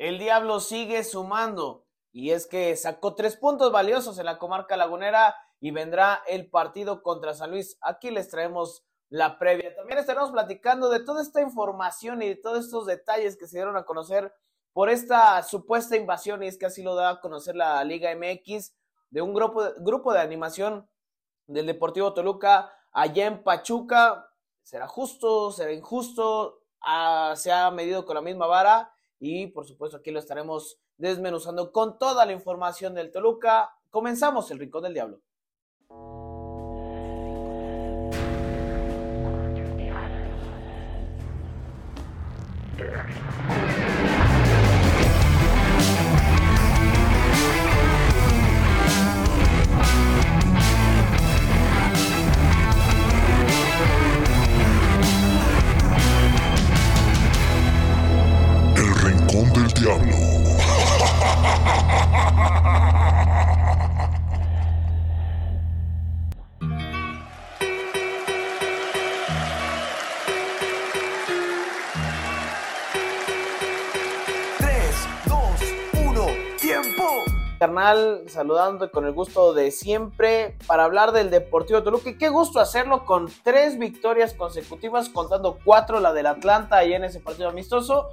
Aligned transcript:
el 0.00 0.18
Diablo 0.18 0.60
sigue 0.60 1.04
sumando 1.04 1.84
y 2.10 2.30
es 2.30 2.46
que 2.46 2.74
sacó 2.74 3.14
tres 3.14 3.36
puntos 3.36 3.70
valiosos 3.70 4.18
en 4.18 4.24
la 4.24 4.38
comarca 4.38 4.78
lagunera 4.78 5.36
y 5.60 5.72
vendrá 5.72 6.22
el 6.26 6.48
partido 6.48 7.02
contra 7.02 7.34
San 7.34 7.50
Luis. 7.50 7.76
Aquí 7.82 8.10
les 8.10 8.30
traemos 8.30 8.82
la 9.10 9.38
previa. 9.38 9.76
También 9.76 9.98
estaremos 9.98 10.30
platicando 10.30 10.88
de 10.88 11.00
toda 11.00 11.20
esta 11.20 11.42
información 11.42 12.22
y 12.22 12.28
de 12.28 12.36
todos 12.36 12.64
estos 12.64 12.86
detalles 12.86 13.36
que 13.36 13.46
se 13.46 13.58
dieron 13.58 13.76
a 13.76 13.84
conocer 13.84 14.32
por 14.72 14.88
esta 14.88 15.42
supuesta 15.42 15.96
invasión, 15.96 16.42
y 16.42 16.46
es 16.46 16.56
que 16.56 16.64
así 16.64 16.82
lo 16.82 16.94
da 16.94 17.10
a 17.10 17.20
conocer 17.20 17.54
la 17.54 17.84
Liga 17.84 18.10
MX, 18.14 18.72
de 19.10 19.20
un 19.20 19.34
grupo, 19.34 19.62
grupo 19.80 20.14
de 20.14 20.20
animación 20.20 20.88
del 21.46 21.66
Deportivo 21.66 22.14
Toluca 22.14 22.72
allá 22.90 23.26
en 23.26 23.42
Pachuca. 23.42 24.32
¿Será 24.62 24.88
justo? 24.88 25.52
¿Será 25.52 25.72
injusto? 25.72 26.62
Ah, 26.80 27.34
se 27.36 27.52
ha 27.52 27.70
medido 27.70 28.06
con 28.06 28.14
la 28.14 28.22
misma 28.22 28.46
vara 28.46 28.94
y 29.20 29.48
por 29.48 29.66
supuesto 29.66 29.98
aquí 29.98 30.10
lo 30.10 30.18
estaremos 30.18 30.80
desmenuzando 30.96 31.70
con 31.70 31.98
toda 31.98 32.24
la 32.26 32.32
información 32.32 32.94
del 32.94 33.12
Toluca. 33.12 33.70
Comenzamos 33.90 34.50
el 34.50 34.58
Rincón 34.58 34.82
del 34.82 34.94
Diablo. 34.94 35.20
Diablo. 59.80 60.12
Tres, 74.58 75.08
dos, 75.24 75.40
uno, 76.04 76.26
tiempo. 76.60 77.02
Carnal, 77.58 78.24
saludándote 78.26 78.90
con 78.90 79.06
el 79.06 79.12
gusto 79.12 79.54
de 79.54 79.70
siempre 79.70 80.58
para 80.66 80.84
hablar 80.84 81.12
del 81.12 81.30
Deportivo 81.30 81.82
Toluca. 81.82 82.10
Y 82.10 82.18
qué 82.18 82.28
gusto 82.28 82.60
hacerlo 82.60 83.06
con 83.06 83.30
tres 83.42 83.78
victorias 83.78 84.34
consecutivas, 84.34 85.08
contando 85.08 85.58
cuatro, 85.64 86.00
la 86.00 86.12
del 86.12 86.26
Atlanta 86.26 86.84
y 86.84 86.92
en 86.92 87.04
ese 87.04 87.20
partido 87.20 87.48
amistoso. 87.48 88.10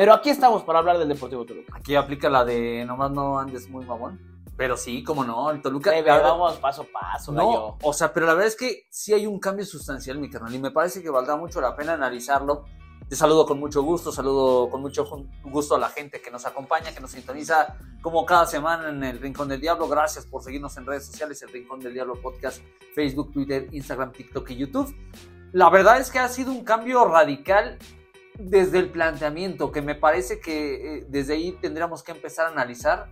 Pero 0.00 0.14
aquí 0.14 0.30
estamos 0.30 0.62
para 0.62 0.78
hablar 0.78 0.96
del 0.96 1.08
Deportivo 1.08 1.44
Toluca. 1.44 1.76
Aquí 1.76 1.94
aplica 1.94 2.30
la 2.30 2.42
de 2.42 2.86
nomás 2.86 3.10
no 3.10 3.38
andes 3.38 3.68
muy 3.68 3.84
mamón. 3.84 4.18
Pero 4.56 4.74
sí, 4.78 5.04
como 5.04 5.24
no, 5.24 5.50
el 5.50 5.60
Toluca. 5.60 5.90
La 5.90 6.00
verdad- 6.00 6.22
vamos 6.30 6.56
paso 6.56 6.86
a 6.88 7.00
paso, 7.00 7.32
no, 7.32 7.46
gallo. 7.46 7.76
o 7.82 7.92
sea, 7.92 8.10
pero 8.10 8.24
la 8.24 8.32
verdad 8.32 8.48
es 8.48 8.56
que 8.56 8.86
sí 8.88 9.12
hay 9.12 9.26
un 9.26 9.38
cambio 9.38 9.66
sustancial, 9.66 10.18
mi 10.18 10.30
carnal, 10.30 10.54
y 10.54 10.58
me 10.58 10.70
parece 10.70 11.02
que 11.02 11.10
valdrá 11.10 11.36
mucho 11.36 11.60
la 11.60 11.76
pena 11.76 11.92
analizarlo. 11.92 12.64
Te 13.10 13.14
saludo 13.14 13.44
con 13.44 13.60
mucho 13.60 13.82
gusto, 13.82 14.10
saludo 14.10 14.70
con 14.70 14.80
mucho 14.80 15.04
gusto 15.44 15.74
a 15.74 15.78
la 15.78 15.90
gente 15.90 16.22
que 16.22 16.30
nos 16.30 16.46
acompaña, 16.46 16.94
que 16.94 17.00
nos 17.00 17.10
sintoniza 17.10 17.76
como 18.00 18.24
cada 18.24 18.46
semana 18.46 18.88
en 18.88 19.04
el 19.04 19.20
Rincón 19.20 19.48
del 19.48 19.60
Diablo. 19.60 19.86
Gracias 19.86 20.24
por 20.24 20.42
seguirnos 20.42 20.74
en 20.78 20.86
redes 20.86 21.04
sociales, 21.04 21.42
el 21.42 21.50
Rincón 21.50 21.78
del 21.80 21.92
Diablo 21.92 22.14
Podcast, 22.14 22.62
Facebook, 22.94 23.34
Twitter, 23.34 23.68
Instagram, 23.70 24.12
TikTok 24.12 24.48
y 24.48 24.56
YouTube. 24.56 24.96
La 25.52 25.68
verdad 25.68 26.00
es 26.00 26.10
que 26.10 26.18
ha 26.20 26.28
sido 26.28 26.52
un 26.52 26.64
cambio 26.64 27.04
radical 27.04 27.76
desde 28.38 28.78
el 28.78 28.90
planteamiento, 28.90 29.70
que 29.72 29.82
me 29.82 29.94
parece 29.94 30.40
que 30.40 30.98
eh, 30.98 31.06
desde 31.08 31.34
ahí 31.34 31.52
tendríamos 31.60 32.02
que 32.02 32.12
empezar 32.12 32.46
a 32.46 32.50
analizar. 32.50 33.10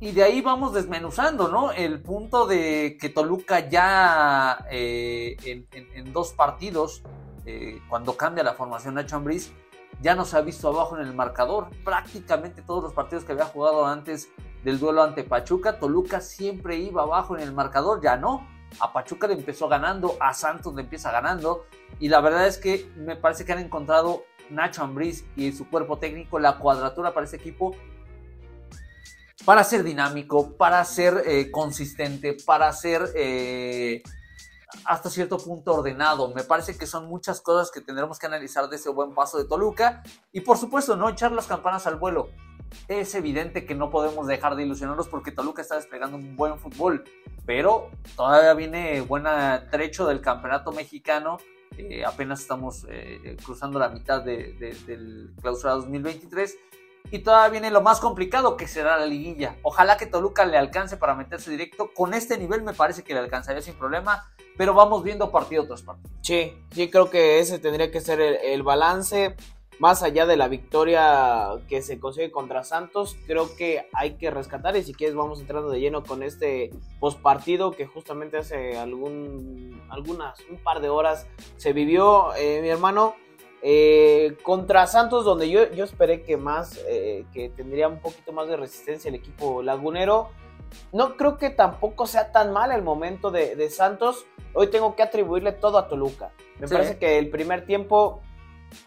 Y 0.00 0.12
de 0.12 0.22
ahí 0.22 0.40
vamos 0.40 0.74
desmenuzando, 0.74 1.48
¿no? 1.48 1.72
El 1.72 2.00
punto 2.00 2.46
de 2.46 2.96
que 3.00 3.08
Toluca 3.08 3.68
ya 3.68 4.64
eh, 4.70 5.36
en, 5.74 6.12
dos 6.12 6.32
partidos, 6.32 7.02
eh, 7.44 7.80
cuando 7.88 8.16
cambia 8.16 8.44
la 8.44 8.54
formación 8.54 8.94
Nacho 8.94 9.16
Ambriz, 9.16 9.52
ya 10.00 10.14
nos 10.14 10.34
ha 10.34 10.40
visto 10.40 10.68
abajo 10.68 10.96
en 10.96 11.04
el 11.04 11.14
marcador. 11.14 11.68
Prácticamente 11.84 12.62
todos 12.62 12.84
los 12.84 12.92
partidos 12.92 13.24
que 13.24 13.32
había 13.32 13.46
jugado 13.46 13.86
antes 13.86 14.28
del 14.62 14.78
duelo 14.78 15.02
ante 15.02 15.24
Pachuca, 15.24 15.80
Toluca 15.80 16.20
siempre 16.20 16.76
iba 16.76 17.02
abajo 17.02 17.36
en 17.36 17.42
el 17.42 17.52
marcador, 17.52 18.00
ya 18.00 18.16
no. 18.16 18.46
A 18.80 18.92
Pachuca 18.92 19.26
le 19.26 19.34
empezó 19.34 19.68
ganando, 19.68 20.16
a 20.20 20.34
Santos 20.34 20.74
le 20.74 20.82
empieza 20.82 21.10
ganando. 21.10 21.66
Y 22.00 22.08
la 22.08 22.20
verdad 22.20 22.46
es 22.46 22.58
que 22.58 22.90
me 22.96 23.16
parece 23.16 23.44
que 23.44 23.52
han 23.52 23.58
encontrado 23.58 24.24
Nacho 24.50 24.82
Ambriz 24.82 25.24
y 25.36 25.52
su 25.52 25.68
cuerpo 25.68 25.98
técnico 25.98 26.38
la 26.38 26.58
cuadratura 26.58 27.12
para 27.12 27.26
ese 27.26 27.36
equipo 27.36 27.74
para 29.48 29.64
ser 29.64 29.82
dinámico, 29.82 30.56
para 30.58 30.84
ser 30.84 31.22
eh, 31.24 31.50
consistente, 31.50 32.36
para 32.44 32.70
ser 32.74 33.10
eh, 33.14 34.02
hasta 34.84 35.08
cierto 35.08 35.38
punto 35.38 35.74
ordenado. 35.74 36.34
Me 36.34 36.44
parece 36.44 36.76
que 36.76 36.86
son 36.86 37.06
muchas 37.06 37.40
cosas 37.40 37.70
que 37.70 37.80
tendremos 37.80 38.18
que 38.18 38.26
analizar 38.26 38.68
de 38.68 38.76
ese 38.76 38.90
buen 38.90 39.14
paso 39.14 39.38
de 39.38 39.46
Toluca 39.46 40.02
y 40.32 40.42
por 40.42 40.58
supuesto 40.58 40.96
no 40.96 41.08
echar 41.08 41.32
las 41.32 41.46
campanas 41.46 41.86
al 41.86 41.96
vuelo. 41.96 42.28
Es 42.88 43.14
evidente 43.14 43.64
que 43.66 43.74
no 43.74 43.90
podemos 43.90 44.26
dejar 44.26 44.56
de 44.56 44.64
ilusionarnos 44.64 45.08
porque 45.08 45.30
Toluca 45.32 45.62
está 45.62 45.76
desplegando 45.76 46.16
un 46.16 46.36
buen 46.36 46.58
fútbol, 46.58 47.04
pero 47.46 47.90
todavía 48.16 48.54
viene 48.54 49.00
buen 49.02 49.24
trecho 49.70 50.06
del 50.06 50.20
campeonato 50.20 50.72
mexicano. 50.72 51.38
Eh, 51.76 52.04
apenas 52.04 52.40
estamos 52.40 52.86
eh, 52.88 53.36
cruzando 53.44 53.78
la 53.78 53.88
mitad 53.88 54.22
de- 54.22 54.52
de- 54.54 54.74
del 54.86 55.30
clausura 55.40 55.74
2023 55.74 56.56
y 57.10 57.20
todavía 57.20 57.48
viene 57.50 57.70
lo 57.70 57.80
más 57.82 58.00
complicado 58.00 58.56
que 58.56 58.66
será 58.66 58.98
la 58.98 59.06
liguilla. 59.06 59.56
Ojalá 59.62 59.96
que 59.96 60.06
Toluca 60.06 60.44
le 60.44 60.58
alcance 60.58 60.96
para 60.96 61.14
meterse 61.14 61.50
directo. 61.50 61.92
Con 61.94 62.14
este 62.14 62.36
nivel 62.36 62.62
me 62.62 62.72
parece 62.74 63.02
que 63.04 63.14
le 63.14 63.20
alcanzaría 63.20 63.62
sin 63.62 63.74
problema, 63.74 64.28
pero 64.56 64.74
vamos 64.74 65.02
viendo 65.04 65.30
partido 65.30 65.66
tras 65.66 65.82
partido. 65.82 66.10
Sí, 66.22 66.52
sí, 66.72 66.90
creo 66.90 67.08
que 67.10 67.38
ese 67.38 67.58
tendría 67.58 67.90
que 67.90 68.00
ser 68.00 68.20
el 68.20 68.62
balance. 68.62 69.36
Más 69.78 70.02
allá 70.02 70.26
de 70.26 70.36
la 70.36 70.48
victoria 70.48 71.50
que 71.68 71.82
se 71.82 72.00
consigue 72.00 72.32
contra 72.32 72.64
Santos, 72.64 73.16
creo 73.28 73.54
que 73.56 73.86
hay 73.92 74.14
que 74.14 74.28
rescatar. 74.30 74.76
Y 74.76 74.82
si 74.82 74.92
quieres, 74.92 75.14
vamos 75.14 75.38
entrando 75.40 75.70
de 75.70 75.78
lleno 75.78 76.02
con 76.02 76.22
este 76.24 76.70
postpartido 76.98 77.70
que 77.70 77.86
justamente 77.86 78.38
hace 78.38 78.76
algún, 78.76 79.80
algunas, 79.88 80.38
un 80.50 80.56
par 80.56 80.80
de 80.80 80.88
horas 80.88 81.26
se 81.56 81.72
vivió, 81.72 82.34
eh, 82.36 82.60
mi 82.60 82.68
hermano. 82.68 83.14
eh, 83.60 84.36
contra 84.44 84.86
Santos, 84.86 85.24
donde 85.24 85.50
yo, 85.50 85.68
yo 85.72 85.82
esperé 85.84 86.22
que 86.22 86.36
más, 86.36 86.78
eh, 86.88 87.24
que 87.32 87.48
tendría 87.48 87.88
un 87.88 87.98
poquito 87.98 88.30
más 88.32 88.46
de 88.48 88.56
resistencia 88.56 89.08
el 89.08 89.16
equipo 89.16 89.62
lagunero. 89.62 90.28
No 90.92 91.16
creo 91.16 91.38
que 91.38 91.50
tampoco 91.50 92.06
sea 92.06 92.30
tan 92.30 92.52
mal 92.52 92.70
el 92.70 92.82
momento 92.82 93.32
de, 93.32 93.56
de 93.56 93.68
Santos. 93.70 94.26
Hoy 94.54 94.68
tengo 94.68 94.94
que 94.94 95.02
atribuirle 95.02 95.50
todo 95.50 95.76
a 95.78 95.88
Toluca. 95.88 96.30
Me 96.60 96.68
Sí. 96.68 96.74
parece 96.74 96.98
que 96.98 97.18
el 97.18 97.30
primer 97.30 97.66
tiempo 97.66 98.20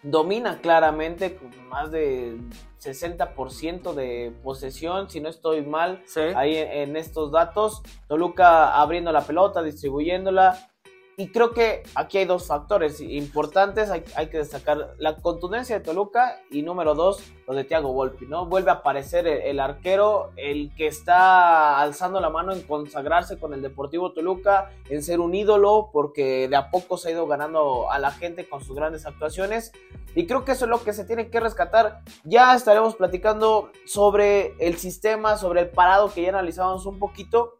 domina 0.03 0.59
claramente 0.61 1.35
con 1.35 1.51
más 1.69 1.91
de 1.91 2.37
60% 2.81 3.93
de 3.93 4.33
posesión, 4.43 5.09
si 5.09 5.19
no 5.19 5.29
estoy 5.29 5.61
mal 5.61 6.03
ahí 6.35 6.57
en, 6.57 6.71
en 6.89 6.95
estos 6.95 7.31
datos. 7.31 7.81
Toluca 8.07 8.79
abriendo 8.81 9.11
la 9.11 9.21
pelota, 9.21 9.61
distribuyéndola. 9.61 10.70
Y 11.17 11.27
creo 11.27 11.51
que 11.51 11.83
aquí 11.93 12.17
hay 12.17 12.25
dos 12.25 12.47
factores 12.47 13.01
importantes. 13.01 13.89
Hay, 13.89 14.03
hay 14.15 14.27
que 14.27 14.37
destacar 14.37 14.95
la 14.97 15.17
contundencia 15.17 15.77
de 15.77 15.83
Toluca 15.83 16.39
y 16.49 16.61
número 16.61 16.95
dos, 16.95 17.21
lo 17.47 17.53
de 17.53 17.63
Thiago 17.63 17.91
Volpi, 17.91 18.25
¿no? 18.25 18.45
Vuelve 18.45 18.71
a 18.71 18.75
aparecer 18.75 19.27
el, 19.27 19.41
el 19.41 19.59
arquero, 19.59 20.31
el 20.37 20.73
que 20.75 20.87
está 20.87 21.79
alzando 21.79 22.21
la 22.21 22.29
mano 22.29 22.53
en 22.53 22.61
consagrarse 22.61 23.37
con 23.37 23.53
el 23.53 23.61
Deportivo 23.61 24.13
Toluca, 24.13 24.71
en 24.89 25.03
ser 25.03 25.19
un 25.19 25.35
ídolo, 25.35 25.89
porque 25.91 26.47
de 26.47 26.55
a 26.55 26.71
poco 26.71 26.97
se 26.97 27.09
ha 27.09 27.11
ido 27.11 27.27
ganando 27.27 27.91
a 27.91 27.99
la 27.99 28.11
gente 28.11 28.47
con 28.47 28.63
sus 28.63 28.75
grandes 28.75 29.05
actuaciones. 29.05 29.73
Y 30.15 30.27
creo 30.27 30.43
que 30.43 30.53
eso 30.53 30.65
es 30.65 30.69
lo 30.69 30.83
que 30.83 30.93
se 30.93 31.05
tiene 31.05 31.29
que 31.29 31.39
rescatar. 31.39 32.01
Ya 32.23 32.55
estaremos 32.55 32.95
platicando 32.95 33.71
sobre 33.85 34.55
el 34.59 34.77
sistema, 34.77 35.37
sobre 35.37 35.61
el 35.61 35.69
parado 35.69 36.11
que 36.11 36.23
ya 36.23 36.29
analizábamos 36.29 36.85
un 36.85 36.99
poquito. 36.99 37.59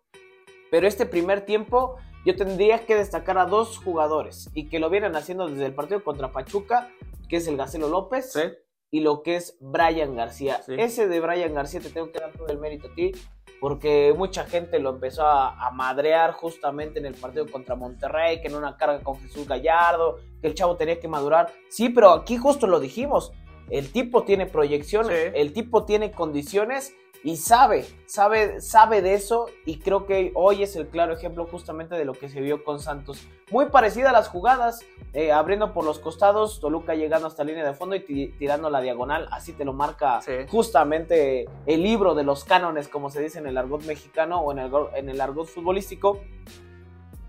Pero 0.69 0.87
este 0.87 1.05
primer 1.05 1.41
tiempo 1.41 1.97
yo 2.25 2.35
tendría 2.35 2.85
que 2.85 2.95
destacar 2.95 3.37
a 3.37 3.45
dos 3.45 3.77
jugadores 3.77 4.49
y 4.53 4.67
que 4.69 4.79
lo 4.79 4.89
vienen 4.89 5.15
haciendo 5.15 5.47
desde 5.47 5.65
el 5.65 5.73
partido 5.73 6.03
contra 6.03 6.31
Pachuca, 6.31 6.89
que 7.29 7.37
es 7.37 7.47
el 7.47 7.57
Gacelo 7.57 7.87
López 7.87 8.31
Sí. 8.33 8.41
y 8.91 8.99
lo 9.01 9.23
que 9.23 9.35
es 9.37 9.57
Brian 9.59 10.15
García. 10.15 10.61
Sí. 10.63 10.73
Ese 10.77 11.07
de 11.07 11.19
Brian 11.19 11.53
García 11.53 11.79
te 11.79 11.89
tengo 11.89 12.11
que 12.11 12.19
dar 12.19 12.31
todo 12.33 12.47
el 12.47 12.59
mérito 12.59 12.87
a 12.89 12.93
ti, 12.93 13.11
porque 13.59 14.13
mucha 14.17 14.43
gente 14.45 14.79
lo 14.79 14.89
empezó 14.89 15.23
a, 15.25 15.67
a 15.67 15.71
madrear 15.71 16.33
justamente 16.33 16.99
en 16.99 17.05
el 17.05 17.13
partido 17.13 17.45
contra 17.47 17.75
Monterrey, 17.75 18.41
que 18.41 18.47
en 18.47 18.55
una 18.55 18.75
carga 18.75 19.01
con 19.03 19.19
Jesús 19.19 19.47
Gallardo, 19.47 20.17
que 20.41 20.47
el 20.47 20.55
chavo 20.55 20.75
tenía 20.77 20.99
que 20.99 21.07
madurar. 21.07 21.51
Sí, 21.69 21.89
pero 21.89 22.11
aquí 22.11 22.37
justo 22.37 22.65
lo 22.67 22.79
dijimos. 22.79 23.31
El 23.69 23.91
tipo 23.91 24.23
tiene 24.23 24.47
proyección, 24.47 25.05
Sí. 25.05 25.13
el 25.33 25.53
tipo 25.53 25.85
tiene 25.85 26.11
condiciones 26.11 26.93
y 27.23 27.37
sabe, 27.37 27.85
sabe, 28.05 28.61
sabe 28.61 29.01
de 29.01 29.13
eso 29.13 29.47
y 29.65 29.77
creo 29.77 30.05
que 30.05 30.31
hoy 30.33 30.63
es 30.63 30.75
el 30.75 30.87
claro 30.87 31.13
ejemplo 31.13 31.45
justamente 31.45 31.95
de 31.95 32.05
lo 32.05 32.13
que 32.13 32.29
se 32.29 32.41
vio 32.41 32.63
con 32.63 32.79
Santos. 32.79 33.27
Muy 33.51 33.65
parecida 33.65 34.09
a 34.09 34.13
las 34.13 34.27
jugadas, 34.27 34.83
eh, 35.13 35.31
abriendo 35.31 35.73
por 35.73 35.85
los 35.85 35.99
costados, 35.99 36.59
Toluca 36.59 36.95
llegando 36.95 37.27
hasta 37.27 37.43
la 37.43 37.49
línea 37.49 37.65
de 37.65 37.73
fondo 37.73 37.95
y 37.95 38.27
tirando 38.39 38.69
la 38.69 38.81
diagonal, 38.81 39.27
así 39.31 39.53
te 39.53 39.65
lo 39.65 39.73
marca 39.73 40.19
justamente 40.49 41.47
el 41.65 41.83
libro 41.83 42.15
de 42.15 42.23
los 42.23 42.43
cánones, 42.43 42.87
como 42.87 43.09
se 43.11 43.21
dice 43.21 43.39
en 43.39 43.47
el 43.47 43.57
argot 43.57 43.83
mexicano 43.83 44.41
o 44.41 44.51
en 44.51 44.59
el, 44.59 44.71
en 44.95 45.09
el 45.09 45.21
argot 45.21 45.47
futbolístico. 45.47 46.21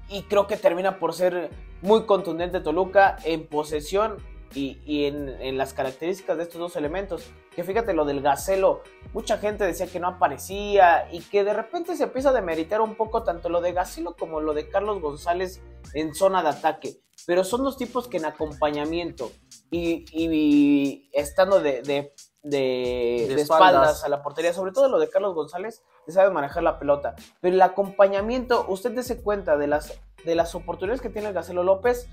Y 0.08 0.22
creo 0.22 0.46
que 0.46 0.56
termina 0.56 0.98
por 0.98 1.12
ser 1.12 1.50
muy 1.80 2.04
contundente 2.04 2.60
Toluca 2.60 3.16
en 3.24 3.46
posesión 3.46 4.16
y, 4.54 5.06
en, 5.06 5.58
las 5.58 5.72
características 5.74 6.36
de 6.36 6.44
estos 6.44 6.58
dos 6.58 6.76
elementos. 6.76 7.30
Que 7.54 7.64
fíjate 7.64 7.92
lo 7.92 8.04
del 8.04 8.22
Gacelo, 8.22 8.82
mucha 9.12 9.38
gente 9.38 9.64
decía 9.64 9.86
que 9.86 10.00
no 10.00 10.08
aparecía 10.08 11.08
y 11.12 11.20
que 11.20 11.44
de 11.44 11.52
repente 11.52 11.96
se 11.96 12.04
empieza 12.04 12.30
a 12.30 12.32
demeritar 12.32 12.80
un 12.80 12.94
poco 12.94 13.22
tanto 13.22 13.48
lo 13.48 13.60
de 13.60 13.72
Gacelo 13.72 14.16
como 14.16 14.40
lo 14.40 14.54
de 14.54 14.68
Carlos 14.68 15.00
González 15.00 15.60
en 15.94 16.14
zona 16.14 16.42
de 16.42 16.50
ataque. 16.50 17.00
Pero 17.26 17.44
son 17.44 17.62
dos 17.62 17.76
tipos 17.76 18.08
que 18.08 18.16
en 18.16 18.24
acompañamiento 18.24 19.30
y, 19.70 21.08
estando 21.12 21.60
de, 21.60 21.82
de, 22.42 23.34
espaldas. 23.34 24.02
a 24.04 24.08
la 24.08 24.22
portería, 24.22 24.52
sobre 24.52 24.72
todo 24.72 24.88
lo 24.88 24.98
de 24.98 25.08
Carlos 25.08 25.34
González, 25.34 25.82
que 26.04 26.12
sabe 26.12 26.30
manejar 26.30 26.62
la 26.62 26.78
pelota. 26.78 27.14
Pero 27.40 27.54
el 27.54 27.62
acompañamiento, 27.62 28.64
usted 28.68 28.92
dése 28.92 29.22
cuenta 29.22 29.56
de 29.56 29.68
las, 29.68 30.00
de 30.24 30.34
las 30.34 30.54
oportunidades 30.54 31.00
que 31.00 31.10
tiene 31.10 31.28
el 31.28 31.34
Gacelo 31.34 31.62
López 31.62 32.08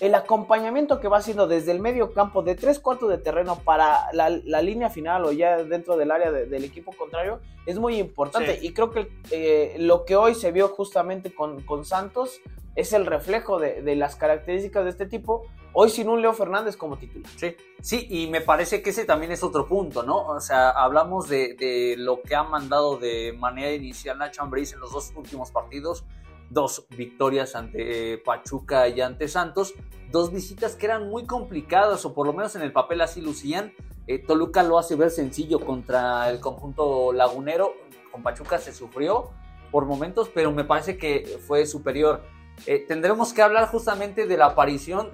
el 0.00 0.14
acompañamiento 0.14 1.00
que 1.00 1.08
va 1.08 1.18
haciendo 1.18 1.46
desde 1.46 1.72
el 1.72 1.80
medio 1.80 2.12
campo 2.12 2.42
de 2.42 2.54
tres 2.54 2.78
cuartos 2.78 3.10
de 3.10 3.18
terreno 3.18 3.58
para 3.60 4.12
la, 4.12 4.30
línea 4.62 4.90
final 4.90 5.24
o 5.24 5.32
ya 5.32 5.62
dentro 5.64 5.96
del 5.96 6.10
área 6.10 6.30
del 6.30 6.64
equipo 6.64 6.92
contrario 6.92 7.40
es 7.66 7.78
muy 7.78 7.96
importante. 7.98 8.58
Y 8.62 8.72
creo 8.72 8.90
que 8.90 9.08
eh, 9.30 9.76
lo 9.78 10.04
que 10.04 10.16
hoy 10.16 10.34
se 10.34 10.52
vio 10.52 10.68
justamente 10.68 11.34
con, 11.34 11.62
con 11.62 11.84
Santos 11.84 12.40
es 12.74 12.92
el 12.92 13.06
reflejo 13.06 13.58
de, 13.58 13.96
las 13.96 14.16
características 14.16 14.84
de 14.84 14.90
este 14.90 15.06
tipo. 15.06 15.44
Hoy 15.74 15.90
sin 15.90 16.08
un 16.08 16.20
Leo 16.20 16.34
Fernández 16.34 16.76
como 16.76 16.96
titular. 16.96 17.30
Sí, 17.36 17.56
sí, 17.80 18.06
y 18.10 18.26
me 18.28 18.40
parece 18.42 18.82
que 18.82 18.90
ese 18.90 19.04
también 19.04 19.32
es 19.32 19.42
otro 19.42 19.66
punto, 19.66 20.02
¿no? 20.02 20.26
O 20.26 20.40
sea, 20.40 20.70
hablamos 20.70 21.28
de, 21.28 21.94
lo 21.98 22.20
que 22.22 22.34
ha 22.34 22.42
mandado 22.42 22.98
de 22.98 23.34
manera 23.38 23.72
inicial 23.72 24.18
Nacho 24.18 24.42
Ambriz 24.42 24.72
en 24.72 24.80
los 24.80 24.92
dos 24.92 25.12
últimos 25.16 25.50
partidos 25.50 26.04
dos 26.52 26.86
victorias 26.90 27.56
ante 27.56 28.18
Pachuca 28.18 28.88
y 28.88 29.00
ante 29.00 29.28
Santos, 29.28 29.74
dos 30.10 30.32
visitas 30.32 30.76
que 30.76 30.86
eran 30.86 31.08
muy 31.08 31.24
complicadas 31.24 32.04
o 32.04 32.14
por 32.14 32.26
lo 32.26 32.32
menos 32.32 32.54
en 32.56 32.62
el 32.62 32.72
papel 32.72 33.00
así 33.00 33.20
lucían. 33.20 33.72
Eh, 34.06 34.18
Toluca 34.18 34.62
lo 34.62 34.78
hace 34.78 34.96
ver 34.96 35.10
sencillo 35.10 35.60
contra 35.60 36.28
el 36.30 36.40
conjunto 36.40 37.12
lagunero, 37.12 37.74
con 38.10 38.22
Pachuca 38.22 38.58
se 38.58 38.72
sufrió 38.72 39.30
por 39.70 39.86
momentos, 39.86 40.28
pero 40.28 40.52
me 40.52 40.64
parece 40.64 40.98
que 40.98 41.38
fue 41.46 41.66
superior. 41.66 42.22
Eh, 42.66 42.84
tendremos 42.86 43.32
que 43.32 43.40
hablar 43.40 43.68
justamente 43.68 44.26
de 44.26 44.36
la 44.36 44.46
aparición 44.46 45.10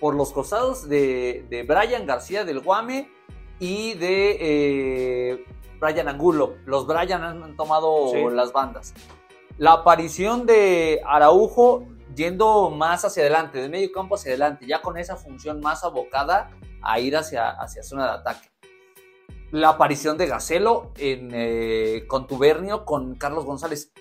por 0.00 0.14
los 0.14 0.32
costados 0.32 0.88
de, 0.88 1.46
de 1.48 1.62
Brian 1.62 2.06
García 2.06 2.44
del 2.44 2.60
Guame 2.60 3.08
y 3.60 3.94
de 3.94 4.38
eh, 4.40 5.44
Brian 5.78 6.08
Angulo. 6.08 6.56
Los 6.64 6.86
Brian 6.86 7.22
han 7.22 7.56
tomado 7.56 8.30
las 8.30 8.52
bandas 8.52 8.94
la 9.58 9.72
aparición 9.72 10.46
de 10.46 11.00
Araujo 11.06 11.86
yendo 12.14 12.70
más 12.70 13.04
hacia 13.04 13.22
adelante, 13.22 13.60
de 13.60 13.68
medio 13.68 13.92
campo 13.92 14.14
hacia 14.14 14.30
adelante, 14.30 14.66
ya 14.66 14.82
con 14.82 14.98
esa 14.98 15.16
función 15.16 15.60
más 15.60 15.84
abocada 15.84 16.50
a 16.82 16.98
ir 17.00 17.16
hacia, 17.16 17.50
hacia 17.50 17.82
zona 17.82 18.06
de 18.06 18.12
ataque. 18.12 18.48
La 19.50 19.70
aparición 19.70 20.16
de 20.16 20.26
Gacelo 20.26 20.92
en 20.96 21.30
eh, 21.32 22.04
contubernio 22.06 22.84
con 22.84 23.16
Carlos 23.16 23.44
González. 23.44 23.92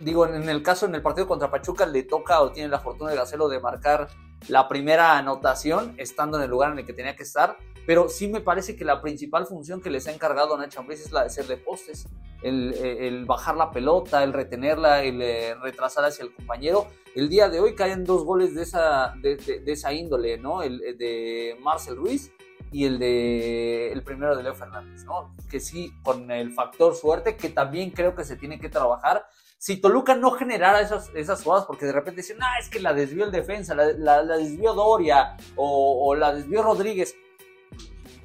Digo, 0.00 0.26
en 0.26 0.48
el 0.48 0.62
caso, 0.62 0.86
en 0.86 0.94
el 0.94 1.02
partido 1.02 1.26
contra 1.26 1.50
Pachuca, 1.50 1.86
le 1.86 2.02
toca 2.02 2.40
o 2.40 2.52
tiene 2.52 2.68
la 2.68 2.78
fortuna 2.78 3.10
de 3.10 3.16
Gacelo 3.16 3.48
de 3.48 3.60
marcar 3.60 4.08
la 4.48 4.68
primera 4.68 5.16
anotación 5.16 5.94
estando 5.98 6.36
en 6.36 6.44
el 6.44 6.50
lugar 6.50 6.72
en 6.72 6.78
el 6.78 6.86
que 6.86 6.92
tenía 6.92 7.16
que 7.16 7.22
estar 7.22 7.56
pero 7.86 8.08
sí 8.08 8.26
me 8.26 8.40
parece 8.40 8.76
que 8.76 8.84
la 8.84 9.00
principal 9.00 9.46
función 9.46 9.80
que 9.80 9.90
les 9.90 10.08
ha 10.08 10.12
encargado 10.12 10.58
Nacho 10.58 10.80
Ambriz 10.80 11.00
es 11.00 11.12
la 11.12 11.22
de 11.22 11.30
ser 11.30 11.46
de 11.46 11.56
postes, 11.56 12.08
el, 12.42 13.24
bajar 13.26 13.56
la 13.56 13.70
pelota, 13.70 14.24
el 14.24 14.32
retenerla, 14.32 15.04
el 15.04 15.22
eh, 15.22 15.54
retrasar 15.54 16.04
hacia 16.04 16.24
el 16.24 16.34
compañero. 16.34 16.88
El 17.14 17.28
día 17.28 17.48
de 17.48 17.60
hoy 17.60 17.74
caen 17.74 18.04
dos 18.04 18.24
goles 18.24 18.54
de 18.54 18.62
esa, 18.62 19.14
de, 19.22 19.62
esa 19.66 19.92
índole, 19.92 20.36
¿no? 20.36 20.62
El, 20.62 20.78
de 20.98 21.56
Marcel 21.62 21.96
Ruiz 21.96 22.32
y 22.72 22.84
el 22.84 22.98
de 22.98 23.92
el 23.92 24.02
primero 24.02 24.36
de 24.36 24.42
Leo 24.42 24.54
Fernández, 24.54 25.04
¿no? 25.04 25.32
Que 25.48 25.60
sí, 25.60 25.94
con 26.02 26.30
el 26.30 26.52
factor 26.52 26.94
suerte, 26.94 27.36
que 27.36 27.48
también 27.50 27.90
creo 27.90 28.14
que 28.14 28.24
se 28.24 28.36
tiene 28.36 28.58
que 28.58 28.68
trabajar. 28.68 29.26
Si 29.58 29.78
Toluca 29.80 30.14
no 30.14 30.32
generara 30.32 30.80
esas, 30.80 31.10
esas 31.14 31.42
jugadas, 31.42 31.64
porque 31.66 31.86
de 31.86 31.92
repente 31.92 32.20
dicen, 32.20 32.38
ah, 32.42 32.58
es 32.60 32.68
que 32.68 32.80
la 32.80 32.92
desvió 32.92 33.24
el 33.24 33.32
defensa, 33.32 33.74
la, 33.74 34.22
desvió 34.24 34.74
Doria 34.74 35.36
o, 35.54 36.08
o 36.08 36.14
la 36.14 36.34
desvió 36.34 36.62
Rodríguez 36.62 37.16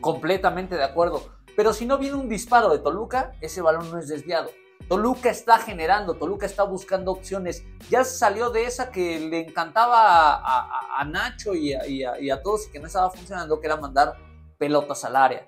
completamente 0.02 0.76
de 0.76 0.84
acuerdo. 0.84 1.30
Pero 1.56 1.74
si 1.74 1.86
no 1.86 1.98
viene 1.98 2.18
un 2.18 2.30
disparo 2.30 2.70
de 2.70 2.80
Toluca, 2.80 3.34
ese 3.42 3.62
balón 3.62 3.90
no 3.92 3.98
es 4.00 4.08
desviado. 4.08 4.50
Toluca 4.88 5.30
está 5.30 5.58
generando, 5.58 6.16
Toluca 6.16 6.46
está 6.46 6.64
buscando 6.64 7.12
opciones. 7.12 7.64
Ya 7.90 8.04
salió 8.04 8.50
de 8.50 8.66
esa 8.66 8.92
que 8.92 9.20
le 9.20 9.40
encantaba 9.48 10.36
a, 10.36 11.06
Nacho 11.06 11.54
y 11.56 11.74
a, 11.74 12.42
todos 12.42 12.68
y 12.68 12.72
que 12.72 12.80
no 12.80 12.88
estaba 12.88 13.10
funcionando, 13.10 13.60
que 13.60 13.68
era 13.68 13.78
mandar 13.78 14.16
pelotas 14.58 15.06
al 15.06 15.16
área. 15.16 15.44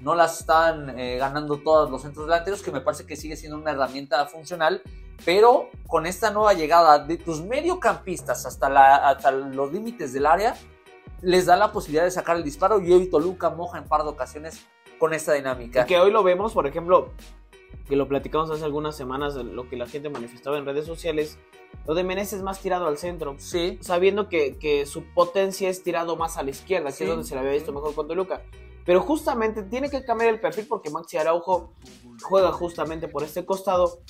No 0.00 0.14
las 0.14 0.40
están 0.40 0.98
eh, 0.98 1.16
ganando 1.18 1.58
todos 1.58 1.90
los 1.90 2.02
centros 2.02 2.26
delanteros, 2.26 2.62
que 2.62 2.72
me 2.72 2.80
parece 2.80 3.06
que 3.06 3.16
sigue 3.16 3.36
siendo 3.36 3.58
una 3.58 3.70
herramienta 3.70 4.24
funcional, 4.26 4.82
pero 5.24 5.70
con 5.86 6.06
esta 6.06 6.30
nueva 6.30 6.54
llegada 6.54 6.98
de 6.98 7.18
tus 7.18 7.42
mediocampistas 7.42 8.46
hasta, 8.46 9.08
hasta 9.08 9.30
los 9.30 9.72
límites 9.72 10.12
del 10.12 10.26
área, 10.26 10.56
les 11.22 11.46
da 11.46 11.56
la 11.56 11.72
posibilidad 11.72 12.04
de 12.04 12.10
sacar 12.10 12.36
el 12.36 12.44
disparo 12.44 12.80
y 12.80 12.92
hoy 12.92 13.06
Toluca 13.08 13.50
moja 13.50 13.78
en 13.78 13.84
par 13.84 14.02
de 14.02 14.10
ocasiones 14.10 14.66
con 14.98 15.14
esta 15.14 15.32
dinámica. 15.32 15.86
que 15.86 15.98
hoy 15.98 16.10
lo 16.10 16.22
vemos, 16.22 16.52
por 16.52 16.66
ejemplo, 16.66 17.10
que 17.88 17.96
lo 17.96 18.08
platicamos 18.08 18.50
hace 18.50 18.64
algunas 18.64 18.96
semanas, 18.96 19.34
lo 19.34 19.68
que 19.68 19.76
la 19.76 19.86
gente 19.86 20.08
manifestaba 20.08 20.58
en 20.58 20.64
redes 20.64 20.86
sociales, 20.86 21.38
lo 21.86 21.94
de 21.94 22.04
Meneses 22.04 22.42
más 22.42 22.60
tirado 22.60 22.86
al 22.86 22.98
centro. 22.98 23.36
Sí. 23.38 23.78
Sabiendo 23.80 24.28
que, 24.28 24.84
su 24.86 25.04
potencia 25.14 25.68
es 25.68 25.82
tirado 25.82 26.16
más 26.16 26.36
a 26.36 26.42
la 26.42 26.50
izquierda, 26.50 26.90
que 26.92 27.04
es 27.04 27.08
donde 27.10 27.24
se 27.24 27.34
le 27.34 27.40
había 27.40 27.52
visto 27.52 27.72
mejor 27.72 27.94
con 27.94 28.08
Toluca. 28.08 28.42
Pero 28.84 29.00
justamente 29.00 29.62
tiene 29.62 29.90
que 29.90 30.04
cambiar 30.04 30.30
el 30.30 30.40
perfil 30.40 30.66
porque 30.68 30.90
Maxi 30.90 31.16
Araujo 31.16 31.72
juega 32.22 32.52
justamente 32.52 33.08
por 33.08 33.22
este 33.22 33.44
costado. 33.44 34.00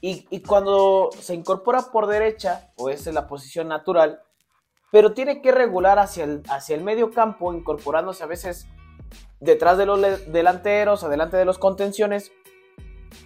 Y, 0.00 0.26
y 0.30 0.40
cuando 0.40 1.10
se 1.18 1.34
incorpora 1.34 1.90
por 1.92 2.06
derecha, 2.06 2.72
o 2.76 2.90
esa 2.90 3.10
es 3.10 3.14
la 3.14 3.26
posición 3.26 3.68
natural, 3.68 4.20
pero 4.92 5.14
tiene 5.14 5.40
que 5.40 5.50
regular 5.52 5.98
hacia 5.98 6.24
el, 6.24 6.42
hacia 6.50 6.76
el 6.76 6.84
medio 6.84 7.10
campo, 7.10 7.54
incorporándose 7.54 8.22
a 8.22 8.26
veces 8.26 8.66
detrás 9.40 9.78
de 9.78 9.86
los 9.86 10.00
delanteros, 10.30 11.02
adelante 11.02 11.38
de 11.38 11.46
los 11.46 11.58
contenciones, 11.58 12.30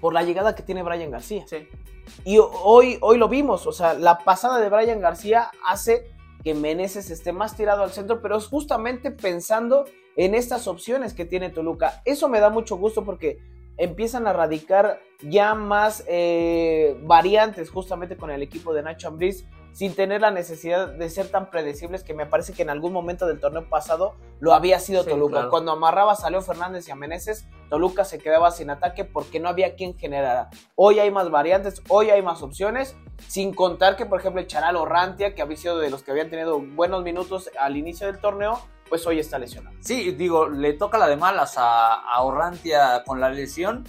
por 0.00 0.14
la 0.14 0.22
llegada 0.22 0.54
que 0.54 0.62
tiene 0.62 0.84
Brian 0.84 1.10
García. 1.10 1.44
Y 2.24 2.38
hoy, 2.38 2.98
hoy 3.00 3.18
lo 3.18 3.28
vimos, 3.28 3.66
o 3.66 3.72
sea, 3.72 3.94
la 3.94 4.18
pasada 4.18 4.60
de 4.60 4.68
Brian 4.68 5.00
García 5.00 5.50
hace 5.66 6.06
que 6.44 6.54
Meneses 6.54 7.10
esté 7.10 7.32
más 7.32 7.56
tirado 7.56 7.82
al 7.82 7.90
centro, 7.90 8.22
pero 8.22 8.36
es 8.36 8.46
justamente 8.46 9.10
pensando 9.10 9.86
en 10.14 10.36
estas 10.36 10.68
opciones 10.68 11.14
que 11.14 11.24
tiene 11.24 11.50
Toluca. 11.50 12.00
Eso 12.04 12.28
me 12.28 12.38
da 12.38 12.48
mucho 12.48 12.76
gusto 12.76 13.04
porque 13.04 13.40
empiezan 13.76 14.28
a 14.28 14.32
radicar 14.32 15.00
ya 15.20 15.56
más 15.56 16.04
eh, 16.06 16.96
variantes 17.02 17.70
justamente 17.70 18.16
con 18.16 18.30
el 18.30 18.40
equipo 18.42 18.72
de 18.72 18.84
Nacho 18.84 19.08
Ambriz 19.08 19.44
sin 19.76 19.94
tener 19.94 20.22
la 20.22 20.30
necesidad 20.30 20.88
de 20.88 21.10
ser 21.10 21.28
tan 21.28 21.50
predecibles 21.50 22.02
que 22.02 22.14
me 22.14 22.24
parece 22.24 22.54
que 22.54 22.62
en 22.62 22.70
algún 22.70 22.94
momento 22.94 23.26
del 23.26 23.38
torneo 23.38 23.68
pasado 23.68 24.14
lo 24.40 24.54
había 24.54 24.80
sido 24.80 25.04
Toluca. 25.04 25.50
Cuando 25.50 25.72
amarraba 25.72 26.14
a 26.14 26.30
Leo 26.30 26.40
Fernández 26.40 26.88
y 26.88 26.92
a 26.92 26.94
Meneses, 26.94 27.46
Toluca 27.68 28.06
se 28.06 28.18
quedaba 28.18 28.50
sin 28.52 28.70
ataque 28.70 29.04
porque 29.04 29.38
no 29.38 29.50
había 29.50 29.74
quien 29.74 29.94
generara. 29.98 30.48
Hoy 30.76 30.98
hay 30.98 31.10
más 31.10 31.30
variantes, 31.30 31.82
hoy 31.90 32.08
hay 32.08 32.22
más 32.22 32.40
opciones, 32.42 32.96
sin 33.28 33.52
contar 33.52 33.96
que 33.96 34.06
por 34.06 34.18
ejemplo 34.18 34.40
el 34.40 34.46
Charal 34.46 34.76
Orrantia, 34.76 35.34
que 35.34 35.42
había 35.42 35.58
sido 35.58 35.76
de 35.78 35.90
los 35.90 36.02
que 36.02 36.10
habían 36.10 36.30
tenido 36.30 36.58
buenos 36.58 37.02
minutos 37.02 37.50
al 37.60 37.76
inicio 37.76 38.06
del 38.06 38.18
torneo, 38.18 38.58
pues 38.88 39.06
hoy 39.06 39.18
está 39.18 39.38
lesionado. 39.38 39.76
Sí, 39.80 40.12
digo, 40.12 40.48
le 40.48 40.72
toca 40.72 40.96
la 40.96 41.06
de 41.06 41.18
malas 41.18 41.58
a, 41.58 41.92
a 41.92 42.22
Orrantia 42.22 43.04
con 43.04 43.20
la 43.20 43.28
lesión 43.28 43.84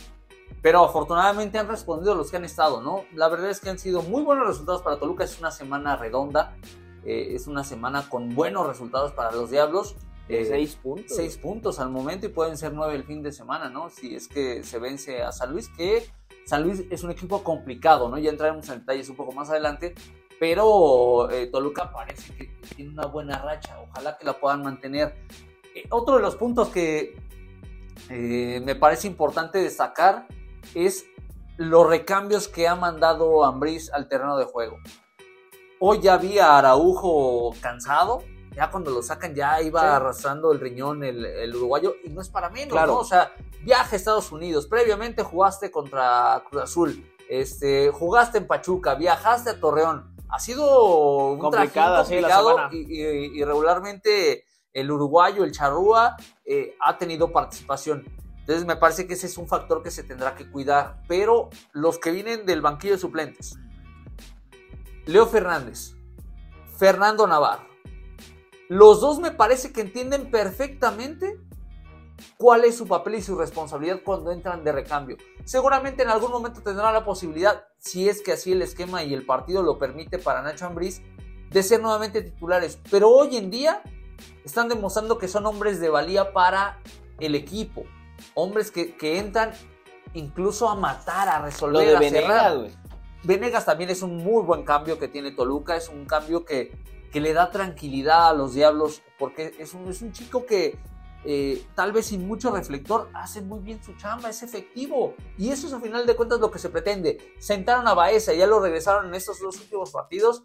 pero 0.61 0.83
afortunadamente 0.83 1.57
han 1.57 1.67
respondido 1.67 2.15
los 2.15 2.31
que 2.31 2.37
han 2.37 2.45
estado, 2.45 2.81
¿no? 2.81 3.05
La 3.13 3.29
verdad 3.29 3.49
es 3.49 3.59
que 3.59 3.69
han 3.69 3.79
sido 3.79 4.01
muy 4.01 4.23
buenos 4.23 4.47
resultados 4.47 4.81
para 4.81 4.97
Toluca. 4.97 5.23
Es 5.23 5.39
una 5.39 5.51
semana 5.51 5.95
redonda. 5.95 6.55
Eh, 7.05 7.35
es 7.35 7.47
una 7.47 7.63
semana 7.63 8.09
con 8.09 8.33
buenos 8.35 8.65
resultados 8.65 9.11
para 9.11 9.31
los 9.31 9.51
Diablos. 9.51 9.95
Eh, 10.27 10.45
seis 10.45 10.75
puntos. 10.75 11.15
Seis 11.15 11.37
puntos 11.37 11.79
al 11.79 11.89
momento 11.89 12.25
y 12.25 12.29
pueden 12.29 12.57
ser 12.57 12.73
nueve 12.73 12.95
el 12.95 13.03
fin 13.03 13.21
de 13.21 13.31
semana, 13.31 13.69
¿no? 13.69 13.89
Si 13.89 14.15
es 14.15 14.27
que 14.27 14.63
se 14.63 14.79
vence 14.79 15.21
a 15.21 15.31
San 15.31 15.51
Luis, 15.51 15.69
que 15.69 16.05
San 16.45 16.63
Luis 16.63 16.83
es 16.89 17.03
un 17.03 17.11
equipo 17.11 17.43
complicado, 17.43 18.09
¿no? 18.09 18.17
Ya 18.17 18.31
entraremos 18.31 18.67
en 18.69 18.79
detalles 18.79 19.07
un 19.09 19.15
poco 19.15 19.31
más 19.31 19.49
adelante, 19.49 19.95
pero 20.39 21.29
eh, 21.29 21.47
Toluca 21.47 21.91
parece 21.91 22.33
que 22.35 22.51
tiene 22.75 22.91
una 22.91 23.05
buena 23.05 23.37
racha. 23.37 23.79
Ojalá 23.79 24.17
que 24.17 24.25
la 24.25 24.33
puedan 24.33 24.63
mantener. 24.63 25.15
otro 25.91 26.15
de 26.15 26.21
los 26.21 26.35
puntos 26.35 26.69
que 26.69 27.15
me 28.09 28.75
parece 28.75 29.07
importante 29.07 29.59
destacar 29.59 30.27
es 30.75 31.05
los 31.57 31.87
recambios 31.87 32.47
que 32.47 32.67
ha 32.67 32.75
mandado 32.75 33.43
Ambriz 33.43 33.91
al 33.91 34.07
terreno 34.07 34.37
de 34.37 34.45
juego. 34.45 34.77
Hoy 35.79 35.99
ya 36.01 36.15
había 36.15 36.47
a 36.47 36.59
Araujo 36.59 37.53
cansado, 37.61 38.23
ya 38.55 38.71
cuando 38.71 38.91
lo 38.91 39.03
sacan 39.03 39.35
ya 39.35 39.61
iba 39.61 39.95
arrastrando 39.95 40.51
el 40.51 40.59
riñón 40.59 41.03
el, 41.03 41.55
uruguayo 41.55 41.95
y 42.03 42.09
no 42.09 42.21
es 42.21 42.29
para 42.29 42.49
menos, 42.49 42.75
¿no? 42.87 42.99
O 42.99 43.03
sea, 43.03 43.31
viaje 43.61 43.95
a 43.95 43.97
Estados 43.97 44.31
Unidos, 44.31 44.65
previamente 44.67 45.21
jugaste 45.23 45.69
contra 45.69 46.43
Cruz 46.49 46.63
Azul, 46.63 47.05
este, 47.29 47.91
jugaste 47.91 48.39
en 48.39 48.47
Pachuca, 48.47 48.95
viajaste 48.95 49.51
a 49.51 49.59
Torreón, 49.59 50.15
ha 50.29 50.39
sido 50.39 51.31
un 51.31 51.39
complicado, 51.39 51.97
complicado 51.97 52.69
y, 52.71 53.43
regularmente 53.43 54.45
el 54.73 54.91
uruguayo, 54.91 55.43
el 55.43 55.51
charrúa, 55.51 56.15
eh, 56.45 56.75
ha 56.79 56.97
tenido 56.97 57.31
participación. 57.31 58.05
Entonces 58.47 58.65
me 58.65 58.77
parece 58.77 59.07
que 59.07 59.15
ese 59.15 59.27
es 59.27 59.37
un 59.37 59.45
factor 59.45 59.83
que 59.83 59.91
se 59.91 60.03
tendrá 60.03 60.33
que 60.33 60.49
cuidar. 60.49 61.03
Pero 61.09 61.49
los 61.73 61.99
que 61.99 62.11
vienen 62.11 62.45
del 62.45 62.61
banquillo 62.61 62.93
de 62.93 62.99
suplentes, 62.99 63.59
Leo 65.05 65.27
Fernández, 65.27 65.95
Fernando 66.77 67.27
Navarro, 67.27 67.67
los 68.69 69.01
dos 69.01 69.19
me 69.19 69.31
parece 69.31 69.73
que 69.73 69.81
entienden 69.81 70.31
perfectamente 70.31 71.37
cuál 72.37 72.63
es 72.63 72.77
su 72.77 72.87
papel 72.87 73.15
y 73.15 73.21
su 73.21 73.37
responsabilidad 73.37 73.99
cuando 74.05 74.31
entran 74.31 74.63
de 74.63 74.71
recambio. 74.71 75.17
Seguramente 75.43 76.03
en 76.03 76.09
algún 76.09 76.31
momento 76.31 76.61
tendrán 76.61 76.93
la 76.93 77.03
posibilidad, 77.03 77.65
si 77.79 78.07
es 78.07 78.21
que 78.21 78.31
así 78.31 78.53
el 78.53 78.61
esquema 78.61 79.03
y 79.03 79.13
el 79.13 79.25
partido 79.25 79.61
lo 79.61 79.77
permite 79.77 80.19
para 80.19 80.41
Nacho 80.41 80.67
Ambriz, 80.67 81.01
de 81.49 81.63
ser 81.63 81.81
nuevamente 81.81 82.21
titulares. 82.21 82.79
Pero 82.89 83.09
hoy 83.09 83.35
en 83.35 83.51
día 83.51 83.81
están 84.45 84.69
demostrando 84.69 85.17
que 85.17 85.27
son 85.27 85.45
hombres 85.45 85.81
de 85.81 85.89
valía 85.89 86.31
para 86.31 86.81
el 87.19 87.35
equipo 87.35 87.83
hombres 88.33 88.71
que, 88.71 88.95
entran 89.17 89.51
incluso 90.13 90.69
a 90.69 90.75
matar, 90.75 91.29
a 91.29 91.41
resolver, 91.41 91.95
a 91.95 91.99
Venegas, 91.99 92.77
Venegas 93.23 93.65
también 93.65 93.89
es 93.89 94.01
un 94.01 94.17
muy 94.17 94.43
buen 94.43 94.63
cambio 94.63 94.97
que 94.97 95.07
tiene 95.07 95.31
Toluca, 95.31 95.75
es 95.75 95.89
un 95.89 96.05
cambio 96.05 96.45
que, 96.45 96.71
que 97.11 97.19
le 97.19 97.33
da 97.33 97.51
tranquilidad 97.51 98.29
a 98.29 98.33
los 98.33 98.53
Diablos, 98.53 99.01
porque 99.19 99.53
es 99.59 99.73
un, 99.73 99.87
es 99.89 100.01
un 100.01 100.11
chico 100.11 100.45
que 100.45 100.77
eh, 101.25 101.65
tal 101.75 101.91
vez 101.91 102.05
sin 102.05 102.25
mucho 102.25 102.51
reflector 102.51 103.09
hace 103.13 103.41
muy 103.41 103.59
bien 103.59 103.83
su 103.83 103.93
chamba, 103.97 104.29
es 104.29 104.43
efectivo. 104.43 105.15
Y 105.37 105.49
eso 105.49 105.67
es 105.67 105.73
a 105.73 105.81
final 105.81 106.05
de 106.05 106.15
cuentas 106.15 106.39
lo 106.39 106.51
que 106.51 106.59
se 106.59 106.69
pretende. 106.69 107.35
Sentaron 107.39 107.87
a 107.87 107.93
Baeza, 107.93 108.33
ya 108.33 108.47
lo 108.47 108.59
regresaron 108.59 109.07
en 109.07 109.15
estos 109.15 109.39
dos 109.41 109.59
últimos 109.59 109.91
partidos. 109.91 110.43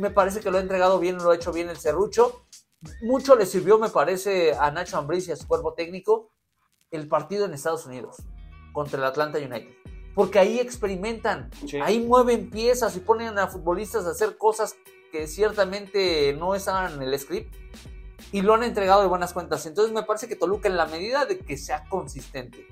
Me 0.00 0.10
parece 0.10 0.40
que 0.40 0.50
lo 0.50 0.58
ha 0.58 0.62
entregado 0.62 0.98
bien, 0.98 1.18
lo 1.18 1.30
ha 1.30 1.36
hecho 1.36 1.52
bien 1.52 1.68
el 1.68 1.76
Cerrucho. 1.76 2.46
Mucho 3.02 3.36
le 3.36 3.46
sirvió, 3.46 3.78
me 3.78 3.88
parece, 3.88 4.54
a 4.54 4.70
Nacho 4.70 4.98
Ambriz 4.98 5.28
y 5.28 5.32
a 5.32 5.36
su 5.36 5.46
cuerpo 5.46 5.74
técnico 5.74 6.30
el 6.94 7.08
partido 7.08 7.44
en 7.44 7.54
Estados 7.54 7.86
Unidos 7.86 8.22
contra 8.72 8.98
el 8.98 9.04
Atlanta 9.04 9.38
United. 9.38 9.74
Porque 10.14 10.38
ahí 10.38 10.60
experimentan, 10.60 11.50
ahí 11.82 12.00
mueven 12.00 12.50
piezas 12.50 12.96
y 12.96 13.00
ponen 13.00 13.38
a 13.38 13.48
futbolistas 13.48 14.06
a 14.06 14.10
hacer 14.10 14.36
cosas 14.38 14.76
que 15.10 15.26
ciertamente 15.26 16.34
no 16.38 16.54
estaban 16.54 16.94
en 16.94 17.02
el 17.02 17.18
script 17.18 17.54
y 18.32 18.42
lo 18.42 18.54
han 18.54 18.62
entregado 18.62 19.02
de 19.02 19.08
buenas 19.08 19.32
cuentas. 19.32 19.66
Entonces 19.66 19.92
me 19.92 20.02
parece 20.02 20.28
que 20.28 20.36
Toluca 20.36 20.68
en 20.68 20.76
la 20.76 20.86
medida 20.86 21.24
de 21.24 21.38
que 21.38 21.56
sea 21.56 21.84
consistente, 21.88 22.66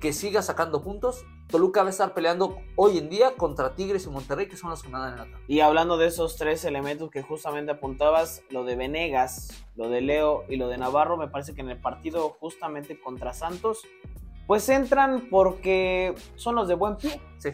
que 0.00 0.12
siga 0.12 0.42
sacando 0.42 0.82
puntos, 0.82 1.24
Toluca 1.48 1.82
va 1.82 1.88
a 1.88 1.90
estar 1.90 2.14
peleando 2.14 2.58
hoy 2.76 2.98
en 2.98 3.08
día 3.08 3.34
contra 3.36 3.74
Tigres 3.74 4.06
y 4.06 4.10
Monterrey, 4.10 4.48
que 4.48 4.56
son 4.56 4.70
los 4.70 4.82
que 4.82 4.88
mandan 4.88 5.12
en 5.12 5.18
la 5.18 5.24
tabla. 5.24 5.40
Y 5.48 5.60
hablando 5.60 5.96
de 5.96 6.06
esos 6.06 6.36
tres 6.36 6.64
elementos 6.64 7.10
que 7.10 7.22
justamente 7.22 7.72
apuntabas, 7.72 8.42
lo 8.50 8.64
de 8.64 8.76
Venegas, 8.76 9.64
lo 9.74 9.88
de 9.88 10.00
Leo 10.00 10.44
y 10.48 10.56
lo 10.56 10.68
de 10.68 10.78
Navarro, 10.78 11.16
me 11.16 11.28
parece 11.28 11.54
que 11.54 11.62
en 11.62 11.70
el 11.70 11.80
partido 11.80 12.36
justamente 12.40 13.00
contra 13.00 13.32
Santos, 13.32 13.82
pues 14.46 14.68
entran 14.68 15.28
porque 15.30 16.14
son 16.36 16.54
los 16.54 16.68
de 16.68 16.74
buen 16.74 16.96
pie. 16.96 17.20
Sí. 17.38 17.50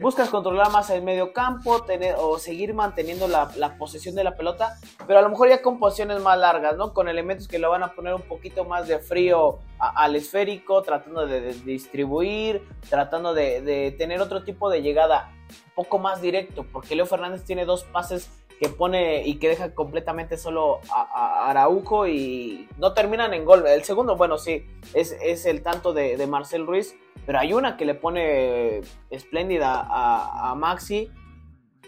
Buscas 0.00 0.28
controlar 0.28 0.70
más 0.70 0.90
el 0.90 1.02
medio 1.02 1.32
campo 1.32 1.82
tener, 1.82 2.14
o 2.18 2.38
seguir 2.38 2.72
manteniendo 2.72 3.26
la, 3.26 3.48
posesión 3.78 4.14
de 4.14 4.22
la 4.22 4.36
pelota, 4.36 4.78
pero 5.08 5.18
a 5.18 5.22
lo 5.22 5.28
mejor 5.28 5.48
ya 5.48 5.60
con 5.60 5.80
posiciones 5.80 6.22
más 6.22 6.38
largas, 6.38 6.76
¿no? 6.76 6.94
Con 6.94 7.08
elementos 7.08 7.48
que 7.48 7.58
lo 7.58 7.68
van 7.68 7.82
a 7.82 7.92
poner 7.92 8.14
un 8.14 8.22
poquito 8.22 8.64
más 8.64 8.86
de 8.86 9.00
frío 9.00 9.58
al 9.80 10.14
esférico, 10.14 10.82
tratando 10.82 11.26
de, 11.26 11.52
distribuir, 11.52 12.62
tratando 12.88 13.34
de, 13.34 13.92
tener 13.98 14.20
otro 14.20 14.44
tipo 14.44 14.70
de 14.70 14.82
llegada 14.82 15.32
un 15.50 15.74
poco 15.74 15.98
más 15.98 16.22
directo, 16.22 16.64
porque 16.72 16.94
Leo 16.94 17.06
Fernández 17.06 17.42
tiene 17.42 17.64
dos 17.64 17.82
pases 17.82 18.30
que 18.60 18.68
pone 18.68 19.26
y 19.26 19.38
que 19.38 19.48
deja 19.48 19.74
completamente 19.74 20.36
solo 20.36 20.80
a, 20.90 21.50
Araujo 21.50 22.06
y 22.06 22.68
no 22.78 22.92
terminan 22.92 23.34
en 23.34 23.44
gol. 23.44 23.66
El 23.66 23.84
segundo, 23.84 24.16
bueno, 24.16 24.38
sí, 24.38 24.66
es, 24.94 25.16
es 25.22 25.46
el 25.46 25.62
tanto 25.62 25.92
de, 25.92 26.16
de 26.16 26.26
Marcel 26.26 26.66
Ruiz 26.66 26.94
pero 27.28 27.40
hay 27.40 27.52
una 27.52 27.76
que 27.76 27.84
le 27.84 27.94
pone 27.94 28.80
espléndida 29.10 29.86
a, 29.86 30.54
Maxi. 30.54 31.10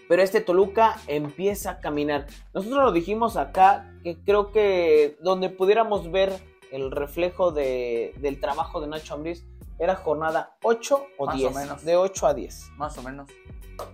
Pero 0.06 0.20
este 0.20 0.42
Toluca 0.42 0.98
empieza 1.06 1.70
a 1.70 1.80
caminar. 1.80 2.26
Nosotros 2.52 2.84
lo 2.84 2.92
dijimos 2.92 3.38
acá, 3.38 3.90
que 4.04 4.22
creo 4.22 4.52
que 4.52 5.16
donde 5.22 5.48
pudiéramos 5.48 6.10
ver 6.10 6.32
el 6.70 6.90
reflejo 6.90 7.52
del 7.52 8.38
trabajo 8.38 8.82
de 8.82 8.88
Nacho 8.88 9.14
Ambriz 9.14 9.46
era 9.80 9.96
jornada 9.96 10.56
8 10.62 11.06
o 11.18 11.32
10. 11.32 11.54
menos. 11.54 11.84
De 11.84 11.96
8 11.96 12.26
a 12.26 12.34
10. 12.34 12.70
Más 12.76 12.96
o 12.98 13.02
menos. 13.02 13.28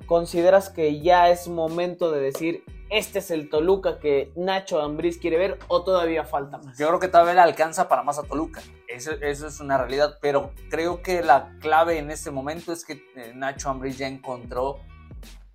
¿Consideras 0.07 0.69
que 0.69 1.01
ya 1.01 1.31
es 1.31 1.49
momento 1.49 2.11
de 2.11 2.21
decir 2.21 2.65
este 2.91 3.19
es 3.19 3.31
el 3.31 3.51
Toluca 3.51 3.99
que 3.99 4.33
Nacho 4.37 4.81
Ambriz 4.81 5.19
quiere 5.19 5.39
ver 5.39 5.59
o 5.69 5.83
todavía 5.83 6.25
falta 6.25 6.59
más? 6.59 6.79
Yo 6.79 6.87
creo 6.89 7.01
que 7.01 7.09
todavía 7.09 7.35
le 7.35 7.41
alcanza 7.41 7.89
para 7.89 8.03
más 8.03 8.19
a 8.19 8.23
Toluca. 8.23 8.63
Eso, 8.89 9.13
es 9.13 9.61
una 9.61 9.79
realidad, 9.79 10.19
pero 10.21 10.53
creo 10.71 11.03
que 11.03 11.23
la 11.23 11.57
clave 11.61 11.99
en 11.99 12.11
este 12.11 12.31
momento 12.31 12.73
es 12.73 12.85
que 12.85 13.05
eh, 13.17 13.33
Nacho 13.35 13.71
Ambriz 13.71 13.99
ya 13.99 14.07
encontró 14.07 14.79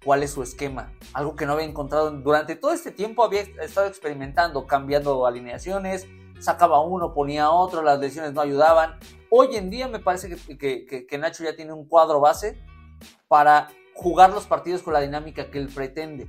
cuál 0.03 0.23
es 0.23 0.31
su 0.31 0.43
esquema. 0.43 0.91
Algo 1.13 1.35
que 1.35 1.45
no 1.45 1.53
había 1.53 1.65
encontrado 1.65 2.11
durante 2.11 2.55
todo 2.55 2.73
este 2.73 2.91
tiempo, 2.91 3.23
había 3.23 3.41
estado 3.41 3.87
experimentando, 3.87 4.67
cambiando 4.67 5.25
alineaciones, 5.25 6.07
sacaba 6.39 6.81
uno, 6.81 7.13
ponía 7.13 7.49
otro, 7.49 7.81
las 7.81 7.99
lesiones 7.99 8.33
no 8.33 8.41
ayudaban. 8.41 8.97
Hoy 9.33 9.55
en 9.55 9.69
día 9.69 9.87
me 9.87 9.99
parece 9.99 10.35
que, 10.57 11.17
Nacho 11.17 11.45
ya 11.45 11.55
tiene 11.55 11.71
un 11.71 11.85
cuadro 11.85 12.19
base 12.19 12.61
para 13.29 13.69
jugar 13.93 14.33
los 14.33 14.45
partidos 14.45 14.83
con 14.83 14.91
la 14.91 14.99
dinámica 14.99 15.49
que 15.49 15.57
él 15.57 15.69
pretende 15.73 16.27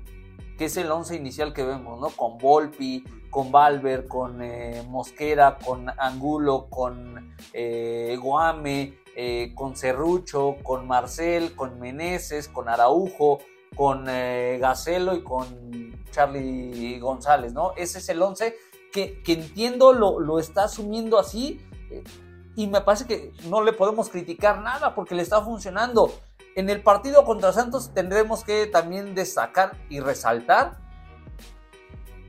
que 0.56 0.66
es 0.66 0.76
el 0.76 0.88
11 0.88 1.16
inicial 1.16 1.52
que 1.52 1.64
vemos, 1.64 2.00
¿no? 2.00 2.10
Con 2.10 2.38
Volpi, 2.38 3.02
con 3.28 3.50
Valver, 3.50 4.06
con 4.06 4.40
eh, 4.40 4.84
Mosquera, 4.86 5.58
con 5.58 5.88
Angulo, 5.98 6.68
con 6.70 7.34
eh, 7.52 8.16
Guame, 8.22 8.98
eh, 9.16 9.50
con 9.56 9.74
Cerrucho, 9.74 10.58
con 10.62 10.86
Marcel, 10.86 11.56
con 11.56 11.80
Meneses, 11.80 12.46
con 12.46 12.68
Araujo, 12.68 13.40
con 13.74 14.04
Gacelo 14.04 15.16
y 15.16 15.24
con 15.24 16.04
Charlie 16.12 17.00
González, 17.00 17.52
¿no? 17.52 17.72
Ese 17.76 17.98
es 17.98 18.08
el 18.10 18.22
11 18.22 18.54
que, 18.92 19.20
entiendo 19.26 19.92
lo 19.92 20.38
está 20.38 20.64
asumiendo 20.64 21.18
así 21.18 21.58
y 22.54 22.66
me 22.66 22.80
parece 22.80 23.06
que 23.06 23.32
no 23.48 23.62
le 23.62 23.72
podemos 23.72 24.08
criticar 24.08 24.60
nada 24.60 24.94
porque 24.94 25.14
le 25.14 25.22
está 25.22 25.42
funcionando. 25.42 26.12
En 26.54 26.68
el 26.68 26.82
partido 26.82 27.24
contra 27.24 27.52
Santos 27.52 27.92
tendremos 27.94 28.44
que 28.44 28.66
también 28.66 29.14
destacar 29.14 29.76
y 29.88 30.00
resaltar 30.00 30.82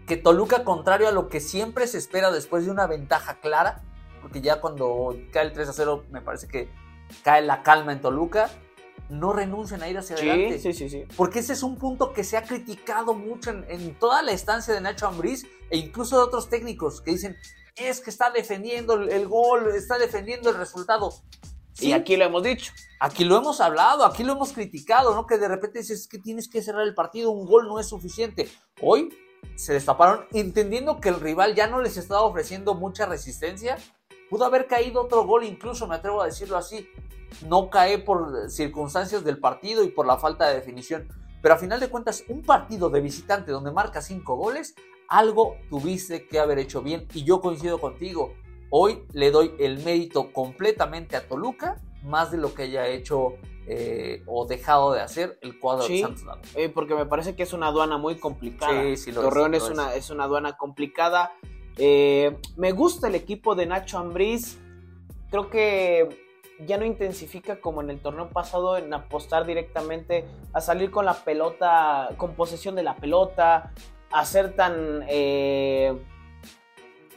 que 0.08 0.18
Toluca, 0.18 0.64
contrario 0.64 1.08
a 1.08 1.12
lo 1.12 1.30
que 1.30 1.40
siempre 1.40 1.88
se 1.88 1.98
espera 1.98 2.32
después 2.32 2.66
de 2.66 2.72
una 2.72 2.88
ventaja 2.88 3.40
clara, 3.40 3.84
porque 4.22 4.42
ya 4.42 4.62
cuando 4.62 5.16
cae 5.32 5.46
el 5.46 5.54
3 5.54 5.70
a 5.70 5.74
0 5.74 6.06
me 6.12 6.22
parece 6.22 6.48
que 6.48 6.70
cae 7.24 7.42
la 7.42 7.64
calma 7.64 7.94
en 7.94 8.02
Toluca, 8.02 8.50
no 9.10 9.34
renuncian 9.34 9.82
a 9.84 9.90
ir 9.90 9.98
hacia 9.98 10.16
adelante. 10.16 10.60
Sí, 10.60 10.74
sí, 10.74 10.90
sí. 10.90 11.06
Porque 11.16 11.40
ese 11.40 11.54
es 11.54 11.64
un 11.64 11.78
punto 11.78 12.14
que 12.14 12.24
se 12.24 12.38
ha 12.38 12.44
criticado 12.44 13.14
mucho 13.14 13.52
en, 13.52 13.96
toda 13.96 14.22
la 14.22 14.32
estancia 14.32 14.74
de 14.74 14.82
Nacho 14.82 15.08
Ambriz 15.08 15.46
e 15.70 15.78
incluso 15.78 16.18
de 16.18 16.24
otros 16.24 16.50
técnicos 16.50 17.02
que 17.02 17.12
dicen, 17.12 17.38
es 17.76 18.02
que 18.02 18.10
está 18.10 18.30
defendiendo 18.30 18.94
el 18.94 19.28
gol, 19.28 19.74
está 19.76 19.98
defendiendo 19.98 20.50
el 20.50 20.58
resultado. 20.58 21.14
Y 21.80 21.94
aquí 21.94 22.16
lo 22.18 22.26
hemos 22.26 22.44
dicho. 22.44 22.72
Aquí 23.00 23.26
lo 23.26 23.38
hemos 23.38 23.60
hablado, 23.60 24.06
aquí 24.06 24.24
lo 24.24 24.34
hemos 24.34 24.54
criticado, 24.54 25.14
¿no? 25.16 25.26
Que 25.26 25.38
de 25.38 25.48
repente 25.48 25.80
dices 25.80 26.08
que 26.08 26.20
tienes 26.20 26.48
que 26.48 26.62
cerrar 26.62 26.84
el 26.84 26.94
partido, 26.94 27.32
un 27.32 27.46
gol 27.46 27.68
no 27.68 27.80
es 27.80 27.88
suficiente. 27.88 28.50
Hoy 28.82 29.10
se 29.56 29.74
destaparon 29.74 30.26
entendiendo 30.32 31.02
que 31.02 31.10
el 31.10 31.20
rival 31.20 31.56
ya 31.56 31.68
no 31.68 31.82
les 31.82 31.98
estaba 31.98 32.22
ofreciendo 32.22 32.76
mucha 32.76 33.06
resistencia. 33.06 33.78
Pudo 34.30 34.46
haber 34.46 34.68
caído 34.68 35.02
otro 35.02 35.26
gol, 35.26 35.44
incluso 35.44 35.88
me 35.88 35.96
atrevo 35.96 36.22
a 36.22 36.26
decirlo 36.26 36.58
así. 36.58 36.88
No 37.48 37.70
cae 37.70 37.98
por 37.98 38.50
circunstancias 38.50 39.24
del 39.24 39.40
partido 39.40 39.84
y 39.84 39.90
por 39.90 40.06
la 40.06 40.18
falta 40.18 40.48
de 40.48 40.56
definición. 40.56 41.10
Pero 41.42 41.56
a 41.56 41.58
final 41.58 41.80
de 41.80 41.90
cuentas, 41.90 42.24
un 42.30 42.44
partido 42.44 42.90
de 42.90 43.02
visitante 43.02 43.52
donde 43.52 43.72
marca 43.72 44.02
cinco 44.02 44.38
goles, 44.38 44.76
algo 45.14 45.58
tuviste 45.70 46.28
que 46.28 46.40
haber 46.40 46.58
hecho 46.58 46.82
bien. 46.82 47.08
Y 47.14 47.24
yo 47.24 47.40
coincido 47.40 47.80
contigo. 47.80 48.34
Hoy 48.72 49.04
le 49.14 49.30
doy 49.30 49.54
el 49.60 49.84
mérito 49.84 50.34
completamente 50.34 51.16
a 51.16 51.28
Toluca, 51.28 51.80
más 52.04 52.32
de 52.32 52.38
lo 52.38 52.56
que 52.56 52.64
haya 52.64 52.88
hecho 52.88 53.36
eh, 53.68 54.24
o 54.26 54.48
dejado 54.48 54.92
de 54.92 55.02
hacer 55.02 55.38
el 55.42 55.60
cuadro 55.60 55.88
de 55.88 56.02
Santos 56.02 56.26
eh, 56.56 56.68
porque 56.68 56.96
me 56.96 57.06
parece 57.06 57.34
que 57.36 57.44
es 57.44 57.54
una 57.54 57.68
aduana 57.68 57.98
muy 57.98 58.16
complicada. 58.16 58.82
Sí, 58.82 58.98
sí, 58.98 59.12
Torreón 59.12 59.54
es, 59.54 59.70
una, 59.70 59.94
es 59.94 60.10
una 60.10 60.24
aduana 60.24 60.58
complicada. 60.58 61.32
Eh, 61.78 62.36
me 62.58 62.72
gusta 62.72 63.08
el 63.08 63.14
equipo 63.14 63.54
de 63.54 63.68
Nacho 63.68 64.00
Ambriz. 64.00 64.58
Creo 65.30 65.52
que 65.52 66.10
ya 66.66 66.78
no 66.78 66.86
intensifica 66.86 67.62
como 67.62 67.82
en 67.82 67.92
el 67.92 68.00
torneo 68.00 68.30
pasado 68.30 68.78
en 68.78 68.92
apostar 68.92 69.46
directamente 69.46 70.26
a 70.54 70.62
salir 70.62 70.90
con 70.90 71.06
la 71.06 71.14
pelota, 71.14 72.10
con 72.18 72.34
posesión 72.34 72.76
de 72.76 72.84
la 72.84 72.96
pelota, 72.96 73.72
a 74.14 74.26
ser 74.26 74.56
tan 74.56 75.04
eh, 75.10 75.94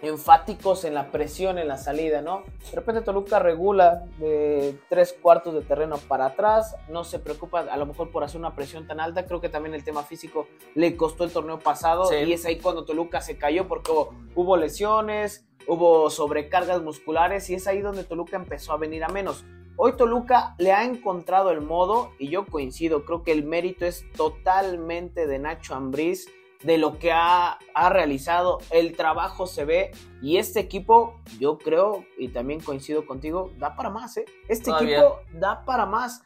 enfáticos 0.03 0.85
en 0.85 0.95
la 0.95 1.11
presión 1.11 1.59
en 1.59 1.69
la 1.69 1.77
salida, 1.79 2.21
¿no? 2.21 2.43
De 2.71 2.77
repente 2.77 3.01
Toluca 3.03 3.39
regula 3.39 4.05
de 4.19 4.79
tres 4.89 5.15
cuartos 5.21 5.55
de 5.55 5.63
terreno 5.63 5.97
para 5.97 6.27
atrás, 6.27 6.77
no 6.89 7.05
se 7.05 7.19
preocupa 7.19 7.61
a 7.61 7.77
lo 7.77 7.87
mejor 7.87 8.11
por 8.11 8.23
hacer 8.25 8.39
una 8.39 8.55
presión 8.55 8.87
tan 8.87 9.01
alta, 9.01 9.27
creo 9.27 9.41
que 9.41 9.49
también 9.49 9.75
el 9.75 9.85
tema 9.85 10.03
físico 10.03 10.49
le 10.75 10.97
costó 10.97 11.25
el 11.25 11.31
torneo 11.33 11.59
pasado 11.59 12.05
Sí. 12.07 12.17
y 12.17 12.33
es 12.33 12.45
ahí 12.45 12.59
cuando 12.59 12.85
Toluca 12.85 13.21
se 13.21 13.39
cayó 13.39 13.67
porque 13.69 13.91
hubo, 13.91 14.15
hubo 14.35 14.57
lesiones, 14.57 15.47
hubo 15.67 16.11
sobrecargas 16.11 16.83
musculares 16.83 17.49
y 17.51 17.55
es 17.55 17.67
ahí 17.67 17.81
donde 17.81 18.05
Toluca 18.05 18.37
empezó 18.37 18.73
a 18.73 18.77
venir 18.77 19.03
a 19.03 19.09
menos. 19.09 19.45
Hoy 19.79 19.93
Toluca 19.93 20.55
le 20.59 20.73
ha 20.73 20.85
encontrado 20.85 21.51
el 21.51 21.61
modo 21.61 22.13
y 22.19 22.29
yo 22.29 22.47
coincido, 22.47 23.05
creo 23.05 23.23
que 23.23 23.33
el 23.33 23.45
mérito 23.45 23.85
es 23.85 24.05
totalmente 24.13 25.27
de 25.27 25.39
Nacho 25.39 25.75
Ambriz, 25.75 26.29
de 26.63 26.79
lo 26.79 26.99
que 26.99 27.13
ha, 27.13 27.59
ha 27.75 27.89
realizado, 27.91 28.59
el 28.71 28.97
trabajo 28.97 29.47
se 29.47 29.65
ve 29.65 29.91
y 30.23 30.39
este 30.39 30.61
equipo, 30.61 31.21
yo 31.39 31.59
creo 31.59 32.05
y 32.19 32.29
también 32.29 32.61
coincido 32.61 33.07
contigo, 33.07 33.51
da 33.59 33.77
para 33.77 33.91
más, 33.91 34.17
¿eh? 34.17 34.25
Este 34.49 34.71
equipo 34.71 35.21
da 35.35 35.65
para 35.65 35.87
más. 35.87 36.23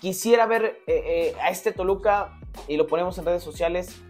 Quisiera 0.00 0.46
ver 0.46 0.80
eh, 0.86 1.02
eh, 1.04 1.36
a 1.40 1.50
este 1.50 1.72
Toluca, 1.72 2.38
y 2.68 2.76
lo 2.76 2.86
ponemos 2.86 3.18
en 3.18 3.24
redes 3.24 3.42
sociales, 3.42 4.00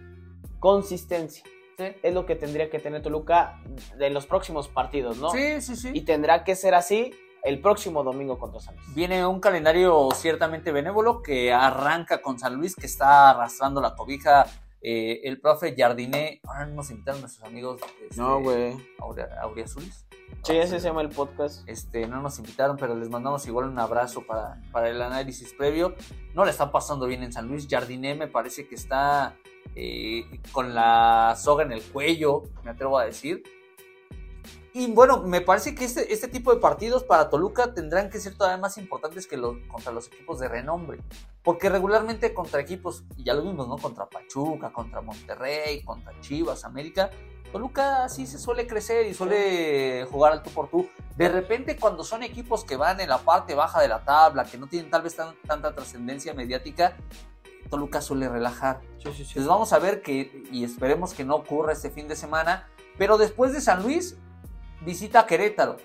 consistencia. 0.59 1.45
Es 1.79 2.15
lo 2.15 2.27
que 2.27 2.37
tendría 2.37 2.71
que 2.71 2.79
tener 2.79 3.03
Toluca 3.03 3.61
de 3.99 4.11
los 4.11 4.27
próximos 4.27 4.69
partidos, 4.69 5.19
¿no? 5.19 5.31
Sí, 5.31 5.61
sí, 5.61 5.75
sí. 5.75 5.91
Y 5.93 6.03
tendrá 6.03 6.45
que 6.45 6.55
ser 6.55 6.75
así 6.75 7.13
el 7.43 7.61
próximo 7.61 8.05
domingo 8.05 8.39
contra 8.39 8.61
San 8.61 8.77
Luis. 8.77 8.95
Viene 8.95 9.27
un 9.27 9.41
calendario 9.41 10.09
ciertamente 10.15 10.71
benévolo 10.71 11.23
que 11.23 11.53
arranca 11.53 12.23
con 12.23 12.39
San 12.39 12.55
Luis, 12.55 12.77
que 12.77 12.87
está 12.87 13.31
arrastrando 13.31 13.81
la 13.81 13.97
cobija. 13.97 14.47
Eh, 14.83 15.21
el 15.25 15.41
profe 15.41 15.75
Jardiné, 15.77 16.41
ahora 16.45 16.67
nos 16.67 16.91
invitaron 16.91 17.21
nuestros 17.21 17.47
amigos 17.49 17.81
este, 18.03 18.21
No, 18.21 18.41
güey. 18.41 18.77
Aurea- 18.99 19.41
Auriazules. 19.43 20.07
Sí, 20.45 20.57
ese 20.57 20.81
se 20.81 20.89
llama 20.89 21.03
el 21.03 21.11
podcast. 21.11 21.69
Este, 21.69 22.07
no 22.09 22.21
nos 22.21 22.39
invitaron, 22.39 22.77
pero 22.77 22.95
les 22.97 23.09
mandamos 23.11 23.47
igual 23.47 23.67
un 23.69 23.79
abrazo 23.79 24.23
para, 24.27 24.61
para 24.73 24.89
el 24.89 25.01
análisis 25.01 25.53
previo. 25.53 25.95
No 26.35 26.45
le 26.45 26.51
están 26.51 26.73
pasando 26.73 27.07
bien 27.07 27.23
en 27.23 27.33
San 27.33 27.47
Luis. 27.49 27.69
Jardiné 27.71 28.15
me 28.15 28.27
parece 28.27 28.67
que 28.67 28.75
está 28.75 29.37
eh, 29.77 30.25
con 30.51 30.75
la 30.75 31.37
soga 31.39 31.63
en 31.65 31.73
el 31.73 31.83
cuello, 31.83 32.43
me 32.65 32.71
atrevo 32.73 32.99
a 32.99 33.05
decir. 33.05 33.43
Y 34.75 34.91
bueno, 34.93 35.23
me 35.23 35.43
parece 35.43 35.75
que 35.75 35.85
este, 35.85 36.13
este 36.15 36.29
tipo 36.29 36.55
de 36.55 36.59
partidos 36.61 37.05
para 37.05 37.29
Toluca 37.29 37.75
tendrán 37.75 38.09
que 38.09 38.19
ser 38.19 38.35
todavía 38.37 38.57
más 38.57 38.79
importantes 38.79 39.27
que 39.27 39.37
los, 39.37 39.57
contra 39.69 39.93
los 39.93 40.07
equipos 40.07 40.39
de 40.41 40.49
renombre. 40.49 40.99
Porque 41.43 41.69
regularmente 41.69 42.33
contra 42.33 42.61
equipos, 42.61 43.05
y 43.17 43.25
ya 43.25 43.35
lo 43.35 43.43
vimos, 43.43 43.69
¿no? 43.69 43.77
Contra 43.77 44.07
Pachuca, 44.07 44.73
contra 44.73 45.03
Monterrey, 45.03 45.83
contra 45.83 46.19
Chivas, 46.21 46.65
América, 46.65 47.11
Toluca 47.53 48.09
sí 48.09 48.27
se 48.27 48.39
suele 48.39 48.67
crecer 48.67 49.05
y 49.07 49.13
suele 49.13 50.07
jugar 50.11 50.33
al 50.33 50.43
tú 50.43 50.49
por 50.51 50.71
tú. 50.71 50.89
De 51.19 51.29
repente, 51.29 51.77
cuando 51.77 52.03
son 52.03 52.23
equipos 52.23 52.65
que 52.65 52.77
van 52.77 52.99
en 53.01 53.11
la 53.11 53.19
parte 53.19 53.55
baja 53.55 53.83
de 53.83 53.89
la 53.89 54.03
tabla, 54.05 54.45
que 54.45 54.57
no 54.57 54.69
tienen 54.69 54.91
tal 54.91 55.03
vez 55.03 55.17
tan- 55.17 55.35
tanta 55.47 55.75
trascendencia 55.75 56.33
mediática, 56.33 56.97
Toluca 57.69 58.01
suele 58.01 58.27
relajar. 58.31 58.81
Sí, 59.03 59.11
sí, 59.11 59.17
sí. 59.17 59.23
Entonces 59.23 59.47
vamos 59.49 59.73
a 59.75 59.79
ver 59.79 60.01
que, 60.01 60.45
y 60.51 60.65
esperemos 60.65 61.13
que 61.13 61.25
no 61.25 61.35
ocurra 61.37 61.75
este 61.75 61.91
fin 61.91 62.09
de 62.09 62.17
semana, 62.17 62.71
pero 62.97 63.19
después 63.19 63.53
de 63.53 63.61
San 63.61 63.83
Luis, 63.83 64.17
visita 64.85 65.21
a 65.21 65.27
Querétaro. 65.27 65.77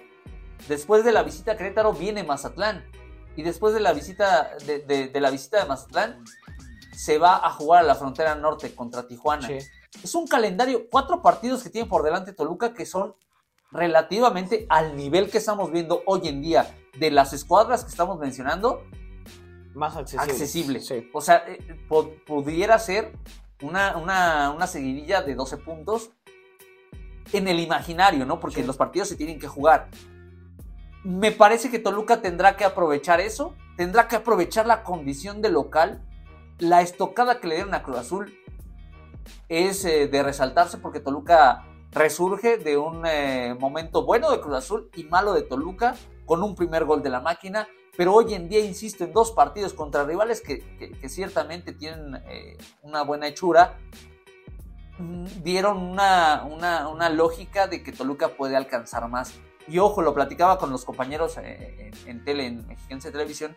Después 0.68 1.04
de 1.04 1.12
la 1.12 1.24
visita 1.24 1.54
a 1.54 1.58
Querétaro 1.58 1.94
viene 1.94 2.24
Mazatlán. 2.24 2.86
Y 3.36 3.44
después 3.44 3.74
de 3.74 3.80
la 3.80 3.94
visita 3.94 4.51
de, 4.66 4.80
de- 4.80 5.08
de 5.10 5.22
la 5.22 5.30
visita 5.30 5.60
de 5.62 5.66
Mazatlán, 5.70 6.24
se 6.96 7.20
va 7.20 7.38
a 7.46 7.51
jugar 7.51 7.84
a 7.84 7.88
la 7.88 7.94
frontera 7.96 8.34
norte 8.36 8.74
contra 8.74 9.08
Tijuana. 9.08 9.48
Sí. 9.48 9.60
Es 10.04 10.16
un 10.16 10.27
calendario, 10.27 10.88
cuatro 10.89 11.22
partidos 11.22 11.62
que 11.63 11.70
tiene 11.70 11.88
por 11.88 12.01
delante 12.04 12.34
Toluca 12.34 12.74
que 12.74 12.86
son 12.88 13.16
relativamente 13.72 14.66
al 14.70 14.96
nivel 14.96 15.30
que 15.30 15.38
estamos 15.38 15.72
viendo 15.72 16.01
hoy 16.06 16.27
en 16.27 16.42
día 16.42 16.75
de 16.98 17.12
las 17.12 17.34
escuadras 17.34 17.84
que 17.84 17.92
estamos 17.92 18.18
mencionando, 18.18 18.84
Más 19.75 19.96
accesible. 19.96 20.32
accesible. 20.32 20.80
Sí. 20.80 21.10
O 21.13 21.22
sea, 21.22 21.43
eh, 21.48 21.60
pudiera 22.26 22.80
ser 22.80 23.13
una, 23.62 23.98
una, 23.98 24.52
una 24.56 24.65
seguidilla 24.67 25.22
de 25.22 25.36
12 25.36 25.58
puntos 25.58 26.10
en 27.34 27.48
el 27.48 27.60
imaginario, 27.60 28.26
¿no? 28.26 28.40
Porque 28.40 28.62
Sí. 28.62 28.68
los 28.68 28.78
partidos 28.78 29.08
se 29.10 29.16
tienen 29.16 29.40
que 29.40 29.48
jugar. 29.48 29.88
Me 31.04 31.32
parece 31.32 31.70
que 31.70 31.80
Toluca 31.80 32.22
tendrá 32.22 32.56
que 32.58 32.66
aprovechar 32.66 33.20
eso, 33.22 33.56
tendrá 33.78 34.08
que 34.08 34.16
aprovechar 34.18 34.66
la 34.68 34.84
condición 34.84 35.42
de 35.42 35.50
local. 35.50 36.02
La 36.60 36.82
estocada 36.82 37.40
que 37.40 37.48
le 37.48 37.56
dieron 37.56 37.74
a 37.74 37.84
Cruz 37.84 37.98
Azul 37.98 38.34
es 39.50 39.86
eh, 39.86 40.08
de 40.08 40.24
resaltarse 40.24 40.78
porque 40.78 41.00
Toluca 41.00 41.66
resurge 41.92 42.58
de 42.58 42.78
un 42.78 43.04
eh, 43.06 43.56
momento 43.60 44.04
bueno 44.06 44.32
de 44.32 44.40
Cruz 44.42 44.56
Azul 44.56 44.90
y 44.96 45.04
malo 45.06 45.34
de 45.34 45.44
Toluca 45.44 45.96
con 46.26 46.44
un 46.44 46.56
primer 46.56 46.84
gol 46.86 47.02
de 47.04 47.10
la 47.10 47.22
máquina. 47.22 47.68
Pero 47.96 48.13
hoy 48.13 48.34
en 48.34 48.48
día, 48.50 48.60
insisto, 48.60 49.04
en 49.06 49.13
dos 49.13 49.32
partidos 49.32 49.74
contra 49.74 50.04
rivales 50.04 50.42
que, 50.42 50.60
que- 50.78 50.92
que 50.92 51.10
ciertamente 51.10 51.72
tienen 51.74 52.16
eh, 52.30 52.58
una 52.84 53.02
buena 53.04 53.28
hechura, 53.28 53.78
dieron 55.44 55.78
una, 55.78 56.44
una- 56.44 56.88
una 56.90 57.10
lógica 57.10 57.68
de 57.68 57.84
que 57.84 57.92
Toluca 57.92 58.30
puede 58.30 58.56
alcanzar 58.56 59.08
más. 59.10 59.34
Y 59.68 59.80
ojo, 59.80 60.02
lo 60.02 60.14
platicaba 60.14 60.58
con 60.58 60.70
los 60.72 60.86
compañeros 60.86 61.38
eh, 61.38 61.92
en, 62.06 62.10
en 62.10 62.24
tele, 62.24 62.46
en 62.48 62.66
Mexiquense 62.68 63.12
Televisión. 63.12 63.56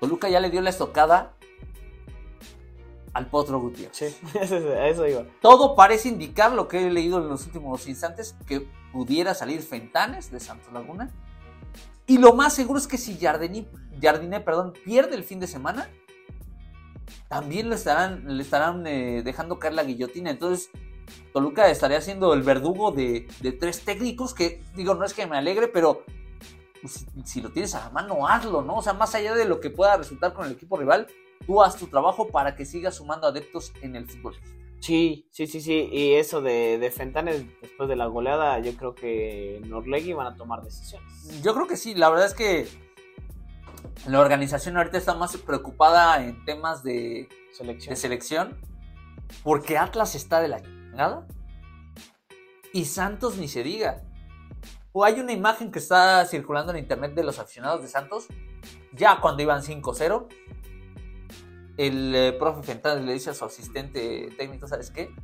Toluca 0.00 0.28
ya 0.28 0.40
le 0.40 0.50
dio 0.50 0.60
la 0.60 0.70
estocada 0.70 1.34
al 3.14 3.26
Potro 3.26 3.60
Gutiérrez. 3.60 3.96
Sí, 3.96 4.06
eso, 4.40 4.56
a 4.56 4.88
eso 4.88 5.06
iba. 5.06 5.24
Todo 5.40 5.76
parece 5.76 6.08
indicar 6.08 6.52
lo 6.52 6.66
que 6.68 6.86
he 6.86 6.90
leído 6.90 7.18
en 7.18 7.28
los 7.28 7.46
últimos 7.46 7.86
instantes, 7.86 8.34
que 8.46 8.66
pudiera 8.92 9.34
salir 9.34 9.62
Fentanes 9.62 10.30
de 10.30 10.40
Santos 10.40 10.72
Laguna. 10.72 11.10
Y 12.06 12.18
lo 12.18 12.32
más 12.34 12.52
seguro 12.54 12.78
es 12.78 12.86
que 12.88 12.98
si 12.98 13.16
Jardini, 13.18 13.68
Jardiné 14.00 14.40
perdón, 14.40 14.72
pierde 14.84 15.14
el 15.14 15.24
fin 15.24 15.38
de 15.40 15.46
semana, 15.46 15.88
también 17.28 17.68
le 17.68 17.76
estarán, 17.76 18.36
le 18.36 18.42
estarán 18.42 18.86
eh, 18.86 19.22
dejando 19.24 19.58
caer 19.58 19.74
la 19.74 19.84
guillotina. 19.84 20.30
Entonces, 20.30 20.70
Toluca 21.32 21.70
estaría 21.70 22.00
siendo 22.00 22.34
el 22.34 22.42
verdugo 22.42 22.92
de, 22.92 23.26
de 23.40 23.52
tres 23.52 23.84
técnicos 23.84 24.34
que, 24.34 24.62
digo, 24.74 24.94
no 24.94 25.04
es 25.04 25.14
que 25.14 25.26
me 25.26 25.36
alegre, 25.36 25.68
pero 25.68 26.04
pues, 26.80 27.06
si, 27.24 27.40
lo 27.40 27.50
tienes 27.50 27.74
a 27.74 27.84
la 27.84 27.90
mano, 27.90 28.26
hazlo, 28.26 28.62
¿no? 28.62 28.76
O 28.76 28.82
sea, 28.82 28.92
más 28.92 29.14
allá 29.14 29.34
de 29.34 29.44
lo 29.44 29.60
que 29.60 29.70
pueda 29.70 29.96
resultar 29.96 30.34
con 30.34 30.46
el 30.46 30.52
equipo 30.52 30.76
rival, 30.76 31.06
tú 31.46 31.62
haz 31.62 31.76
tu 31.76 31.86
trabajo 31.86 32.28
para 32.28 32.56
que 32.56 32.64
sigas 32.64 32.96
sumando 32.96 33.26
adeptos 33.26 33.72
en 33.82 33.96
el 33.96 34.08
fútbol. 34.08 34.34
Sí, 34.80 35.28
sí, 35.30 35.46
sí, 35.46 35.60
sí. 35.60 35.88
Y 35.92 36.14
eso 36.14 36.42
de, 36.42 36.78
de 36.78 36.90
Fentanes, 36.90 37.44
después 37.60 37.88
de 37.88 37.94
la 37.94 38.06
goleada, 38.06 38.58
yo 38.58 38.74
creo 38.76 38.96
que 38.96 39.62
Norlegui 39.64 40.12
van 40.12 40.26
a 40.26 40.36
tomar 40.36 40.62
decisiones. 40.62 41.40
Yo 41.40 41.54
creo 41.54 41.68
que 41.68 41.76
sí, 41.76 41.94
la 41.94 42.10
verdad 42.10 42.26
es 42.26 42.34
que 42.34 42.66
la 44.06 44.20
organización 44.20 44.76
ahorita 44.76 44.98
está 44.98 45.14
más 45.14 45.36
preocupada 45.36 46.22
en 46.24 46.44
temas 46.44 46.82
de, 46.82 47.28
Selección. 47.52 47.90
de 47.90 47.96
selección, 47.96 48.60
porque 49.44 49.78
Atlas 49.78 50.14
está 50.14 50.40
de 50.40 50.48
la 50.48 50.60
chingada 50.60 51.26
y 52.72 52.84
Santos 52.86 53.36
ni 53.36 53.48
se 53.48 53.62
diga. 53.62 54.02
O 54.92 55.04
hay 55.04 55.20
una 55.20 55.32
imagen 55.32 55.70
que 55.70 55.78
está 55.78 56.24
circulando 56.26 56.72
en 56.72 56.78
internet 56.78 57.14
de 57.14 57.24
los 57.24 57.38
aficionados 57.38 57.82
de 57.82 57.88
Santos, 57.88 58.26
ya 58.92 59.20
cuando 59.20 59.42
iban 59.42 59.62
5-0. 59.62 60.26
El 61.78 62.14
eh, 62.14 62.32
profe 62.32 62.62
Fentanes 62.62 63.04
le 63.04 63.14
dice 63.14 63.30
a 63.30 63.34
su 63.34 63.44
asistente 63.44 64.28
técnico, 64.36 64.66
¿sabes 64.66 64.90
qué? 64.90 65.14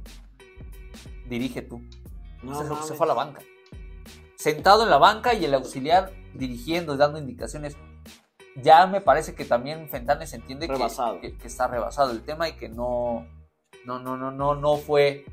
Dirige 1.27 1.63
tú. 1.63 1.83
No 2.43 2.81
se, 2.81 2.89
se 2.89 2.95
fue 2.95 3.05
a 3.07 3.09
la 3.09 3.15
banca. 3.15 3.41
Sentado 4.37 4.85
en 4.85 4.91
la 4.91 4.99
banca 4.99 5.35
y 5.35 5.45
el 5.45 5.53
auxiliar 5.53 6.13
dirigiendo 6.33 6.95
y 6.95 6.97
dando 6.97 7.19
indicaciones. 7.19 7.77
Ya 8.57 8.87
me 8.87 9.01
parece 9.01 9.35
que 9.35 9.45
también 9.45 9.89
Fentanes 9.89 10.33
entiende 10.35 10.67
que, 10.67 10.73
Rebasado. 10.73 11.21
que- 11.21 11.37
que 11.37 11.47
está 11.47 11.69
rebasado 11.69 12.11
el 12.11 12.23
tema 12.23 12.49
y 12.49 12.57
que 12.57 12.69
no, 12.69 13.27
no, 13.85 13.99
no, 14.01 14.17
no, 14.17 14.31
no, 14.31 14.55
no 14.55 14.77
fue 14.77 15.25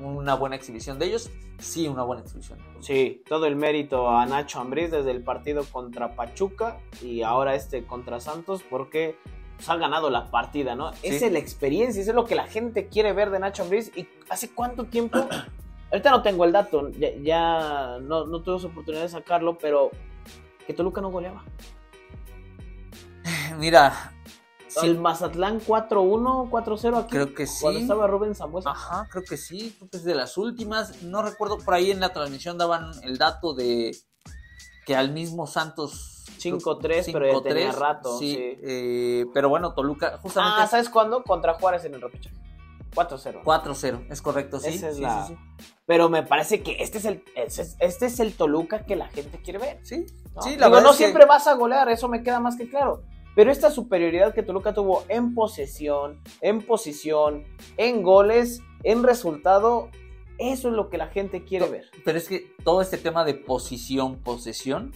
una 0.00 0.34
buena 0.34 0.56
exhibición 0.56 0.98
de 0.98 1.06
ellos. 1.06 1.30
Sí, 1.58 1.88
una 1.88 2.04
buena 2.04 2.22
exhibición. 2.22 2.58
Sí, 2.80 3.24
todo 3.28 3.46
el 3.46 3.56
mérito 3.56 4.08
a 4.10 4.24
Nacho 4.26 4.60
Ambriz 4.60 4.92
desde 4.92 5.10
el 5.10 5.24
partido 5.24 5.64
contra 5.64 6.14
Pachuca 6.14 6.78
y 7.02 7.22
ahora 7.22 7.56
este 7.56 7.84
contra 7.84 8.20
Santos 8.20 8.62
porque 8.70 9.16
pues, 9.56 9.68
ha 9.68 9.76
ganado 9.76 10.08
la 10.08 10.30
partida, 10.30 10.76
¿no? 10.76 10.90
Esa 11.02 11.26
es 11.26 11.32
la 11.32 11.40
experiencia, 11.40 12.00
eso 12.00 12.12
es 12.12 12.14
lo 12.14 12.26
que 12.26 12.36
la 12.36 12.46
gente 12.46 12.86
quiere 12.86 13.12
ver 13.12 13.30
de 13.30 13.40
Nacho 13.40 13.64
Ambriz 13.64 13.90
y 13.96 14.06
hace 14.30 14.50
cuánto 14.54 14.84
tiempo, 14.84 15.18
ahorita 15.90 16.10
no 16.12 16.22
tengo 16.22 16.44
el 16.44 16.52
dato, 16.52 16.90
ya, 16.90 17.08
ya 17.20 17.98
no, 18.02 18.24
no 18.26 18.40
tuve 18.40 18.64
oportunidad 18.64 19.02
de 19.02 19.08
sacarlo, 19.08 19.58
pero 19.58 19.90
que 20.64 20.74
Toluca 20.74 21.00
no 21.00 21.10
goleaba. 21.10 21.42
Mira, 23.56 24.12
sí, 24.68 24.86
El 24.86 24.98
Mazatlán 24.98 25.60
4-1, 25.60 26.50
4-0 26.50 26.98
aquí. 26.98 27.10
creo 27.10 27.34
que 27.34 27.46
Cuando 27.60 27.78
sí. 27.78 27.82
estaba 27.84 28.06
Rubén 28.06 28.34
Zambuesa. 28.34 28.70
Ajá, 28.70 29.08
creo 29.10 29.24
que 29.24 29.36
sí, 29.36 29.74
creo 29.78 29.90
que 29.90 29.96
es 29.98 30.04
de 30.04 30.14
las 30.14 30.36
últimas. 30.36 31.02
No 31.02 31.22
recuerdo, 31.22 31.58
por 31.58 31.74
ahí 31.74 31.90
en 31.90 32.00
la 32.00 32.12
transmisión 32.12 32.58
daban 32.58 32.90
el 33.02 33.18
dato 33.18 33.54
de 33.54 33.96
que 34.86 34.96
al 34.96 35.12
mismo 35.12 35.46
Santos 35.46 36.24
5-3, 36.40 37.10
pero 37.12 37.32
ya 37.32 37.42
tenía 37.42 37.72
rato. 37.72 38.18
Sí, 38.18 38.34
sí. 38.34 38.56
eh, 38.62 39.26
pero 39.34 39.48
bueno, 39.48 39.74
Toluca 39.74 40.18
justamente... 40.18 40.62
Ah, 40.62 40.66
¿sabes 40.66 40.88
cuándo? 40.88 41.22
Contra 41.24 41.54
Juárez 41.54 41.84
en 41.84 41.94
el 41.94 42.00
repechaje. 42.00 42.36
4-0. 42.94 43.42
4-0, 43.44 44.06
es 44.10 44.22
correcto, 44.22 44.58
sí. 44.58 44.68
Esa 44.70 44.88
es 44.88 44.96
sí, 44.96 45.02
la- 45.02 45.26
sí, 45.26 45.34
sí. 45.34 45.64
Pero 45.84 46.08
me 46.08 46.22
parece 46.22 46.62
que 46.62 46.82
este 46.82 46.98
es 46.98 47.04
el 47.04 47.22
este 47.34 48.06
es, 48.06 48.20
el 48.20 48.34
Toluca 48.34 48.84
que 48.84 48.96
la 48.96 49.08
gente 49.08 49.40
quiere 49.42 49.58
ver. 49.58 49.80
Sí, 49.82 50.06
¿no? 50.34 50.42
sí, 50.42 50.50
la 50.56 50.66
Digo, 50.66 50.70
verdad 50.70 50.82
no 50.82 50.90
es 50.90 50.96
que- 50.96 51.04
siempre 51.04 51.26
vas 51.26 51.46
a 51.46 51.54
golear, 51.54 51.88
eso 51.90 52.08
me 52.08 52.22
queda 52.22 52.40
más 52.40 52.56
que 52.56 52.68
claro. 52.68 53.02
Pero 53.38 53.52
esta 53.52 53.70
superioridad 53.70 54.34
que 54.34 54.42
Toluca 54.42 54.74
tuvo 54.74 55.04
en 55.06 55.32
posesión, 55.32 56.20
en 56.40 56.60
posición, 56.60 57.44
en 57.76 58.02
goles, 58.02 58.62
en 58.82 59.04
resultado, 59.04 59.90
eso 60.38 60.70
es 60.70 60.74
lo 60.74 60.90
que 60.90 60.98
la 60.98 61.06
gente 61.06 61.44
quiere 61.44 61.66
No, 61.66 61.70
ver. 61.70 61.84
Pero 62.04 62.18
es 62.18 62.26
que 62.26 62.52
todo 62.64 62.82
este 62.82 62.98
tema 62.98 63.24
de 63.24 63.34
posición, 63.34 64.18
posesión, 64.24 64.92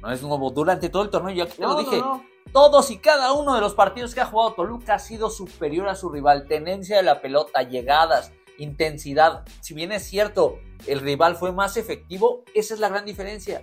no 0.00 0.10
es 0.10 0.22
nuevo. 0.22 0.50
Durante 0.52 0.88
todo 0.88 1.02
el 1.02 1.10
torneo, 1.10 1.34
yo 1.34 1.44
aquí 1.44 1.58
te 1.58 1.64
lo 1.64 1.74
dije, 1.74 1.98
no. 1.98 2.24
todos 2.50 2.90
y 2.90 2.96
cada 2.96 3.34
uno 3.34 3.54
de 3.54 3.60
los 3.60 3.74
partidos 3.74 4.14
que 4.14 4.22
ha 4.22 4.24
jugado 4.24 4.54
Toluca 4.54 4.94
ha 4.94 4.98
sido 4.98 5.28
superior 5.28 5.86
a 5.88 5.94
su 5.94 6.08
rival. 6.08 6.46
Tenencia 6.48 6.96
de 6.96 7.02
la 7.02 7.20
pelota, 7.20 7.62
llegadas, 7.62 8.32
intensidad. 8.56 9.44
Si 9.60 9.74
bien 9.74 9.92
es 9.92 10.04
cierto, 10.04 10.58
el 10.86 11.00
rival 11.00 11.36
fue 11.36 11.52
más 11.52 11.76
efectivo, 11.76 12.42
esa 12.54 12.72
es 12.72 12.80
la 12.80 12.88
gran 12.88 13.04
diferencia. 13.04 13.62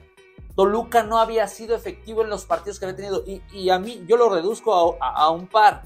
Toluca 0.59 1.03
no 1.03 1.19
había 1.19 1.47
sido 1.47 1.73
efectivo 1.73 2.21
en 2.21 2.29
los 2.29 2.43
partidos 2.43 2.79
que 2.79 2.85
había 2.85 2.97
tenido. 2.97 3.23
Y, 3.25 3.69
a 3.69 3.79
mí, 3.79 4.03
yo 4.05 4.17
lo 4.17 4.27
reduzco 4.27 4.97
a, 4.99 5.31
un 5.31 5.47
par. 5.47 5.83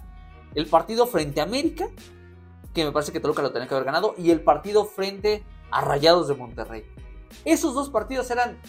El 0.55 0.65
partido 0.65 1.05
frente 1.05 1.41
a 1.41 1.43
América, 1.43 1.89
que 2.73 2.83
me 2.83 2.91
parece 2.91 3.11
que 3.11 3.19
Toluca 3.19 3.43
lo 3.43 3.51
tenía 3.51 3.67
que 3.67 3.75
haber 3.75 3.85
ganado, 3.85 4.15
y 4.17 4.31
el 4.31 4.41
partido 4.41 4.85
frente 4.85 5.43
a 5.69 5.81
Rayados 5.81 6.27
de 6.27 6.33
Monterrey. 6.33 6.85
Esos 7.45 7.75
dos 7.75 7.91
partidos 7.91 8.31
eran 8.31 8.59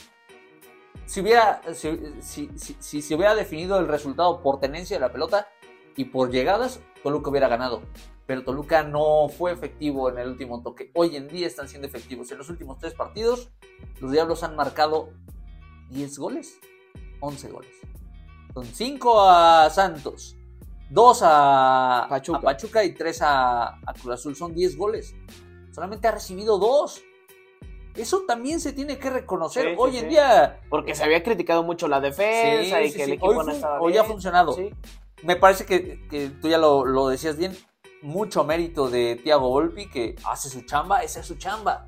si 1.06 1.22
hubiera, 1.22 1.62
si, 1.72 2.50
si- 2.58 3.14
hubiera 3.14 3.34
definido 3.34 3.78
el 3.78 3.88
resultado 3.88 4.42
por 4.42 4.60
tenencia 4.60 4.96
de 4.96 5.00
la 5.00 5.10
pelota 5.10 5.48
y 5.96 6.04
por 6.04 6.30
llegadas, 6.30 6.80
Toluca 7.02 7.30
hubiera 7.30 7.48
ganado. 7.48 7.80
Pero 8.26 8.44
Toluca 8.44 8.82
no 8.82 9.30
fue 9.30 9.52
efectivo 9.52 10.10
en 10.10 10.18
el 10.18 10.28
último 10.28 10.62
toque. 10.62 10.90
Hoy 10.94 11.16
en 11.16 11.28
día 11.28 11.46
están 11.46 11.66
siendo 11.66 11.88
efectivos. 11.88 12.30
En 12.30 12.36
los 12.36 12.50
últimos 12.50 12.78
tres 12.78 12.92
partidos, 12.92 13.48
los 14.02 14.12
Diablos 14.12 14.42
han 14.42 14.54
marcado 14.54 15.08
10 15.90 16.18
goles, 16.18 16.58
11 17.20 17.48
goles. 17.50 17.70
Son 18.52 18.64
5 18.64 19.20
a 19.20 19.70
Santos, 19.70 20.36
2 20.90 21.20
a 21.24 22.06
Pachuca. 22.08 22.38
a 22.38 22.42
Pachuca 22.42 22.84
y 22.84 22.94
3 22.94 23.22
a, 23.22 23.64
a 23.86 23.94
Cruz 23.94 24.14
Azul. 24.14 24.36
Son 24.36 24.54
10 24.54 24.76
goles. 24.76 25.14
Solamente 25.72 26.06
ha 26.08 26.12
recibido 26.12 26.58
2. 26.58 27.02
Eso 27.96 28.22
también 28.26 28.60
se 28.60 28.72
tiene 28.72 28.98
que 28.98 29.10
reconocer. 29.10 29.64
Sí, 29.64 29.70
sí, 29.70 29.76
Hoy 29.78 29.96
en 29.96 30.02
sí. 30.04 30.08
día 30.10 30.60
Porque 30.68 30.94
se 30.94 31.04
había 31.04 31.22
criticado 31.22 31.62
mucho 31.62 31.86
la 31.88 32.00
defensa 32.00 32.82
y 32.82 32.92
que 32.92 33.04
el 33.04 33.10
equipo 33.12 33.26
Hoy 33.26 33.46
no 33.46 33.52
estaba 33.52 33.80
hoy 33.80 33.92
bien. 33.92 34.04
ha 34.04 34.06
funcionado. 34.08 34.56
Me 35.22 35.36
parece 35.36 35.64
que, 35.64 36.06
que 36.08 36.28
tú 36.30 36.48
ya 36.48 36.58
lo, 36.58 36.84
lo 36.84 37.08
decías 37.08 37.36
bien. 37.36 37.56
Mucho 38.02 38.44
mérito 38.44 38.90
de 38.90 39.18
Thiago 39.22 39.48
Volpi 39.48 39.88
que 39.88 40.16
hace 40.24 40.50
su 40.50 40.62
chamba, 40.62 41.02
esa 41.02 41.20
es 41.20 41.26
su 41.26 41.36
chamba. 41.36 41.86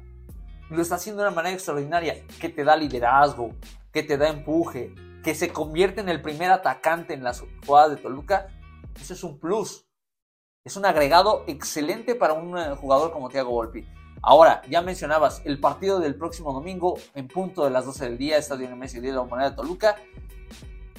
Lo 0.70 0.80
está 0.80 0.94
haciendo 0.94 1.22
de 1.22 1.28
una 1.28 1.37
manera 1.37 1.54
extraordinaria, 1.54 2.24
que 2.40 2.48
te 2.48 2.64
da 2.64 2.74
liderazgo, 2.76 3.50
que 3.96 4.02
te 4.02 4.18
da 4.18 4.28
empuje, 4.28 4.94
que 5.24 5.35
se 5.35 5.54
convierte 5.54 6.02
en 6.02 6.11
el 6.11 6.20
primer 6.20 6.50
atacante 6.50 7.14
en 7.14 7.24
las 7.24 7.42
jugadas 7.64 7.92
de 7.92 7.96
Toluca. 7.96 8.48
Eso 9.00 9.14
es 9.14 9.24
un 9.24 9.38
plus. 9.38 9.88
Es 10.64 10.76
un 10.76 10.85
agregado 10.85 11.44
excelente 11.46 12.14
para 12.14 12.35
un 12.35 12.59
eh, 12.59 12.76
jugador 12.76 13.11
como 13.11 13.30
Thiago 13.30 13.52
Volpi. 13.52 13.88
Ahora, 14.20 14.61
ya 14.68 14.82
mencionabas 14.82 15.40
el 15.46 15.59
partido 15.61 15.98
del 15.98 16.14
próximo 16.14 16.52
domingo 16.52 16.98
en 17.14 17.26
punto 17.26 17.64
de 17.64 17.70
las 17.70 17.87
12 17.87 18.04
del 18.04 18.18
día, 18.18 18.37
Estadio 18.37 18.68
Nemesio 18.68 19.00
de 19.00 19.12
la 19.12 19.22
Humanidad 19.22 19.52
de 19.52 19.56
Toluca. 19.56 19.96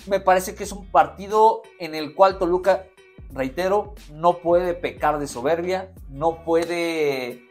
Me 0.08 0.20
parece 0.20 0.56
que 0.56 0.64
es 0.64 0.72
un 0.72 0.90
partido 0.90 1.62
en 1.78 1.94
el 1.94 2.16
cual 2.16 2.40
Toluca, 2.40 2.88
reitero, 3.32 3.94
no 4.12 4.40
puede 4.40 4.74
pecar 4.74 5.20
de 5.20 5.28
soberbia, 5.28 5.94
no 6.10 6.44
puede 6.44 7.44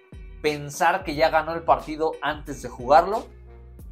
pensar 0.42 1.04
que 1.04 1.14
ya 1.14 1.30
ganó 1.30 1.54
el 1.54 1.62
partido 1.62 2.14
antes 2.20 2.62
de 2.62 2.68
jugarlo. 2.68 3.35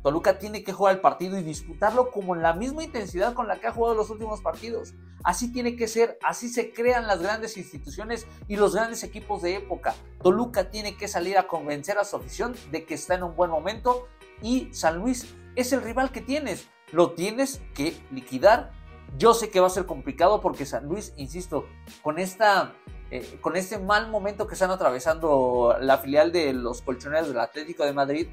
Toluca 0.04 0.38
tiene 0.38 0.62
que 0.62 0.74
jugar 0.74 0.96
el 0.96 1.00
partido 1.00 1.38
y 1.38 1.42
disputarlo 1.42 2.10
como 2.10 2.34
en 2.34 2.42
la 2.42 2.52
misma 2.52 2.84
intensidad 2.84 3.32
con 3.32 3.48
la 3.48 3.56
que 3.58 3.68
ha 3.68 3.72
jugado 3.72 3.94
los 3.94 4.10
últimos 4.10 4.42
partidos. 4.42 4.92
Así 5.22 5.50
tiene 5.50 5.76
que 5.76 5.88
ser, 5.88 6.18
así 6.22 6.50
se 6.50 6.74
crean 6.74 7.06
las 7.06 7.22
grandes 7.22 7.56
instituciones 7.56 8.26
y 8.46 8.56
los 8.56 8.74
grandes 8.74 9.02
equipos 9.02 9.40
de 9.40 9.56
época. 9.56 9.94
Toluca 10.22 10.70
tiene 10.70 10.98
que 10.98 11.08
salir 11.08 11.38
a 11.38 11.46
convencer 11.46 11.96
a 11.96 12.04
su 12.04 12.16
afición 12.16 12.54
de 12.70 12.84
que 12.84 12.92
está 12.92 13.14
en 13.14 13.22
un 13.22 13.34
buen 13.34 13.50
momento 13.50 14.06
y 14.42 14.68
San 14.74 14.98
Luis 14.98 15.34
es 15.56 15.72
el 15.72 15.80
rival 15.80 16.12
que 16.12 16.20
tienes. 16.20 16.68
Lo 16.92 17.12
tienes 17.12 17.62
que 17.74 17.96
liquidar. 18.10 18.72
Yo 19.16 19.32
sé 19.32 19.48
que 19.48 19.60
va 19.60 19.68
a 19.68 19.70
ser 19.70 19.86
complicado 19.86 20.42
porque 20.42 20.66
San 20.66 20.84
Luis, 20.84 21.14
insisto, 21.16 21.64
con 22.02 22.18
esta 22.18 22.74
eh, 23.10 23.38
con 23.40 23.56
este 23.56 23.78
mal 23.78 24.10
momento 24.10 24.46
que 24.46 24.52
están 24.52 24.70
atravesando 24.70 25.76
la 25.80 25.96
filial 25.96 26.30
de 26.30 26.52
los 26.52 26.82
colchoneros 26.82 27.28
del 27.28 27.38
Atlético 27.38 27.86
de 27.86 27.92
Madrid, 27.94 28.28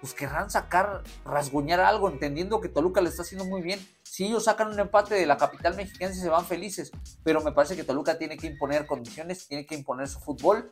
pues 0.00 0.14
querrán 0.14 0.50
sacar, 0.50 1.02
rasguñar 1.24 1.80
algo, 1.80 2.08
entendiendo 2.08 2.60
que 2.60 2.68
Toluca 2.68 3.00
le 3.00 3.08
está 3.08 3.22
haciendo 3.22 3.44
muy 3.44 3.62
bien. 3.62 3.80
Si 4.02 4.26
ellos 4.26 4.44
sacan 4.44 4.68
un 4.68 4.78
empate 4.78 5.14
de 5.14 5.26
la 5.26 5.36
capital 5.36 5.74
mexicana, 5.76 6.12
se 6.12 6.28
van 6.28 6.44
felices. 6.44 6.90
Pero 7.22 7.40
me 7.40 7.52
parece 7.52 7.76
que 7.76 7.84
Toluca 7.84 8.18
tiene 8.18 8.36
que 8.36 8.46
imponer 8.46 8.86
condiciones, 8.86 9.46
tiene 9.48 9.64
que 9.64 9.74
imponer 9.74 10.08
su 10.08 10.20
fútbol. 10.20 10.68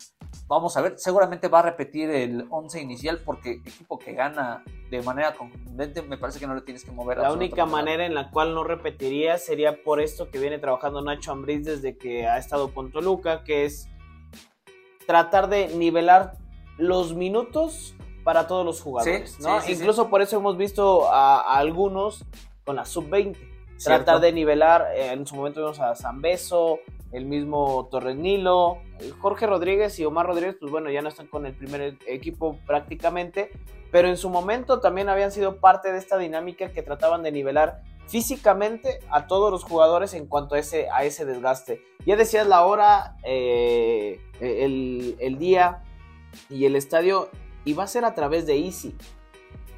Vamos 0.46 0.76
a 0.76 0.82
ver, 0.82 0.98
seguramente 0.98 1.48
va 1.48 1.60
a 1.60 1.62
repetir 1.62 2.10
el 2.10 2.46
11 2.50 2.80
inicial 2.80 3.22
porque 3.24 3.52
equipo 3.52 3.98
que 3.98 4.12
gana 4.12 4.64
de 4.90 5.00
manera 5.02 5.34
contundente, 5.34 6.02
me 6.02 6.18
parece 6.18 6.40
que 6.40 6.46
no 6.46 6.54
le 6.54 6.62
tienes 6.62 6.84
que 6.84 6.90
mover. 6.90 7.18
La 7.18 7.32
única 7.32 7.64
manera 7.64 8.04
en 8.04 8.14
la 8.14 8.30
cual 8.30 8.54
no 8.54 8.64
repetiría 8.64 9.38
sería 9.38 9.82
por 9.82 10.00
esto 10.00 10.30
que 10.30 10.38
viene 10.38 10.58
trabajando 10.58 11.00
Nacho 11.00 11.32
Ambriz 11.32 11.64
desde 11.64 11.96
que 11.96 12.26
ha 12.26 12.38
estado 12.38 12.74
con 12.74 12.90
Toluca, 12.90 13.44
que 13.44 13.64
es 13.64 13.88
tratar 15.06 15.48
de 15.48 15.68
nivelar 15.68 16.32
los 16.76 17.14
minutos 17.14 17.94
para 18.24 18.46
todos 18.46 18.64
los 18.64 18.80
jugadores, 18.80 19.32
Sí, 19.32 19.42
¿no? 19.42 19.60
sí, 19.60 19.66
sí, 19.68 19.72
Incluso 19.80 20.08
por 20.08 20.22
eso 20.22 20.36
hemos 20.36 20.56
visto 20.56 21.10
a, 21.12 21.40
a 21.40 21.58
algunos 21.58 22.24
con 22.64 22.76
la 22.76 22.84
sub-20, 22.84 23.34
Cierto. 23.34 24.04
tratar 24.04 24.20
de 24.20 24.32
nivelar, 24.32 24.88
eh, 24.94 25.12
en 25.12 25.26
su 25.26 25.34
momento 25.36 25.60
vimos 25.60 25.80
a 25.80 25.94
Zambeso, 25.96 26.80
el 27.12 27.24
mismo 27.24 27.88
Torres 27.90 28.14
Nilo, 28.16 28.78
Jorge 29.20 29.46
Rodríguez 29.46 29.98
y 29.98 30.04
Omar 30.04 30.26
Rodríguez, 30.26 30.56
pues 30.60 30.70
bueno, 30.70 30.90
ya 30.90 31.02
no 31.02 31.08
están 31.08 31.26
con 31.26 31.44
el 31.46 31.54
primer 31.54 31.96
equipo 32.06 32.56
prácticamente, 32.66 33.50
pero 33.90 34.06
en 34.08 34.16
su 34.16 34.30
momento 34.30 34.78
también 34.80 35.08
habían 35.08 35.32
sido 35.32 35.56
parte 35.56 35.90
de 35.90 35.98
esta 35.98 36.18
dinámica 36.18 36.70
que 36.70 36.82
trataban 36.82 37.22
de 37.24 37.32
nivelar 37.32 37.82
físicamente 38.06 39.00
a 39.10 39.26
todos 39.26 39.50
los 39.50 39.64
jugadores 39.64 40.14
en 40.14 40.26
cuanto 40.26 40.54
a 40.54 40.58
ese, 40.58 40.88
a 40.90 41.04
ese 41.04 41.24
desgaste. 41.24 41.82
Ya 42.06 42.16
decías 42.16 42.46
la 42.46 42.64
hora, 42.66 43.16
eh, 43.24 44.20
el, 44.40 45.16
el 45.18 45.38
día 45.38 45.82
y 46.48 46.64
el 46.66 46.76
estadio, 46.76 47.28
y 47.70 47.74
va 47.74 47.84
a 47.84 47.86
ser 47.86 48.04
a 48.04 48.14
través 48.14 48.46
de 48.46 48.56
Easy. 48.58 48.94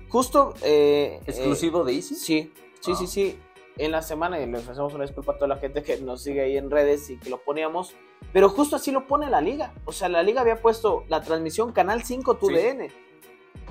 Justo... 0.09 0.55
eh, 0.63 1.21
¿Exclusivo 1.27 1.85
de 1.85 1.95
Easy? 1.95 2.15
Sí, 2.15 2.53
sí, 2.81 2.93
Ah. 2.93 2.97
sí, 2.97 3.07
sí. 3.07 3.39
En 3.79 3.91
la 3.91 4.03
semana, 4.03 4.39
y 4.41 4.47
le 4.47 4.59
ofrecemos 4.59 4.93
una 4.93 5.05
disculpa 5.05 5.33
a 5.33 5.37
toda 5.37 5.49
la 5.49 5.57
gente 5.57 5.83
que 5.83 5.97
nos 5.99 6.23
sigue 6.23 6.43
ahí 6.43 6.57
en 6.59 6.71
redes 6.71 7.09
y 7.09 7.17
que 7.17 7.31
lo 7.31 7.39
poníamos. 7.43 7.95
Pero 8.33 8.51
justo 8.51 8.77
así 8.77 8.91
lo 8.93 9.07
pone 9.07 9.31
la 9.31 9.41
liga. 9.41 9.73
O 9.87 9.93
sea, 9.93 10.09
la 10.11 10.23
liga 10.23 10.43
había 10.43 10.61
puesto 10.61 11.05
la 11.09 11.23
transmisión 11.23 11.73
Canal 11.73 12.03
5 12.03 12.35
Sí. 12.35 12.39
TUDN. 12.41 12.89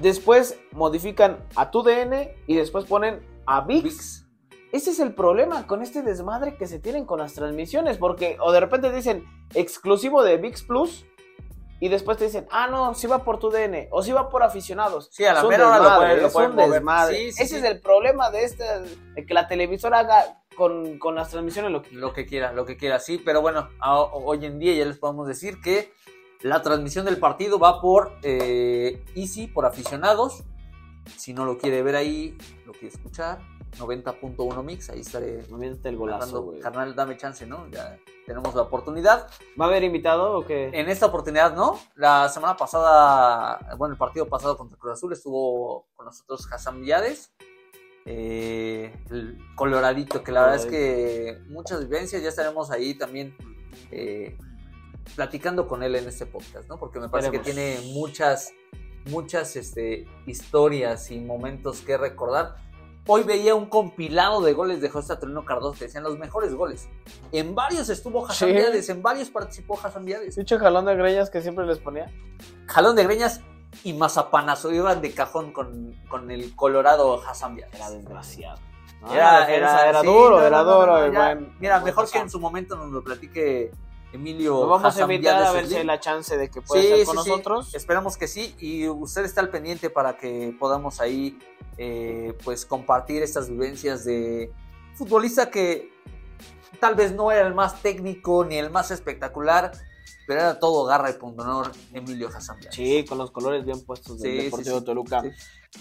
Después 0.02 0.60
modifican 0.72 1.46
a 1.56 1.70
TUDN 1.70 2.32
y 2.48 2.56
después 2.56 2.86
ponen 2.86 3.22
a 3.46 3.62
VIX. 3.62 3.84
VIX. 3.84 4.26
Ese 4.72 4.92
es 4.92 5.00
el 5.00 5.14
problema 5.14 5.68
con 5.68 5.82
este 5.84 6.02
desmadre 6.02 6.56
que 6.56 6.66
se 6.66 6.80
tienen 6.80 7.06
con 7.06 7.20
las 7.20 7.34
transmisiones. 7.34 7.98
Porque, 7.98 8.38
o 8.42 8.52
de 8.52 8.60
repente 8.60 8.92
dicen 8.92 9.26
exclusivo 9.54 10.24
de 10.24 10.38
VIX 10.38 10.64
Plus. 10.64 11.06
Y 11.82 11.90
después 11.90 12.18
te 12.18 12.26
dicen, 12.26 12.48
ah, 12.52 12.68
no, 12.68 12.94
sí 12.94 13.08
va 13.08 13.24
por 13.24 13.40
tu 13.40 13.50
DN, 13.50 13.90
o 13.92 14.02
sí 14.04 14.12
va 14.14 14.30
por 14.30 14.44
aficionados. 14.44 15.10
Sí, 15.12 15.26
a 15.26 15.34
la 15.34 15.44
mera 15.44 15.68
hora 15.68 15.78
lo 15.80 15.98
pueden- 15.98 16.22
lo 16.22 16.32
pueden 16.32 16.84
mover. 16.84 16.84
Sí, 17.10 17.42
Ese 17.42 17.58
es 17.58 17.64
el 17.64 17.82
problema 17.82 18.30
de, 18.32 18.44
esta, 18.44 18.80
de 18.82 19.26
que 19.26 19.34
la 19.34 19.48
televisora 19.48 20.00
haga 20.00 20.38
con, 20.56 21.00
con 21.00 21.16
las 21.16 21.30
transmisiones 21.32 21.72
lo 21.72 21.82
que 21.82 21.96
Lo 21.96 22.14
que 22.14 22.26
quiera, 22.28 22.54
lo 22.54 22.66
que 22.66 22.78
quiera, 22.78 23.00
sí, 23.00 23.18
pero 23.18 23.42
bueno, 23.42 23.68
a- 23.80 24.00
hoy 24.00 24.46
en 24.46 24.60
día 24.60 24.74
ya 24.76 24.86
les 24.86 24.98
podemos 25.00 25.28
decir 25.28 25.60
que 25.60 25.92
la 26.42 26.62
transmisión 26.62 27.04
del 27.06 27.18
partido 27.18 27.58
va 27.58 27.82
por 27.82 28.14
eh, 28.22 29.04
Easy, 29.16 29.48
por 29.48 29.66
aficionados. 29.66 30.44
Si 31.18 31.34
no 31.34 31.46
lo 31.46 31.58
quiere 31.58 31.82
ver 31.82 31.96
ahí, 31.96 32.38
lo 32.68 32.74
quiere 32.74 32.90
escuchar, 32.90 33.40
90.1 33.78 34.64
mix, 34.64 34.90
ahí 34.90 35.02
estaré 35.02 35.44
Miéntate 35.50 35.90
el 35.90 35.98
golazo, 35.98 36.44
güey. 36.44 36.60
Carnal, 36.60 36.96
dame 36.96 37.18
chance, 37.18 37.46
¿no? 37.46 37.68
Ya 37.70 37.98
tenemos 38.26 38.54
la 38.56 38.64
oportunidad. 38.64 39.28
¿Va 39.60 39.66
a 39.66 39.68
haber 39.68 39.84
invitado 39.84 40.38
o 40.40 40.46
qué? 40.46 40.70
En 40.74 40.90
esta 40.90 41.08
oportunidad, 41.08 41.56
¿no? 41.56 41.80
La 41.96 42.30
semana 42.30 42.58
pasada, 42.58 43.76
bueno, 43.78 43.94
el 43.94 43.98
partido 43.98 44.28
pasado 44.28 44.58
contra 44.58 44.78
Cruz 44.78 44.94
Azul 44.94 45.14
estuvo 45.14 45.88
con 45.96 46.06
nosotros 46.06 46.48
Hassan 46.52 46.82
Villades, 46.82 47.32
eh, 48.06 48.96
el 49.10 49.38
coloradito, 49.56 50.24
que 50.24 50.32
la 50.32 50.42
verdad 50.42 50.58
es 50.58 50.66
que 50.66 51.40
muchas 51.50 51.82
vivencias, 51.82 52.22
ya 52.22 52.30
estaremos 52.30 52.72
ahí 52.72 52.96
también 52.96 53.36
eh, 53.92 54.38
platicando 55.16 55.68
con 55.68 55.84
él 55.84 55.96
en 55.96 56.08
este 56.08 56.26
podcast, 56.26 56.68
¿no? 56.68 56.80
Porque 56.80 57.00
me 57.00 57.10
parece 57.10 57.32
que 57.32 57.40
tiene 57.40 57.80
muchas, 57.94 58.54
muchas 59.10 59.56
este, 59.56 60.08
historias 60.26 61.12
y 61.12 61.20
momentos 61.20 61.82
que 61.82 61.98
recordar. 61.98 62.56
Hoy 63.08 63.24
veía 63.24 63.56
un 63.56 63.66
compilado 63.66 64.42
de 64.42 64.54
goles 64.54 64.80
de 64.80 64.90
José 64.90 65.08
Saturnino 65.10 65.44
Cardoso 65.44 65.78
que 65.80 65.86
decían 65.86 66.04
los 66.04 66.18
mejores 66.20 66.54
goles. 66.54 66.88
En 67.32 67.56
varios 67.56 67.90
estuvo 67.90 68.26
Hassan 68.26 68.50
Sí. 68.50 68.54
Viades, 68.56 68.90
en 68.90 69.02
varios 69.02 69.30
participó 69.30 69.80
Hassan 69.82 70.06
Viades. 70.06 70.36
Dicho 70.36 70.60
jalón 70.60 70.86
de 70.86 70.96
greñas 70.96 71.30
que 71.32 71.42
siempre 71.42 71.66
les 71.66 71.80
ponía. 71.80 72.12
Jalón 72.68 72.96
de 72.96 73.04
greñas 73.04 73.42
y 73.84 73.94
mazapanazo. 73.94 74.72
Iban 74.72 75.02
de 75.02 75.12
cajón 75.14 75.52
con, 75.52 75.94
con 76.10 76.30
el 76.30 76.56
colorado 76.56 77.22
Hassan 77.28 77.56
Viades. 77.56 77.74
Era 77.76 77.90
desgraciado. 77.90 78.60
¿no? 79.02 79.12
Era, 79.14 79.32
La 79.34 79.40
defensa 79.48 79.80
era- 79.82 79.90
era 79.90 80.02
sí, 80.02 80.06
duro, 80.08 80.40
no, 80.40 80.46
era 80.46 80.60
duro. 80.64 80.98
no, 81.00 81.08
y 81.08 81.12
ya. 81.12 81.26
buen- 81.34 81.56
Mira, 81.60 81.76
buen 81.80 81.86
mejor 81.86 82.10
que 82.12 82.20
en 82.20 82.30
su 82.30 82.40
momento 82.40 82.76
nos 82.76 82.92
lo 82.92 83.04
platique 83.04 83.72
Emilio 84.14 84.52
Lo 84.62 84.68
vamos 84.68 84.86
a 84.86 84.88
Hassan 84.90 85.12
invitar 85.12 85.42
a 85.42 85.52
ver 85.52 85.68
si 85.68 85.76
hay 85.76 85.86
la 85.86 86.00
chance 86.00 86.38
de 86.38 86.50
que 86.50 86.62
pueda 86.62 86.82
Sí, 86.82 86.88
estar 86.88 87.00
sí, 87.00 87.06
con 87.06 87.24
sí. 87.24 87.30
nosotros. 87.30 87.76
Esperamos 87.76 88.18
que 88.18 88.28
sí. 88.28 88.56
Y 88.60 88.88
usted 88.88 89.24
está 89.24 89.42
al 89.42 89.50
pendiente 89.50 89.90
para 89.90 90.18
que 90.18 90.56
podamos 90.60 91.00
ahí 91.00 91.38
eh, 91.78 92.36
pues 92.44 92.66
compartir 92.66 93.24
estas 93.24 93.50
vivencias 93.50 94.04
de 94.04 94.52
futbolista 94.96 95.50
que 95.50 95.90
tal 96.80 96.96
vez 96.96 97.14
no 97.14 97.32
era 97.32 97.48
el 97.48 97.54
más 97.54 97.82
técnico 97.82 98.44
ni 98.44 98.58
el 98.58 98.70
más 98.70 98.92
espectacular, 98.92 99.72
pero 100.28 100.42
era 100.42 100.60
todo 100.60 100.86
garra 100.86 101.10
y 101.10 101.14
pundonor 101.14 101.72
Emilio 101.94 102.28
Hassan 102.28 102.58
Viales. 102.60 102.76
Sí, 102.76 103.06
con 103.08 103.18
los 103.18 103.32
colores 103.32 103.64
bien 103.66 103.84
puestos 103.86 104.20
del 104.20 104.32
Sí, 104.32 104.38
sí, 104.40 104.44
Deportivo 104.46 104.80
sí. 104.80 104.86
Toluca. 104.86 105.22
Sí. 105.22 105.30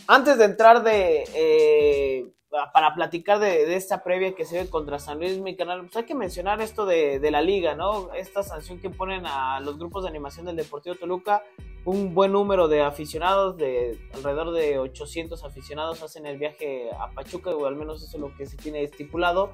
Antes 0.07 0.39
de 0.39 0.45
entrar 0.45 0.83
de 0.85 1.25
eh, 1.35 2.33
para 2.73 2.95
platicar 2.95 3.39
de, 3.39 3.65
de 3.65 3.77
esta 3.77 4.03
previa 4.03 4.35
que 4.35 4.45
se 4.45 4.59
ve 4.63 4.69
contra 4.69 4.99
San 4.99 5.19
Luis, 5.19 5.39
mi 5.39 5.55
canal, 5.57 5.83
pues 5.83 5.97
hay 5.97 6.05
que 6.05 6.15
mencionar 6.17 6.61
esto 6.61 6.85
de, 6.85 7.21
de 7.21 7.31
la 7.31 7.43
liga, 7.43 7.75
¿no? 7.77 8.13
Esta 8.13 8.43
sanción 8.43 8.81
que 8.81 8.91
ponen 8.91 9.25
a 9.25 9.61
los 9.61 9.79
grupos 9.79 10.03
de 10.03 10.09
animación 10.11 10.47
del 10.47 10.57
Deportivo 10.57 10.97
Toluca. 10.97 11.43
Un 11.85 12.13
buen 12.13 12.33
número 12.33 12.69
de 12.69 12.83
aficionados, 12.83 13.57
de 13.57 13.99
alrededor 14.13 14.51
de 14.53 14.79
800 14.79 15.45
aficionados, 15.45 16.03
hacen 16.03 16.27
el 16.27 16.37
viaje 16.39 16.91
a 16.99 17.11
Pachuca, 17.13 17.51
o 17.51 17.67
al 17.67 17.77
menos 17.77 18.03
eso 18.03 18.17
es 18.17 18.21
lo 18.21 18.35
que 18.37 18.45
se 18.47 18.57
tiene 18.57 18.83
estipulado. 18.83 19.53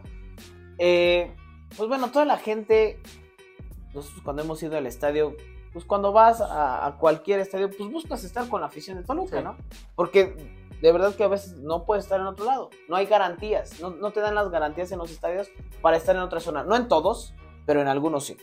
Eh, 0.78 1.32
pues 1.76 1.88
bueno, 1.88 2.11
toda 2.11 2.24
la 2.24 2.38
gente, 2.38 2.98
nosotros 3.94 4.22
cuando 4.24 4.42
hemos 4.42 4.62
ido 4.62 4.76
al 4.76 4.87
estadio, 4.87 5.37
pues 5.72 5.85
cuando 5.85 6.12
vas 6.12 6.40
a, 6.40 6.87
a 6.87 6.96
cualquier 6.96 7.40
estadio, 7.40 7.70
pues 7.70 7.90
buscas 7.90 8.24
estar 8.24 8.48
con 8.48 8.61
la 8.61 8.66
afición 8.68 8.96
de 8.96 9.04
Toluca, 9.04 9.38
Sí. 9.38 9.44
¿no? 9.44 9.56
Porque 9.94 10.35
de 10.81 10.93
verdad 10.93 11.15
que 11.15 11.25
a 11.25 11.29
veces 11.29 11.55
no 11.59 11.85
puedes 11.85 12.05
estar 12.05 12.21
en 12.21 12.27
otro 12.27 12.45
lado. 12.45 12.71
No 12.89 12.97
hay 12.97 13.07
garantías. 13.07 13.81
No, 13.81 13.91
no 13.91 14.11
te 14.11 14.21
dan 14.21 14.35
las 14.35 14.51
garantías 14.51 14.93
en 14.93 14.99
los 14.99 15.11
estadios 15.11 15.49
para 15.81 15.97
estar 15.97 16.15
en 16.17 16.23
otra 16.23 16.41
zona. 16.41 16.65
No 16.65 16.77
en 16.77 16.89
todos, 16.89 17.35
pero 17.65 17.81
en 17.81 17.89
algunos 17.89 18.25
sí. 18.25 18.37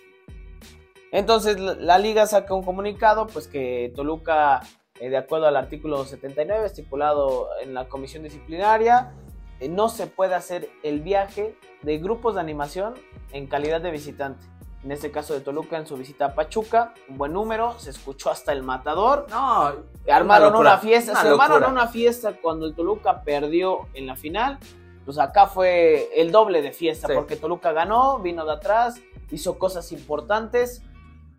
Entonces 1.13 1.60
la, 1.60 2.00
liga 2.00 2.26
saca 2.26 2.56
un 2.56 2.63
comunicado, 2.63 3.28
pues 3.28 3.48
que 3.48 3.93
Toluca, 3.96 4.62
eh, 5.00 5.10
de 5.10 5.17
acuerdo 5.17 5.46
al 5.46 5.56
artículo 5.56 6.06
79 6.06 6.65
estipulado 6.65 7.50
en 7.62 7.76
la 7.76 7.88
comisión 7.88 8.24
disciplinaria, 8.24 9.13
eh, 9.60 9.69
no 9.69 9.89
se 9.89 10.08
puede 10.08 10.34
hacer 10.34 10.69
el 10.82 11.02
viaje 11.02 11.56
de 11.84 12.00
grupos 12.00 12.34
de 12.34 12.41
animación 12.41 12.96
en 13.32 13.46
calidad 13.46 13.80
de 13.80 13.91
visitante. 13.91 14.43
En 14.84 14.91
este 14.91 15.12
caso 15.12 15.34
de 15.34 15.39
Toluca 15.39 15.78
en 15.78 15.88
su 15.88 15.96
visita 15.96 16.26
a 16.26 16.36
Pachuca, 16.36 16.93
un 17.08 17.17
buen 17.17 17.32
número, 17.32 17.80
se 17.80 17.89
escuchó 17.89 18.30
hasta 18.30 18.52
el 18.52 18.63
matador, 18.63 19.28
No, 19.30 19.72
armaron 20.12 20.52
locura, 20.52 20.72
una 20.72 20.78
fiesta, 20.80 21.12
una 21.13 21.22
se 21.22 21.28
armaron 21.30 21.72
una 21.72 21.88
fiesta 21.88 22.34
cuando 22.41 22.65
el 22.65 22.76
Toluca 22.76 23.22
perdió 23.22 23.88
en 23.93 24.08
la 24.08 24.15
final. 24.17 24.60
Pues 25.06 25.17
acá 25.19 25.48
fue 25.48 26.10
el 26.19 26.32
doble 26.32 26.62
de 26.62 26.72
fiesta, 26.74 27.08
Sí. 27.08 27.13
porque 27.15 27.38
Toluca 27.38 27.72
ganó, 27.72 28.19
vino 28.19 28.46
de 28.46 28.52
atrás, 28.54 29.00
hizo 29.32 29.58
cosas 29.58 29.91
importantes. 29.93 30.82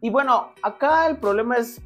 Y 0.01 0.09
bueno, 0.11 0.53
acá 0.63 1.07
el 1.07 1.17
problema 1.19 1.57
es, 1.59 1.81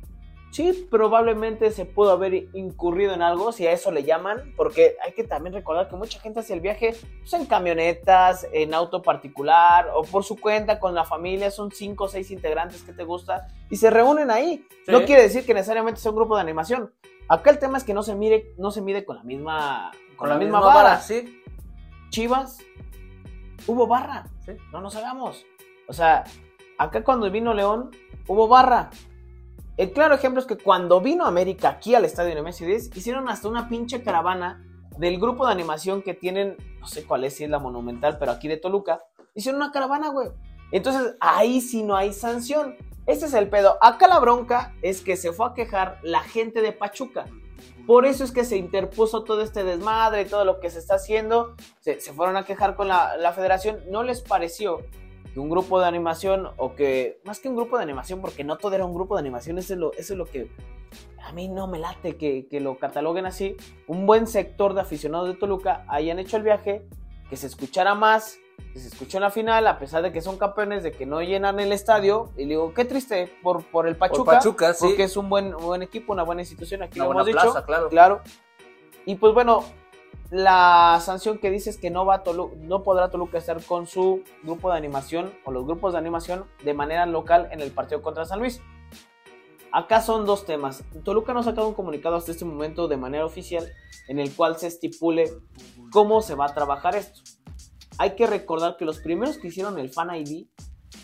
sí, 0.51 0.87
probablemente 0.91 1.71
se 1.71 1.85
pudo 1.85 2.13
haber 2.13 2.49
incurrido 2.55 3.15
en 3.15 3.23
algo, 3.23 3.53
si 3.53 3.67
a 3.67 3.73
eso 3.73 3.91
le 3.91 4.05
llaman, 4.05 4.53
porque 4.57 4.97
hay 5.05 5.13
que 5.13 5.25
también 5.25 5.55
recordar 5.55 5.89
que 5.89 5.97
mucha 5.97 6.21
gente 6.21 6.41
hace 6.41 6.55
el 6.55 6.61
viaje 6.61 6.97
pues, 7.21 7.33
en 7.35 7.47
camionetas, 7.47 8.47
en 8.53 8.75
auto 8.75 9.03
particular 9.03 9.91
o 9.95 10.03
por 10.03 10.25
su 10.25 10.39
cuenta 10.41 10.81
con 10.81 10.95
la 10.95 11.05
familia, 11.05 11.51
son 11.51 11.71
cinco 11.71 12.05
o 12.05 12.09
seis 12.09 12.31
integrantes 12.31 12.83
que 12.83 12.93
te 12.93 13.05
gusta 13.05 13.49
y 13.71 13.77
se 13.77 13.91
reúnen 13.91 14.31
ahí. 14.31 14.67
Sí. 14.85 14.93
No 14.93 15.05
quiere 15.05 15.23
decir 15.23 15.45
que 15.45 15.55
necesariamente 15.55 16.01
sea 16.01 16.11
un 16.11 16.17
grupo 16.17 16.35
de 16.37 16.43
animación. 16.43 16.93
Acá 17.29 17.51
el 17.51 17.59
tema 17.59 17.77
es 17.77 17.85
que 17.85 17.93
no 17.93 18.03
se 18.03 18.15
mire, 18.15 18.55
no 18.57 18.71
se 18.71 18.81
mide 18.81 19.05
con 19.05 19.17
la 19.17 19.23
misma, 19.23 19.91
con, 20.17 20.31
la, 20.31 20.37
misma, 20.37 20.61
vara. 20.61 21.01
sí. 21.01 21.43
Chivas, 22.09 22.59
hubo 23.67 23.87
barra. 23.87 24.25
Sí. 24.47 24.53
No 24.73 24.81
nos 24.81 24.97
hagamos. 24.97 25.45
O 25.89 25.93
sea, 25.93 26.25
acá 26.79 27.05
cuando 27.05 27.31
vino 27.31 27.53
León, 27.53 27.91
hubo 28.27 28.49
barra. 28.49 28.89
El 29.79 29.93
claro 29.93 30.17
ejemplo 30.17 30.41
es 30.41 30.47
que 30.47 30.59
cuando 30.59 31.01
vino 31.01 31.25
América 31.25 31.69
aquí 31.69 31.95
al 31.95 32.05
estadio 32.05 32.35
Nemesio 32.35 32.67
10, 32.67 32.97
hicieron 32.97 33.29
hasta 33.29 33.47
una 33.47 33.69
pinche 33.69 34.03
caravana 34.03 34.61
del 34.99 35.21
grupo 35.21 35.47
de 35.47 35.53
animación 35.53 36.03
que 36.03 36.15
tienen, 36.15 36.57
no 36.81 36.89
sé 36.89 37.05
cuál 37.05 37.23
es, 37.23 37.37
si 37.37 37.45
es 37.45 37.51
la 37.51 37.61
Monumental, 37.61 38.19
pero 38.19 38.33
aquí 38.33 38.49
de 38.49 38.57
Toluca, 38.57 39.01
hicieron 39.37 39.63
una 39.63 39.71
caravana, 39.71 40.09
güey. 40.09 40.31
Entonces 40.73 41.15
ahí 41.21 41.61
sí 41.61 41.85
no 41.85 41.95
hay 41.97 42.13
sanción. 42.13 42.77
Este 43.07 43.27
es 43.27 43.35
el 43.35 43.49
pedo. 43.49 43.79
Acá 43.81 44.09
la 44.09 44.19
bronca 44.19 44.75
es 44.83 45.01
que 45.01 45.17
se 45.17 45.33
fue 45.33 45.47
a 45.47 45.55
quejar 45.55 46.01
la 46.03 46.23
gente 46.23 46.61
de 46.61 46.73
Pachuca. 46.73 47.27
Por 47.87 48.05
eso 48.05 48.25
es 48.25 48.33
que 48.33 48.45
se 48.45 48.57
interpuso 48.57 49.23
todo 49.23 49.43
este 49.43 49.63
desmadre 49.63 50.25
todo 50.25 50.45
lo 50.45 50.59
que 50.59 50.71
se 50.71 50.81
está 50.81 50.97
haciendo. 50.97 51.55
Se, 51.79 52.01
se 52.01 52.13
fueron 52.13 52.37
a 52.37 52.45
quejar 52.45 52.75
con 52.75 52.89
la, 52.89 53.17
la 53.17 53.33
federación. 53.33 53.79
¿No 53.89 54.03
les 54.03 54.23
pareció 54.23 54.81
que 55.33 55.41
un 55.41 55.51
grupo 55.51 55.81
de 55.81 55.87
animación 55.87 56.49
o 56.57 56.75
que, 56.75 57.21
más 57.25 57.41
que 57.41 57.49
un 57.49 57.57
grupo 57.57 57.77
de 57.77 57.85
animación, 57.85 58.21
porque 58.21 58.45
no 58.45 58.57
todo 58.57 58.75
era 58.75 58.85
un 58.85 58.95
grupo 58.95 59.15
de 59.15 59.21
animación, 59.21 59.59
eso 59.59 59.75
es 59.75 59.79
lo, 59.79 59.93
eso 59.93 60.15
es 60.15 60.19
lo 60.19 60.27
que 60.27 60.51
a 61.23 61.33
mí 61.33 61.49
no 61.49 61.67
me 61.67 61.79
late 61.79 62.17
que, 62.17 62.47
que 62.49 62.61
lo 62.61 62.79
cataloguen 62.79 63.27
así, 63.27 63.57
un 63.87 64.07
buen 64.07 64.27
sector 64.27 64.75
de 64.75 64.81
aficionados 64.81 65.29
de 65.29 65.35
Toluca 65.35 65.85
hayan 65.89 66.19
hecho 66.19 66.37
el 66.37 66.43
viaje, 66.43 66.87
que 67.29 67.37
se 67.37 67.47
escuchara 67.47 67.95
más, 67.95 68.39
que 68.73 68.79
se 68.79 68.89
escuchó 68.89 69.19
en 69.19 69.23
la 69.23 69.31
final, 69.31 69.67
a 69.67 69.79
pesar 69.79 70.03
de 70.03 70.13
que 70.13 70.21
son 70.21 70.39
campeones, 70.39 70.83
de 70.83 70.93
que 70.93 71.07
no 71.07 71.21
llenan 71.21 71.61
el 71.61 71.73
estadio, 71.73 72.31
y 72.37 72.47
digo, 72.47 72.73
qué 72.75 72.85
triste 72.85 73.31
por, 73.43 73.63
por 73.65 73.87
el 73.87 73.97
Pachuca, 73.97 74.33
Pachuca, 74.33 74.75
sí. 74.75 74.87
porque 74.87 75.05
es 75.05 75.17
un 75.17 75.29
buen, 75.29 75.53
buen 75.53 75.83
equipo, 75.83 76.13
una 76.13 76.23
buena 76.23 76.43
institución, 76.43 76.83
aquí 76.83 76.99
Una 76.99 77.09
lo 77.09 77.15
buena 77.15 77.31
hemos 77.31 77.43
dicho, 77.43 77.53
plaza, 77.53 77.67
claro. 77.67 77.89
claro. 77.89 78.21
Y 79.05 79.15
pues 79.17 79.35
bueno, 79.35 79.65
la 80.31 81.01
sanción 81.03 81.39
que 81.39 81.51
dice 81.51 81.71
es 81.71 81.79
que 81.79 81.91
no 81.91 82.05
va 82.05 82.17
a 82.17 82.25
Tolu- 82.25 82.55
no 82.59 82.83
podrá 82.83 83.11
Toluca 83.11 83.39
estar 83.39 83.63
con 83.65 83.87
su 83.87 84.23
grupo 84.43 84.71
de 84.71 84.77
animación 84.77 85.33
o 85.45 85.51
los 85.53 85.65
grupos 85.65 85.93
de 85.95 85.99
animación 85.99 86.45
de 86.65 86.75
manera 86.75 87.07
local 87.07 87.49
en 87.51 87.61
el 87.61 87.71
partido 87.71 88.03
contra 88.03 88.25
San 88.27 88.39
Luis. 88.41 88.61
Acá 89.73 90.01
son 90.01 90.25
dos 90.25 90.47
temas. 90.47 90.83
Toluca 91.05 91.33
no 91.35 91.41
ha 91.41 91.43
sacado 91.43 91.69
un 91.69 91.75
comunicado 91.75 92.17
hasta 92.17 92.31
este 92.33 92.45
momento 92.45 92.89
de 92.89 92.97
manera 92.97 93.25
oficial 93.27 93.71
en 94.09 94.19
el 94.19 94.35
cual 94.35 94.57
se 94.59 94.67
estipule 94.67 95.31
cómo 95.93 96.23
se 96.23 96.35
va 96.35 96.47
a 96.47 96.55
trabajar 96.55 96.97
esto. 96.97 97.21
Hay 97.99 98.15
que 98.15 98.27
recordar 98.27 98.77
que 98.77 98.85
los 98.85 98.99
primeros 99.01 99.37
que 99.39 99.49
hicieron 99.49 99.79
el 99.79 99.91
Fan 99.91 100.15
ID 100.15 100.47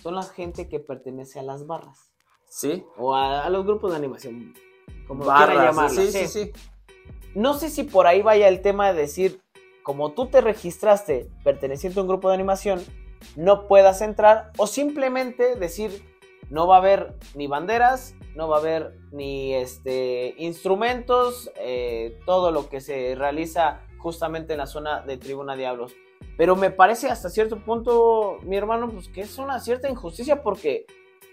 son 0.03 0.15
la 0.15 0.23
gente 0.23 0.69
que 0.69 0.81
pertenece 0.81 1.39
a 1.41 1.43
las 1.43 1.67
barras 1.67 2.13
Sí. 2.49 2.85
o 2.97 3.15
a, 3.15 3.45
a 3.45 3.51
los 3.51 3.65
grupos 3.67 3.91
de 3.91 3.97
animación, 3.97 4.55
como 5.09 5.25
Barras, 5.25 5.57
llamarlas. 5.75 5.93
sí, 5.95 6.13
sí. 6.13 6.27
sí, 6.29 6.45
sí. 6.45 6.53
No 7.35 7.55
sé 7.55 7.69
si 7.69 7.83
por 7.83 8.07
ahí 8.07 8.23
vaya 8.23 8.49
el 8.49 8.63
tema 8.63 8.93
de 8.93 9.01
decir, 9.01 9.41
como 9.83 10.13
tú 10.13 10.27
te 10.27 10.41
registraste 10.41 11.29
perteneciente 11.43 11.99
a 11.99 12.03
un 12.03 12.09
grupo 12.09 12.29
de 12.29 12.35
animación, 12.35 12.83
no 13.37 13.67
puedas 13.67 14.01
entrar, 14.03 14.53
o 14.57 14.67
simplemente 14.67 15.57
decir, 15.57 16.05
no 16.51 16.67
va 16.67 16.77
a 16.77 16.79
haber 16.79 17.15
ni 17.35 17.47
banderas, 17.47 18.15
no 18.37 18.49
va 18.49 18.59
a 18.59 18.61
haber 18.61 18.95
ni 19.11 19.55
este, 19.55 20.35
instrumentos, 20.39 21.51
eh, 21.59 22.19
todo 22.25 22.53
lo 22.53 22.69
que 22.69 22.81
se 22.81 23.15
realiza 23.17 23.81
justamente 23.99 24.53
en 24.53 24.59
la 24.59 24.67
zona 24.67 25.01
de 25.01 25.17
Tribuna 25.17 25.57
Diablos. 25.57 25.95
Pero 26.37 26.57
me 26.57 26.71
parece 26.71 27.09
hasta 27.09 27.31
cierto 27.31 27.65
punto, 27.65 28.39
mi 28.43 28.57
hermano, 28.57 28.91
pues 28.91 29.09
que 29.09 29.23
es 29.23 29.39
una 29.39 29.61
cierta 29.61 29.89
injusticia 29.89 30.43
porque 30.43 30.87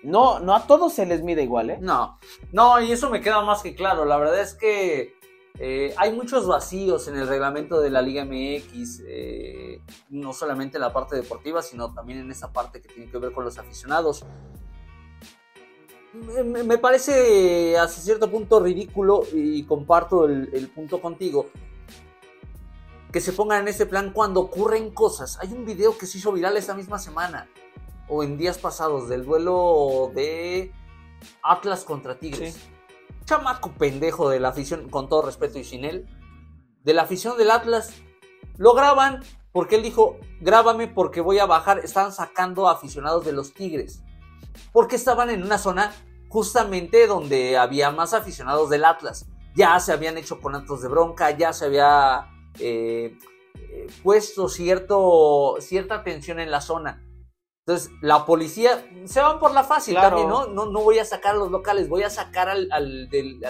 no, 0.04 0.40
no 0.40 0.56
a 0.56 0.68
todos 0.68 0.94
se 0.94 1.06
les 1.06 1.22
mide 1.22 1.44
igual, 1.44 1.70
¿eh? 1.70 1.78
No, 1.80 2.18
no, 2.52 2.82
y 2.82 2.92
eso 2.92 3.10
me 3.10 3.22
queda 3.22 3.42
más 3.42 3.62
que 3.62 3.76
claro. 3.76 4.06
La 4.06 4.18
verdad 4.18 4.40
es 4.40 4.54
que 4.54 5.14
eh, 5.60 5.94
hay 5.98 6.14
muchos 6.14 6.48
vacíos 6.48 7.08
en 7.08 7.18
el 7.18 7.28
reglamento 7.28 7.80
de 7.82 7.90
la 7.90 8.02
Liga 8.02 8.26
MX, 8.26 9.02
eh, 9.06 9.82
no 10.10 10.34
solamente 10.34 10.78
en 10.78 10.82
la 10.82 10.94
parte 10.94 11.16
deportiva, 11.16 11.62
sino 11.62 11.94
también 11.94 12.20
en 12.20 12.32
esa 12.32 12.52
parte 12.52 12.82
que 12.82 12.88
tiene 12.88 13.12
que 13.12 13.18
ver 13.18 13.32
con 13.32 13.44
los 13.44 13.58
aficionados. 13.58 14.26
Me, 16.14 16.78
parece 16.78 17.78
hasta 17.78 18.02
cierto 18.02 18.30
punto 18.30 18.60
ridículo 18.60 19.24
y 19.32 19.64
comparto 19.64 20.26
el, 20.26 20.70
punto 20.74 21.02
contigo. 21.02 21.48
Que 23.14 23.22
se 23.22 23.32
pongan 23.32 23.62
en 23.62 23.68
ese 23.70 23.86
plan 23.86 24.12
cuando 24.12 24.42
ocurren 24.42 24.92
cosas. 24.92 25.38
Hay 25.42 25.54
un 25.54 25.66
video 25.66 25.98
que 25.98 26.06
se 26.06 26.18
hizo 26.18 26.32
viral 26.32 26.58
esta 26.58 26.74
misma 26.74 26.98
semana 26.98 27.48
o 28.08 28.24
en 28.24 28.38
días 28.38 28.58
pasados 28.58 29.08
del 29.08 29.26
duelo 29.26 30.12
de 30.14 30.74
Atlas 31.44 31.84
contra 31.84 32.20
Tigres. 32.20 32.58
Chamaco 33.26 33.72
pendejo 33.74 34.30
de 34.30 34.40
la 34.40 34.50
afición, 34.50 34.90
con 34.90 35.10
todo 35.10 35.22
respeto 35.24 35.60
y 35.60 35.64
sin 35.64 35.86
él, 35.86 36.08
de 36.84 36.94
la 36.94 37.04
afición 37.04 37.38
del 37.38 37.52
Atlas, 37.52 37.94
lo 38.58 38.74
graban 38.74 39.24
porque 39.52 39.76
él 39.76 39.84
dijo, 39.84 40.18
grábame 40.40 40.88
porque 40.88 41.22
voy 41.22 41.40
a 41.40 41.46
bajar, 41.46 41.80
estaban 41.80 42.14
sacando 42.14 42.70
aficionados 42.70 43.26
de 43.26 43.34
los 43.34 43.54
Tigres, 43.54 44.02
porque 44.72 44.96
estaban 44.96 45.30
en 45.30 45.44
una 45.44 45.58
zona 45.58 45.94
justamente 46.30 47.08
donde 47.08 47.58
había 47.58 47.92
más 47.92 48.14
aficionados 48.14 48.70
del 48.70 48.86
Atlas. 48.86 49.26
Ya 49.54 49.78
se 49.82 49.92
habían 49.92 50.18
hecho 50.18 50.40
con 50.40 50.56
actos 50.56 50.82
de 50.82 50.88
bronca, 50.88 51.32
ya 51.32 51.52
se 51.52 51.66
había 51.66 52.30
eh, 52.60 53.18
eh, 53.56 53.88
puesto 54.02 54.48
cierto, 54.48 55.58
cierta 55.60 56.04
tensión 56.04 56.40
en 56.40 56.50
la 56.50 56.62
zona. 56.62 57.04
Entonces, 57.65 57.91
la 58.02 58.26
policía 58.26 58.84
se 59.06 59.21
van 59.21 59.39
por 59.39 59.54
la 59.54 59.63
fácil 59.63 59.93
también, 59.93 60.28
¿no? 60.28 60.47
¿no? 60.47 60.65
No 60.65 60.82
voy 60.82 60.97
a 60.97 61.06
sacar 61.06 61.36
a 61.36 61.38
los 61.38 61.52
locales, 61.52 61.89
voy 61.89 62.02
a 62.02 62.10
sacar 62.10 62.50
al, 62.50 62.71
al, 62.71 63.08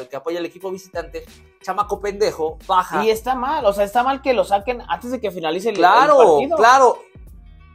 que 0.10 0.15
apoya 0.15 0.39
al 0.39 0.45
equipo 0.45 0.69
visitante, 0.69 1.24
chamaco 1.62 2.02
pendejo, 2.02 2.58
baja. 2.67 3.06
Y 3.06 3.10
está 3.10 3.36
mal, 3.36 3.65
o 3.65 3.71
sea, 3.71 3.86
está 3.86 4.04
mal 4.04 4.21
que 4.21 4.34
lo 4.34 4.43
saquen 4.43 4.82
antes 4.89 5.12
de 5.12 5.21
que 5.21 5.32
finalice 5.32 5.69
el, 5.69 5.76
claro, 5.76 6.21
el 6.21 6.28
partido. 6.28 6.58
Claro, 6.58 7.00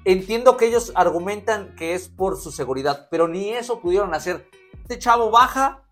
Entiendo 0.07 0.57
que 0.57 0.67
ellos 0.67 0.93
argumentan 0.95 1.75
que 1.75 1.95
es 1.95 2.09
por 2.09 2.41
su 2.41 2.53
seguridad, 2.53 3.09
pero 3.11 3.27
ni 3.27 3.51
eso 3.51 3.81
pudieron 3.81 4.15
hacer. 4.15 4.49
Este 4.83 5.01
chavo 5.01 5.33
baja, 5.33 5.83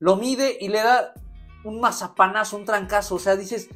lo 0.00 0.16
mide 0.16 0.58
y 0.60 0.66
le 0.66 0.82
da 0.82 1.14
un 1.62 1.80
mazapanazo, 1.80 2.56
un 2.56 2.64
trancazo. 2.64 3.14
O 3.14 3.18
sea, 3.20 3.36
dices, 3.36 3.68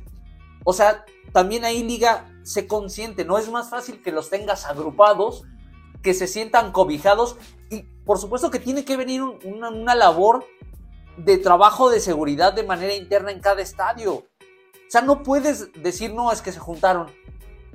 o 0.65 0.73
sea, 0.73 1.05
también 1.33 1.65
ahí 1.65 1.85
Liga 1.85 2.29
se 2.43 2.67
consiente, 2.67 3.25
no 3.25 3.39
es 3.39 3.49
más 3.51 3.71
fácil 3.71 4.03
que 4.03 4.11
los 4.11 4.31
tengas 4.31 4.67
agrupados 4.67 5.45
que 6.05 6.15
se 6.15 6.29
sientan 6.29 6.71
cobijados 6.71 7.37
y 7.71 7.83
por 8.05 8.19
supuesto 8.19 8.51
que 8.51 8.61
tiene 8.61 8.85
que 8.85 8.97
venir 8.97 9.23
una, 9.23 9.95
labor 9.95 10.45
de 11.17 11.39
trabajo 11.39 11.91
de 11.91 11.99
seguridad 11.99 12.53
de 12.53 12.63
manera 12.63 12.95
interna 12.95 13.33
en 13.33 13.41
cada 13.41 13.63
estadio. 13.63 14.13
O 14.13 14.25
sea, 14.89 15.01
no 15.01 15.23
puedes 15.23 15.73
decir, 15.83 16.13
no, 16.13 16.31
es 16.31 16.43
que 16.43 16.53
se 16.53 16.61
juntaron. 16.61 17.07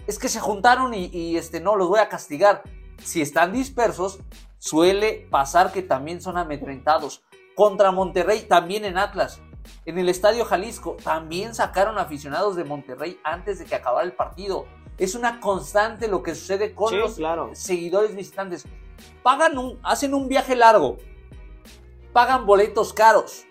Es 0.06 0.20
que 0.20 0.30
se 0.30 0.40
juntaron 0.40 0.94
y, 0.94 1.38
este, 1.38 1.60
no, 1.60 1.76
los 1.76 1.90
voy 1.90 2.00
a 2.00 2.08
castigar. 2.08 2.62
Si 3.04 3.22
están 3.22 3.52
dispersos, 3.52 4.20
suele 4.60 5.28
pasar 5.32 5.72
que 5.72 5.82
también 5.82 6.22
son 6.22 6.38
amedrentados. 6.38 7.24
Contra 7.56 7.92
Monterrey, 7.92 8.46
también 8.48 8.86
en 8.86 9.00
Atlas. 9.00 9.42
En 9.86 9.98
el 9.98 10.08
Estadio 10.08 10.46
Jalisco, 10.46 10.98
también 11.04 11.56
sacaron 11.56 11.98
aficionados 11.98 12.56
de 12.56 12.64
Monterrey 12.64 13.20
antes 13.24 13.58
de 13.58 13.66
que 13.66 13.76
acabara 13.76 14.06
el 14.06 14.14
partido. 14.14 14.68
Es 15.00 15.16
una 15.16 15.40
constante 15.40 16.08
lo 16.08 16.22
que 16.22 16.36
sucede 16.36 16.76
con 16.76 16.94
los 16.98 17.18
seguidores 17.54 18.16
visitantes. 18.16 18.66
Pagan 19.24 19.58
un, 19.58 19.80
hacen 19.82 20.14
un 20.14 20.28
viaje 20.28 20.56
largo, 20.56 20.98
pagan 22.12 22.46
boletos 22.46 22.94
caros, 22.94 23.46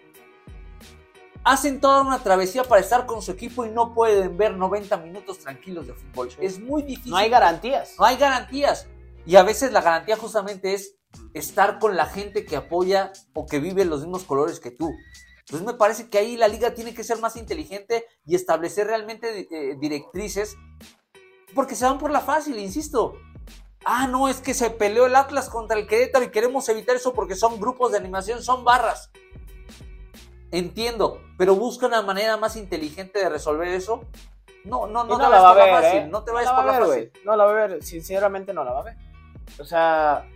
hacen 1.42 1.80
toda 1.80 2.02
una 2.02 2.22
travesía 2.22 2.64
para 2.64 2.82
estar 2.82 3.06
con 3.06 3.22
su 3.22 3.32
equipo 3.32 3.64
y 3.64 3.70
no 3.70 3.94
pueden 3.94 4.36
ver 4.36 4.54
90 4.54 4.94
minutos 4.98 5.38
tranquilos 5.38 5.86
de 5.86 5.94
fútbol. 5.94 6.28
Es 6.38 6.60
muy 6.60 6.82
difícil. 6.82 7.10
No 7.10 7.16
hay 7.16 7.30
garantías. 7.30 7.94
No 7.98 8.04
hay 8.04 8.16
garantías. 8.16 8.86
Y 9.24 9.36
a 9.36 9.42
veces 9.42 9.72
la 9.72 9.80
garantía 9.80 10.16
justamente 10.16 10.74
es 10.74 10.96
estar 11.32 11.78
con 11.78 11.96
la 11.96 12.06
gente 12.06 12.44
que 12.44 12.56
apoya 12.56 13.12
o 13.32 13.46
que 13.46 13.60
vive 13.60 13.84
los 13.86 14.00
mismos 14.00 14.24
colores 14.24 14.60
que 14.60 14.70
tú. 14.70 14.90
Entonces 15.40 15.66
me 15.66 15.74
parece 15.74 16.10
que 16.10 16.18
ahí 16.18 16.36
la 16.36 16.48
liga 16.48 16.74
tiene 16.74 16.92
que 16.92 17.02
ser 17.02 17.18
más 17.18 17.36
inteligente 17.36 18.04
y 18.26 18.34
establecer 18.34 18.86
realmente 18.86 19.48
eh, 19.50 19.76
directrices 19.80 20.56
porque 21.54 21.74
se 21.74 21.84
van 21.84 21.98
por 21.98 22.10
la 22.10 22.20
fácil, 22.20 22.58
insisto. 22.58 23.16
Ah, 23.84 24.06
no, 24.06 24.28
es 24.28 24.40
que 24.40 24.54
se 24.54 24.70
peleó 24.70 25.06
el 25.06 25.16
Atlas 25.16 25.48
contra 25.48 25.78
el 25.78 25.86
Querétaro 25.86 26.24
y 26.24 26.30
queremos 26.30 26.68
evitar 26.68 26.96
eso 26.96 27.14
porque 27.14 27.34
son 27.34 27.60
grupos 27.60 27.92
de 27.92 27.98
animación, 27.98 28.42
son 28.42 28.64
barras. 28.64 29.10
Entiendo, 30.50 31.20
pero 31.36 31.54
busca 31.54 31.86
una 31.86 32.02
manera 32.02 32.36
más 32.36 32.56
inteligente 32.56 33.18
de 33.18 33.28
resolver 33.28 33.68
eso. 33.68 34.04
No, 34.64 34.86
no, 34.86 35.04
no, 35.04 35.18
no 35.18 35.30
la 35.30 35.40
va 35.40 35.50
a 35.50 35.54
ver, 35.54 35.70
fácil, 35.70 36.00
¿eh? 36.00 36.08
no 36.08 36.24
te 36.24 36.32
vayas 36.32 36.52
por 36.52 36.64
la 36.64 36.72
fácil. 36.74 37.12
No 37.24 37.36
la 37.36 37.44
va 37.44 37.50
a 37.50 37.66
ver, 37.66 37.82
sinceramente 37.82 38.52
no 38.52 38.64
la 38.64 38.72
va 38.72 38.80
a 38.80 38.84
ver. 38.84 38.96
O 39.58 39.64
sea, 39.64 40.26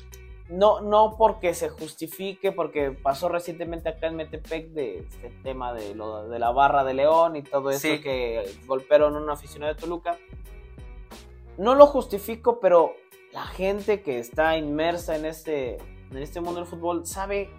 no, 0.48 0.80
no 0.80 1.16
porque 1.18 1.54
se 1.54 1.68
justifique, 1.68 2.52
porque 2.52 2.90
pasó 2.90 3.28
recientemente 3.28 3.88
acá 3.88 4.06
en 4.06 4.16
Metepec 4.16 4.68
de 4.68 4.98
este 4.98 5.30
tema 5.42 5.72
de, 5.72 5.94
lo, 5.94 6.28
de 6.28 6.38
la 6.38 6.50
barra 6.50 6.84
de 6.84 6.94
León 6.94 7.36
y 7.36 7.42
todo 7.42 7.70
eso 7.70 7.88
que 8.02 8.58
golpearon 8.66 9.16
a 9.16 9.18
un 9.18 9.30
aficionado 9.30 9.74
de 9.74 9.80
Toluca 9.80 10.16
no 11.58 11.74
lo 11.74 11.86
justifico, 11.86 12.60
pero 12.60 12.94
la 13.32 13.44
gente 13.44 14.02
que 14.02 14.18
está 14.18 14.56
inmersa 14.56 15.16
en 15.16 15.24
este, 15.24 15.76
en 16.10 16.18
este 16.18 16.40
mundo 16.40 16.60
del 16.60 16.68
fútbol 16.68 17.06
sabe 17.06 17.50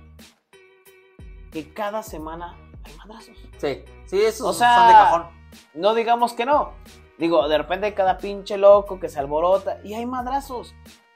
que 1.51 1.73
cada 1.73 2.03
semana 2.03 2.57
hay 2.83 2.93
madrazos. 2.95 3.37
Sí, 3.57 3.83
sí, 4.05 4.21
eso 4.21 4.47
o 4.47 4.53
sea, 4.53 4.75
son 4.75 4.87
de 4.87 4.93
cajón. 4.93 5.23
No 5.73 5.93
digamos 5.93 6.33
que 6.33 6.45
no. 6.45 6.73
Digo, 7.17 7.47
de 7.47 7.57
repente 7.57 7.87
hay 7.87 7.93
cada 7.93 8.17
pinche 8.17 8.57
loco 8.57 8.99
que 8.99 9.09
se 9.09 9.19
alborota 9.19 9.79
y 9.83 9.93
hay 9.93 10.05
madrazos. 10.05 10.73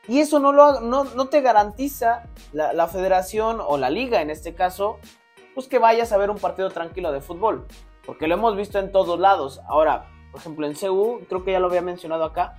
Y 0.07 0.19
eso 0.19 0.39
no, 0.39 0.53
lo, 0.53 0.79
no, 0.79 1.03
no 1.03 1.27
te 1.27 1.41
garantiza 1.41 2.23
la, 2.53 2.71
la, 2.71 2.87
federación 2.87 3.59
o 3.59 3.77
la 3.77 3.89
liga 3.89 4.21
en 4.21 4.29
este 4.29 4.55
caso, 4.55 4.99
pues 5.53 5.67
que 5.67 5.79
vayas 5.79 6.13
a 6.13 6.17
ver 6.17 6.29
un 6.29 6.37
partido 6.37 6.69
tranquilo 6.69 7.11
de 7.11 7.19
fútbol. 7.19 7.67
Porque 8.05 8.27
lo 8.27 8.35
hemos 8.35 8.55
visto 8.55 8.79
en 8.79 8.91
todos 8.91 9.19
lados. 9.19 9.59
Ahora, 9.67 10.09
por 10.31 10.39
ejemplo, 10.39 10.65
en 10.65 10.75
CU, 10.75 11.21
creo 11.27 11.43
que 11.43 11.51
ya 11.51 11.59
lo 11.59 11.67
había 11.67 11.81
mencionado 11.81 12.23
acá, 12.23 12.55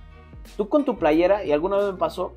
Tú 0.57 0.69
con 0.69 0.85
tu 0.85 0.97
playera, 0.97 1.43
y 1.43 1.51
alguna 1.51 1.77
vez 1.77 1.87
me 1.87 1.97
pasó, 1.97 2.35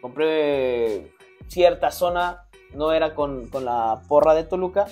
compré 0.00 1.12
cierta 1.48 1.90
zona, 1.90 2.48
no 2.74 2.92
era 2.92 3.14
con, 3.14 3.48
la 3.52 4.02
porra 4.08 4.34
de 4.34 4.44
Toluca, 4.44 4.86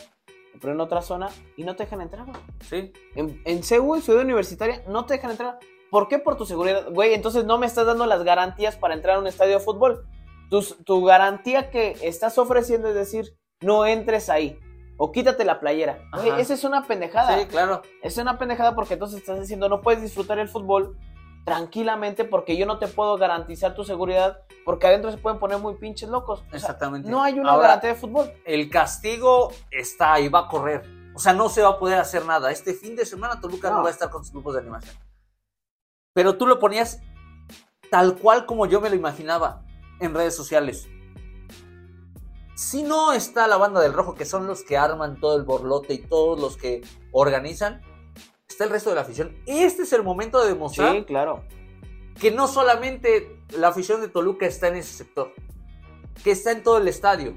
compré 0.52 0.72
en 0.72 0.80
otra 0.80 1.02
zona 1.02 1.28
y 1.56 1.64
no 1.64 1.76
te 1.76 1.84
dejan 1.84 2.00
entrar, 2.00 2.26
güey. 2.26 2.38
Sí. 2.60 2.92
En, 3.14 3.40
en 3.44 3.62
Ciudad 3.62 4.20
Universitaria, 4.20 4.82
no 4.88 5.06
te 5.06 5.14
dejan 5.14 5.32
entrar. 5.32 5.58
¿Por 5.90 6.08
qué? 6.08 6.18
Por 6.18 6.36
tu 6.36 6.44
seguridad. 6.44 6.90
Güey, 6.90 7.14
entonces 7.14 7.44
no 7.44 7.58
me 7.58 7.66
estás 7.66 7.86
dando 7.86 8.06
las 8.06 8.22
garantías 8.22 8.76
para 8.76 8.94
entrar 8.94 9.16
a 9.16 9.20
un 9.20 9.26
estadio 9.26 9.54
de 9.54 9.64
fútbol. 9.64 10.06
Tu, 10.50 10.62
tu 10.84 11.04
garantía 11.04 11.70
que 11.70 11.96
estás 12.02 12.38
ofreciendo 12.38 12.88
es 12.88 12.94
decir, 12.94 13.36
no 13.60 13.86
entres 13.86 14.28
ahí. 14.28 14.58
O 14.98 15.12
quítate 15.12 15.44
la 15.44 15.60
playera. 15.60 16.00
Güey, 16.12 16.40
esa 16.40 16.54
es 16.54 16.64
una 16.64 16.82
pendejada. 16.82 17.38
Sí, 17.38 17.46
claro. 17.46 17.82
Es 18.02 18.18
una 18.18 18.36
pendejada 18.36 18.74
porque 18.74 18.94
entonces 18.94 19.20
estás 19.20 19.40
diciendo 19.40 19.68
no 19.68 19.80
puedes 19.80 20.02
disfrutar 20.02 20.38
el 20.38 20.48
fútbol 20.48 20.98
tranquilamente 21.48 22.24
porque 22.24 22.56
yo 22.56 22.66
no 22.66 22.78
te 22.78 22.86
puedo 22.86 23.16
garantizar 23.16 23.74
tu 23.74 23.84
seguridad 23.84 24.42
porque 24.64 24.86
adentro 24.86 25.10
se 25.10 25.18
pueden 25.18 25.38
poner 25.38 25.58
muy 25.58 25.74
pinches 25.74 26.08
locos. 26.08 26.44
Exactamente. 26.52 27.08
no 27.10 27.22
hay 27.22 27.38
una 27.38 27.56
garantía 27.56 27.90
de 27.90 27.96
fútbol. 27.96 28.32
El 28.44 28.68
castigo 28.70 29.52
está 29.70 30.14
ahí, 30.14 30.28
va 30.28 30.40
a 30.40 30.48
correr. 30.48 30.84
O 31.14 31.18
sea, 31.18 31.32
no 31.32 31.48
se 31.48 31.62
va 31.62 31.70
a 31.70 31.78
poder 31.78 31.98
hacer 31.98 32.24
nada. 32.24 32.50
Este 32.50 32.74
fin 32.74 32.94
de 32.94 33.04
semana 33.04 33.40
Toluca 33.40 33.70
no, 33.70 33.82
va 33.82 33.88
a 33.88 33.92
estar 33.92 34.10
con 34.10 34.22
sus 34.22 34.32
grupos 34.32 34.54
de 34.54 34.60
animación. 34.60 34.94
Pero 36.12 36.36
tú 36.36 36.46
lo 36.46 36.58
ponías 36.58 37.00
tal 37.90 38.16
cual 38.16 38.46
como 38.46 38.66
yo 38.66 38.80
me 38.80 38.90
lo 38.90 38.96
imaginaba 38.96 39.64
en 40.00 40.14
redes 40.14 40.36
sociales. 40.36 40.88
Si 42.54 42.82
no 42.82 43.12
está 43.12 43.46
la 43.46 43.56
banda 43.56 43.80
del 43.80 43.92
rojo, 43.92 44.14
que 44.14 44.24
son 44.24 44.46
los 44.46 44.62
que 44.62 44.76
arman 44.76 45.20
todo 45.20 45.36
el 45.36 45.44
borlote 45.44 45.94
y 45.94 45.98
todos 45.98 46.40
los 46.40 46.56
que 46.56 46.82
organizan, 47.12 47.80
está 48.58 48.64
el 48.64 48.70
resto 48.70 48.90
de 48.90 48.96
la 48.96 49.02
afición. 49.02 49.36
Este 49.46 49.82
es 49.82 49.92
el 49.92 50.02
momento 50.02 50.42
de 50.42 50.48
demostrar 50.48 51.06
claro. 51.06 51.44
que 52.20 52.32
no 52.32 52.48
solamente 52.48 53.36
la 53.56 53.68
afición 53.68 54.00
de 54.00 54.08
Toluca 54.08 54.46
está 54.46 54.66
en 54.66 54.74
ese 54.74 54.94
sector, 54.94 55.32
que 56.24 56.32
está 56.32 56.50
en 56.50 56.64
todo 56.64 56.78
el 56.78 56.88
estadio. 56.88 57.34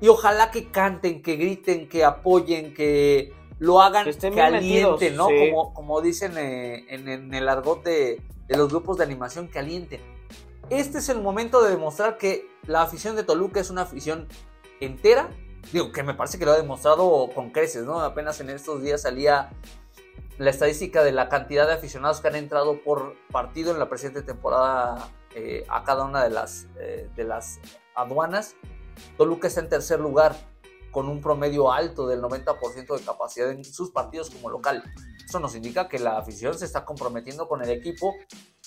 Y 0.00 0.08
ojalá 0.08 0.50
que 0.50 0.70
canten, 0.70 1.20
que 1.20 1.36
griten, 1.36 1.90
que 1.90 2.04
apoyen, 2.04 2.72
que 2.72 3.34
lo 3.58 3.82
hagan 3.82 4.06
que 4.10 4.30
caliente, 4.30 5.10
¿no? 5.10 5.26
Como, 5.26 5.74
como 5.74 6.00
dicen 6.00 6.38
eh, 6.38 6.86
en, 6.88 7.34
el 7.34 7.48
argot 7.50 7.84
de, 7.84 8.22
de 8.48 8.56
los 8.56 8.70
grupos 8.70 8.96
de 8.96 9.04
animación, 9.04 9.48
caliente. 9.48 10.00
Este 10.70 10.98
es 10.98 11.10
el 11.10 11.20
momento 11.20 11.62
de 11.62 11.68
demostrar 11.68 12.16
que 12.16 12.48
la 12.66 12.80
afición 12.80 13.14
de 13.14 13.24
Toluca 13.24 13.60
es 13.60 13.68
una 13.68 13.82
afición 13.82 14.26
entera. 14.80 15.28
Digo, 15.70 15.92
que 15.92 16.02
me 16.02 16.14
parece 16.14 16.38
que 16.38 16.46
lo 16.46 16.52
ha 16.52 16.56
demostrado 16.56 17.28
con 17.34 17.50
creces, 17.50 17.84
¿no? 17.84 18.00
Apenas 18.00 18.40
en 18.40 18.48
estos 18.48 18.82
días 18.82 19.02
salía 19.02 19.50
la 20.38 20.50
estadística 20.50 21.02
de 21.02 21.12
la 21.12 21.28
cantidad 21.28 21.66
de 21.66 21.74
aficionados 21.74 22.20
que 22.20 22.28
han 22.28 22.36
entrado 22.36 22.82
por 22.82 23.14
partido 23.30 23.72
en 23.72 23.78
la 23.78 23.88
presente 23.88 24.22
temporada 24.22 25.10
eh, 25.34 25.64
a 25.68 25.84
cada 25.84 26.04
una 26.04 26.22
de 26.24 26.30
las, 26.30 26.66
eh, 26.78 27.08
de 27.14 27.24
las 27.24 27.60
aduanas. 27.94 28.54
Toluca 29.16 29.48
está 29.48 29.60
en 29.60 29.68
tercer 29.68 30.00
lugar 30.00 30.36
con 30.90 31.08
un 31.08 31.20
promedio 31.20 31.72
alto 31.72 32.06
del 32.06 32.20
90% 32.20 32.98
de 32.98 33.04
capacidad 33.04 33.50
en 33.50 33.64
sus 33.64 33.90
partidos 33.90 34.30
como 34.30 34.50
local. 34.50 34.82
Eso 35.26 35.40
nos 35.40 35.54
indica 35.54 35.88
que 35.88 35.98
la 35.98 36.18
afición 36.18 36.58
se 36.58 36.66
está 36.66 36.84
comprometiendo 36.84 37.48
con 37.48 37.62
el 37.62 37.70
equipo, 37.70 38.14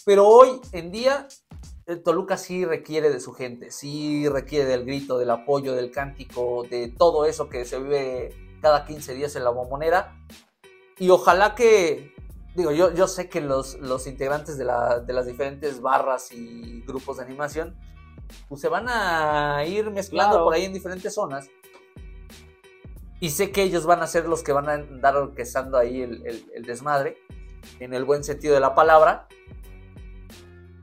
pero 0.06 0.28
hoy 0.28 0.60
en 0.72 0.92
día 0.92 1.28
Toluca 2.04 2.38
sí 2.38 2.66
requiere 2.66 3.12
de 3.12 3.20
su 3.20 3.34
gente, 3.34 3.70
sí 3.70 4.28
requiere 4.28 4.66
del 4.66 4.86
grito, 4.86 5.20
del 5.20 5.30
apoyo, 5.30 5.74
del 5.74 5.92
cántico, 5.92 6.64
de 6.64 6.88
todo 6.88 7.26
eso 7.26 7.48
que 7.48 7.64
se 7.64 7.78
vive 7.80 8.58
cada 8.60 8.86
15 8.86 9.14
días 9.14 9.36
en 9.36 9.44
la 9.44 9.52
bombonera 9.52 10.18
y 10.98 11.10
ojalá 11.10 11.56
que, 11.56 12.14
digo, 12.56 12.72
yo, 12.72 12.94
yo 12.94 13.08
sé 13.08 13.28
que 13.30 13.42
los, 13.42 13.76
los 13.80 14.08
integrantes 14.08 14.58
de, 14.58 14.66
la, 14.66 15.00
de 15.00 15.14
las 15.14 15.26
diferentes 15.26 15.82
barras 15.82 16.32
y 16.32 16.82
grupos 16.88 17.18
de 17.18 17.24
animación, 17.24 17.76
pues 18.48 18.62
se 18.62 18.70
van 18.70 18.88
a 18.88 19.64
ir 19.66 19.92
mezclando 19.92 20.44
por 20.44 20.54
ahí 20.54 20.66
en 20.66 20.74
diferentes 20.74 21.14
zonas. 21.14 21.50
Y 23.20 23.30
sé 23.30 23.52
que 23.52 23.64
ellos 23.64 23.86
van 23.86 24.02
a 24.02 24.08
ser 24.08 24.28
los 24.28 24.44
que 24.44 24.52
van 24.52 24.70
a 24.70 24.74
andar 24.74 25.16
orquestando 25.16 25.78
ahí 25.78 26.02
el, 26.02 26.46
el, 26.54 26.64
desmadre, 26.64 27.18
en 27.80 27.94
el 27.94 28.04
buen 28.04 28.24
sentido 28.24 28.54
de 28.54 28.60
la 28.60 28.76
palabra. 28.76 29.28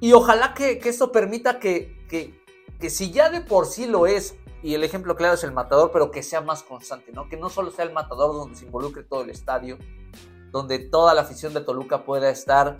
Y 0.00 0.12
ojalá 0.12 0.52
que, 0.54 0.78
que 0.78 0.88
esto 0.88 1.12
permita 1.12 1.58
que, 1.58 2.04
que, 2.08 2.42
que, 2.80 2.90
si 2.90 3.12
ya 3.12 3.30
de 3.30 3.40
por 3.40 3.66
sí 3.66 3.86
lo 3.86 4.06
es, 4.06 4.34
y 4.62 4.74
el 4.74 4.82
ejemplo 4.84 5.16
claro 5.16 5.34
es 5.34 5.44
el 5.44 5.52
matador, 5.52 5.90
pero 5.92 6.10
que 6.10 6.22
sea 6.22 6.40
más 6.40 6.62
constante, 6.62 7.12
¿no? 7.12 7.28
Que 7.28 7.36
no 7.36 7.48
solo 7.48 7.70
sea 7.70 7.84
el 7.84 7.92
matador 7.92 8.34
donde 8.34 8.56
se 8.56 8.64
involucre 8.64 9.04
todo 9.04 9.22
el 9.22 9.30
estadio, 9.30 9.78
donde 10.52 10.78
toda 10.78 11.14
la 11.14 11.22
afición 11.22 11.54
de 11.54 11.62
Toluca 11.62 12.04
pueda 12.04 12.30
estar 12.30 12.76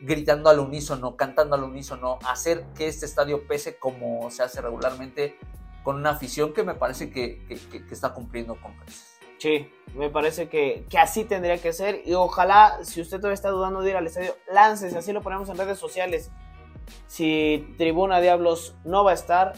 gritando 0.00 0.48
al 0.48 0.60
unísono, 0.60 1.16
cantando 1.16 1.56
al 1.56 1.64
unísono, 1.64 2.18
hacer 2.24 2.64
que 2.76 2.86
este 2.86 3.04
estadio 3.04 3.46
pese 3.46 3.76
como 3.76 4.30
se 4.30 4.42
hace 4.42 4.60
regularmente 4.60 5.38
con 5.82 5.96
una 5.96 6.10
afición 6.10 6.52
que 6.52 6.62
me 6.62 6.74
parece 6.74 7.10
que, 7.10 7.44
está 7.90 8.14
cumpliendo 8.14 8.56
con 8.60 8.74
creces. 8.76 9.18
Sí, 9.38 9.70
me 9.94 10.08
parece 10.08 10.48
que, 10.48 10.86
que, 10.88 10.98
así 10.98 11.24
tendría 11.24 11.58
que 11.58 11.72
ser 11.72 12.02
y 12.06 12.14
ojalá, 12.14 12.78
si 12.82 13.00
usted 13.00 13.18
todavía 13.18 13.34
está 13.34 13.50
dudando 13.50 13.82
de 13.82 13.90
ir 13.90 13.96
al 13.96 14.06
estadio, 14.06 14.36
láncese, 14.50 14.96
así 14.96 15.12
lo 15.12 15.20
ponemos 15.20 15.48
en 15.48 15.58
redes 15.58 15.78
sociales. 15.78 16.30
Si 17.06 17.74
Tribuna 17.76 18.20
Diablos 18.20 18.74
no 18.84 19.04
va 19.04 19.10
a 19.10 19.14
estar, 19.14 19.54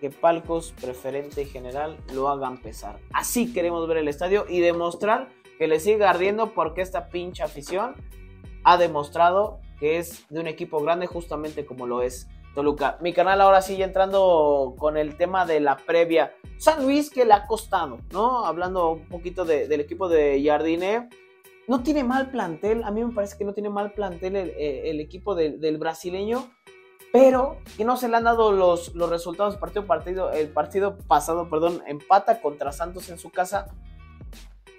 que 0.00 0.10
Palcos, 0.10 0.72
preferente 0.72 1.44
general 1.46 1.96
lo 2.12 2.28
hagan 2.28 2.58
pesar. 2.58 2.98
Así 3.12 3.52
queremos 3.52 3.86
ver 3.88 3.98
el 3.98 4.08
estadio 4.08 4.46
y 4.48 4.60
demostrar 4.60 5.28
que 5.58 5.68
le 5.68 5.80
sigue 5.80 6.04
ardiendo 6.04 6.52
porque 6.52 6.82
esta 6.82 7.08
pinche 7.08 7.42
afición 7.42 7.94
ha 8.64 8.76
demostrado 8.76 9.60
que 9.78 9.98
es 9.98 10.26
de 10.28 10.40
un 10.40 10.46
equipo 10.46 10.80
grande 10.80 11.06
justamente 11.06 11.66
como 11.66 11.86
lo 11.86 12.02
es 12.02 12.28
Toluca. 12.54 12.96
Mi 13.02 13.12
canal 13.12 13.42
ahora 13.42 13.60
sigue 13.60 13.84
entrando 13.84 14.74
con 14.78 14.96
el 14.96 15.16
tema 15.16 15.44
de 15.44 15.60
la 15.60 15.76
previa. 15.76 16.32
San 16.56 16.82
Luis 16.82 17.10
que 17.10 17.26
le 17.26 17.34
ha 17.34 17.46
costado, 17.46 17.98
¿no? 18.12 18.46
Hablando 18.46 18.92
un 18.92 19.08
poquito 19.08 19.44
del 19.44 19.80
equipo 19.80 20.08
de 20.08 20.42
Jardine. 20.42 21.08
No 21.68 21.82
tiene 21.82 22.02
mal 22.02 22.30
plantel, 22.30 22.82
a 22.84 22.90
mí 22.90 23.04
me 23.04 23.12
parece 23.12 23.36
que 23.36 23.44
no 23.44 23.52
tiene 23.52 23.68
mal 23.68 23.92
plantel 23.92 24.36
el, 24.36 25.00
equipo 25.00 25.34
del 25.34 25.78
brasileño, 25.78 26.48
pero 27.12 27.58
que 27.76 27.84
no 27.84 27.96
se 27.96 28.08
le 28.08 28.16
han 28.16 28.24
dado 28.24 28.52
los, 28.52 28.94
los 28.94 29.10
resultados 29.10 29.56
partido 29.56 29.84
partido. 29.84 30.30
El 30.30 30.48
partido 30.48 30.96
pasado, 30.96 31.50
perdón, 31.50 31.82
empata 31.86 32.40
contra 32.40 32.72
Santos 32.72 33.10
en 33.10 33.18
su 33.18 33.30
casa, 33.30 33.66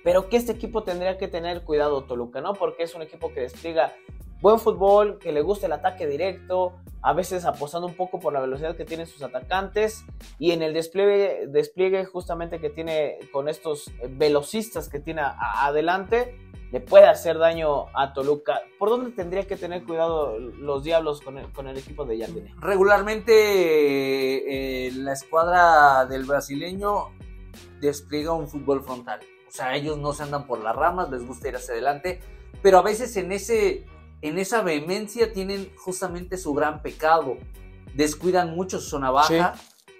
pero 0.07 0.29
que 0.29 0.37
este 0.37 0.53
equipo 0.53 0.83
tendría 0.83 1.17
que 1.17 1.27
tener 1.27 1.63
cuidado 1.63 2.05
Toluca, 2.05 2.39
¿no? 2.39 2.53
Porque 2.53 2.83
es 2.83 2.95
un 2.95 3.01
equipo 3.01 3.33
que 3.33 3.41
despliega 3.41 3.93
buen 4.39 4.57
fútbol, 4.57 5.19
que 5.19 5.33
le 5.33 5.41
gusta 5.41 5.65
el 5.65 5.73
ataque 5.73 6.07
directo, 6.07 6.77
a 7.01 7.11
veces 7.11 7.43
apostando 7.43 7.87
un 7.87 7.93
poco 7.93 8.17
por 8.17 8.31
la 8.31 8.39
velocidad 8.39 8.77
que 8.77 8.85
tienen 8.85 9.05
sus 9.05 9.21
atacantes 9.21 10.05
y 10.39 10.51
en 10.51 10.61
el 10.61 10.73
despliegue, 10.73 11.47
despliegue 11.49 12.05
justamente 12.05 12.61
que 12.61 12.69
tiene 12.69 13.19
con 13.33 13.49
estos 13.49 13.91
velocistas 14.11 14.87
que 14.87 15.01
tiene 15.01 15.23
adelante, 15.25 16.39
le 16.71 16.79
puede 16.79 17.07
hacer 17.07 17.37
daño 17.37 17.87
a 17.93 18.13
Toluca. 18.13 18.61
¿Por 18.79 18.87
dónde 18.87 19.11
tendría 19.11 19.45
que 19.45 19.57
tener 19.57 19.83
cuidado 19.83 20.39
los 20.39 20.85
Diablos 20.85 21.19
con 21.19 21.37
el, 21.37 21.51
con 21.51 21.67
el 21.67 21.77
equipo 21.77 22.05
de 22.05 22.17
Jardine? 22.17 22.55
Regularmente 22.61 24.87
eh, 24.87 24.91
la 24.93 25.11
escuadra 25.11 26.05
del 26.05 26.23
brasileño 26.23 27.09
despliega 27.81 28.31
un 28.31 28.47
fútbol 28.47 28.81
frontal. 28.81 29.19
O 29.57 29.59
sea, 29.59 29.75
ellos 29.75 29.97
no 29.97 30.13
se 30.13 30.21
andan 30.21 30.45
por 30.45 30.59
las 30.63 30.75
ramas, 30.75 31.09
les 31.09 31.25
gusta 31.25 31.47
ir 31.47 31.55
hacia 31.55 31.73
adelante, 31.73 32.19
pero 32.61 32.77
a 32.77 32.83
veces 32.83 33.17
en 33.17 33.31
ese 33.31 33.87
en 34.21 34.37
esa 34.37 34.61
vehemencia 34.61 35.33
tienen 35.33 35.71
justamente 35.75 36.37
su 36.37 36.53
gran 36.53 36.83
pecado. 36.83 37.37
Descuidan 37.95 38.55
mucho 38.55 38.79
su 38.79 38.91
zona 38.91 39.09
baja. 39.09 39.55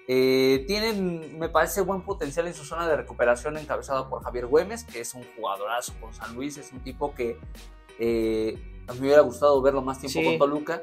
Eh, 0.06 0.62
tienen, 0.68 1.40
me 1.40 1.48
parece, 1.48 1.80
buen 1.80 2.02
potencial 2.02 2.46
en 2.46 2.54
su 2.54 2.64
zona 2.64 2.88
de 2.88 2.96
recuperación 2.96 3.56
encabezada 3.56 4.08
por 4.08 4.22
Javier 4.22 4.46
Güemes, 4.46 4.84
que 4.84 5.00
es 5.00 5.12
un 5.14 5.24
jugadorazo 5.36 5.92
con 6.00 6.14
San 6.14 6.36
Luis. 6.36 6.56
Es 6.56 6.72
un 6.72 6.78
tipo 6.78 7.12
que 7.16 7.36
eh, 7.98 8.56
a 8.88 8.92
mí 8.94 9.00
me 9.00 9.06
hubiera 9.06 9.22
gustado 9.22 9.60
verlo 9.60 9.82
más 9.82 10.00
tiempo 10.00 10.30
con 10.30 10.38
Toluca. 10.38 10.82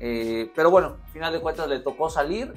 Eh, 0.00 0.50
pero 0.54 0.70
bueno, 0.70 0.96
al 1.04 1.12
final 1.12 1.32
de 1.32 1.40
cuentas 1.40 1.68
le 1.68 1.78
tocó 1.78 2.10
salir. 2.10 2.52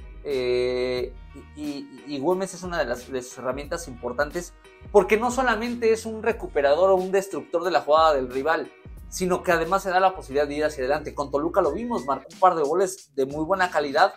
y, 1.56 2.20
Güemes 2.20 2.54
es 2.56 2.64
una 2.64 2.80
de, 2.80 2.86
las, 2.86 3.12
de 3.12 3.22
sus 3.22 3.38
herramientas 3.38 3.88
importantes 3.88 4.54
porque 4.92 5.18
no 5.18 5.32
solamente 5.32 5.92
es 5.92 6.06
un 6.06 6.24
recuperador 6.24 6.90
o 6.90 6.96
un 6.96 7.12
destructor 7.12 7.64
de 7.64 7.72
la 7.72 7.82
jugada 7.82 8.14
del 8.14 8.30
rival, 8.30 8.72
sino 9.10 9.44
que 9.44 9.52
además 9.52 9.84
se 9.84 9.90
da 9.90 10.00
la 10.00 10.16
posibilidad 10.16 10.48
de 10.48 10.56
ir 10.56 10.66
hacia 10.66 10.84
adelante. 10.84 11.14
Con 11.14 11.32
Toluca 11.32 11.62
lo 11.62 11.72
vimos, 11.72 12.06
marcó 12.06 12.28
un 12.34 12.40
par 12.40 12.56
de 12.56 12.64
goles 12.64 13.14
de 13.16 13.26
muy 13.26 13.46
buena 13.46 13.70
calidad 13.70 14.14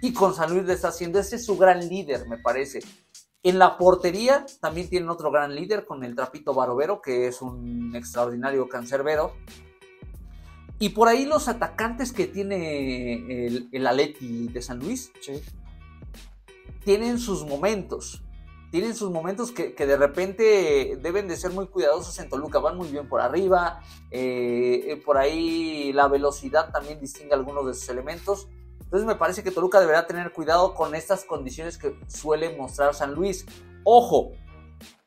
y 0.00 0.12
con 0.12 0.34
San 0.34 0.52
Luis 0.52 0.64
le 0.64 0.74
está 0.74 0.88
haciendo. 0.88 1.18
Ese 1.18 1.36
es 1.36 1.44
su 1.44 1.56
gran 1.56 1.88
líder, 1.88 2.28
me 2.28 2.38
parece. 2.38 2.80
En 3.42 3.58
la 3.58 3.76
portería 3.76 4.46
también 4.60 4.88
tienen 4.88 5.10
otro 5.10 5.30
gran 5.30 5.54
líder 5.54 5.84
con 5.84 6.02
el 6.02 6.14
Trapito 6.14 6.54
Barovero, 6.54 7.02
que 7.02 7.26
es 7.26 7.42
un 7.42 7.94
extraordinario 7.94 8.68
cancerbero. 8.68 9.34
Y 10.78 10.90
por 10.90 11.08
ahí 11.08 11.24
los 11.24 11.48
atacantes 11.48 12.12
que 12.12 12.26
tiene 12.26 13.46
el, 13.46 13.68
el 13.72 13.86
Aleti 13.86 14.48
de 14.48 14.60
San 14.60 14.80
Luis 14.80 15.12
tienen 16.84 17.18
sus 17.18 17.46
momentos 17.46 18.24
tienen 18.74 18.96
sus 18.96 19.12
momentos 19.12 19.52
que, 19.52 19.72
de 19.72 19.96
repente 19.96 20.98
deben 21.00 21.28
de 21.28 21.36
ser 21.36 21.52
muy 21.52 21.68
cuidadosos 21.68 22.18
en 22.18 22.28
Toluca, 22.28 22.58
van 22.58 22.76
muy 22.76 22.88
bien 22.88 23.08
por 23.08 23.20
arriba, 23.20 23.80
eh, 24.10 24.86
eh, 24.88 24.96
por 24.96 25.16
ahí 25.16 25.92
la 25.92 26.08
velocidad 26.08 26.72
también 26.72 26.98
distingue 26.98 27.34
algunos 27.34 27.68
de 27.68 27.74
sus 27.74 27.88
elementos. 27.88 28.48
Entonces 28.80 29.06
me 29.06 29.14
parece 29.14 29.44
que 29.44 29.52
Toluca 29.52 29.78
deberá 29.78 30.08
tener 30.08 30.32
cuidado 30.32 30.74
con 30.74 30.96
estas 30.96 31.22
condiciones 31.22 31.78
que 31.78 31.96
suele 32.08 32.56
mostrar 32.56 32.96
San 32.96 33.14
Luis. 33.14 33.46
Ojo, 33.84 34.32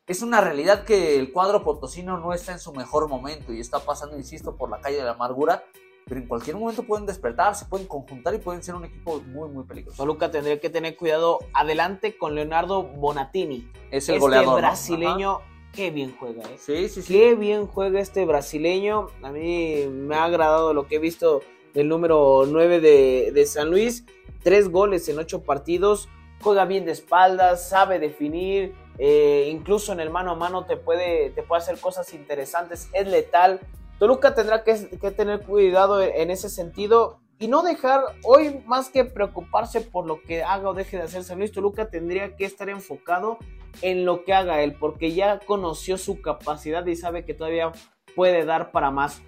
es 0.08 0.22
una 0.22 0.42
realidad 0.42 0.86
que 0.86 1.20
el 1.20 1.32
cuadro 1.32 1.64
potosino 1.64 2.18
no 2.18 2.34
está 2.34 2.54
en 2.54 2.60
su 2.60 2.74
mejor 2.74 3.08
momento 3.08 3.54
y 3.54 3.60
está 3.60 3.80
pasando, 3.80 4.18
insisto, 4.18 4.56
por 4.56 4.70
la 4.70 4.80
calle 4.82 4.98
de 4.98 5.04
la 5.04 5.12
amargura 5.12 5.64
pero 6.08 6.22
en 6.22 6.28
cualquier 6.28 6.56
momento 6.56 6.84
pueden 6.84 7.06
despertar, 7.06 7.56
se 7.56 7.66
pueden 7.66 7.88
conjuntar 7.88 8.34
y 8.34 8.38
pueden 8.38 8.64
ser 8.64 8.76
un 8.76 8.86
equipo 8.86 9.22
muy, 9.28 9.50
muy 9.50 9.66
peligroso. 9.66 9.98
Toluca 9.98 10.32
tendría 10.32 10.60
que 10.60 10.70
tener 10.70 10.96
cuidado 10.96 11.40
adelante 11.54 12.18
con 12.18 12.34
Leonardo 12.34 12.84
Bonatini. 12.84 13.70
Es 13.92 14.08
el 14.08 14.16
este 14.16 14.20
goleador. 14.20 14.62
brasileño, 14.62 15.42
qué 15.74 15.92
bien 15.92 16.16
juega, 16.18 16.44
¿eh? 16.44 16.56
Sí, 16.58 16.88
sí, 16.88 17.02
sí. 17.02 17.14
Qué 17.14 17.36
bien 17.36 17.68
juega 17.68 18.00
este 18.00 18.26
brasileño. 18.26 19.08
A 19.22 19.32
mí 19.32 19.86
me 19.88 20.16
ha 20.16 20.24
agradado 20.24 20.74
lo 20.74 20.88
que 20.88 20.96
he 20.96 21.00
visto 21.00 21.42
del 21.74 21.90
número 21.90 22.46
9 22.48 22.80
de, 22.80 23.46
San 23.46 23.70
Luis. 23.70 24.06
Tres 24.42 24.70
goles 24.70 25.10
en 25.10 25.20
ocho 25.20 25.44
partidos. 25.44 26.08
Juega 26.42 26.66
bien 26.66 26.86
de 26.86 26.94
espaldas, 26.94 27.68
sabe 27.68 28.00
definir. 28.00 28.74
Eh, 29.00 29.50
incluso 29.52 29.94
en 29.94 30.00
el 30.00 30.10
mano 30.10 30.32
a 30.32 30.36
mano 30.36 30.66
te 30.66 30.78
puede, 30.78 31.30
te 31.32 31.44
puede 31.44 31.62
hacer 31.62 31.80
cosas 31.80 32.14
interesantes. 32.14 32.90
Es 32.94 33.08
letal 33.08 33.62
Toluca 34.00 34.36
tendrá 34.36 34.64
que, 34.64 34.76
tener 35.12 35.42
cuidado 35.42 36.02
en 36.02 36.30
ese 36.30 36.50
sentido 36.50 37.20
y 37.40 37.48
no 37.48 37.64
dejar 37.64 38.02
hoy 38.24 38.62
más 38.68 38.90
que 38.90 39.06
preocuparse 39.06 39.82
por 39.82 40.06
lo 40.06 40.22
que 40.22 40.44
haga 40.44 40.70
o 40.70 40.74
deje 40.74 40.98
de 40.98 41.04
hacer 41.04 41.24
San 41.24 41.40
Luis. 41.40 41.52
Toluca 41.52 41.90
tendría 41.90 42.36
que 42.36 42.46
estar 42.46 42.70
enfocado 42.70 43.40
en 43.82 44.06
lo 44.06 44.24
que 44.24 44.34
haga 44.34 44.62
él 44.62 44.76
porque 44.80 45.14
ya 45.14 45.40
conoció 45.40 45.98
su 45.98 46.22
capacidad 46.22 46.86
y 46.86 46.96
sabe 46.96 47.26
que 47.26 47.34
todavía 47.34 47.72
puede 48.16 48.46
dar 48.46 48.72
para 48.72 48.92
más. 48.92 49.22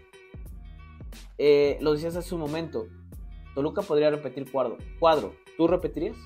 Eh, 1.40 1.78
lo 1.82 1.94
decías 1.94 2.16
hace 2.16 2.36
un 2.36 2.42
momento. 2.42 2.88
Toluca 3.56 3.82
podría 3.82 4.12
repetir 4.12 4.52
cuadro. 4.52 4.78
cuadro. 5.00 5.34
¿Tú 5.58 5.68
repetirías? 5.68 6.18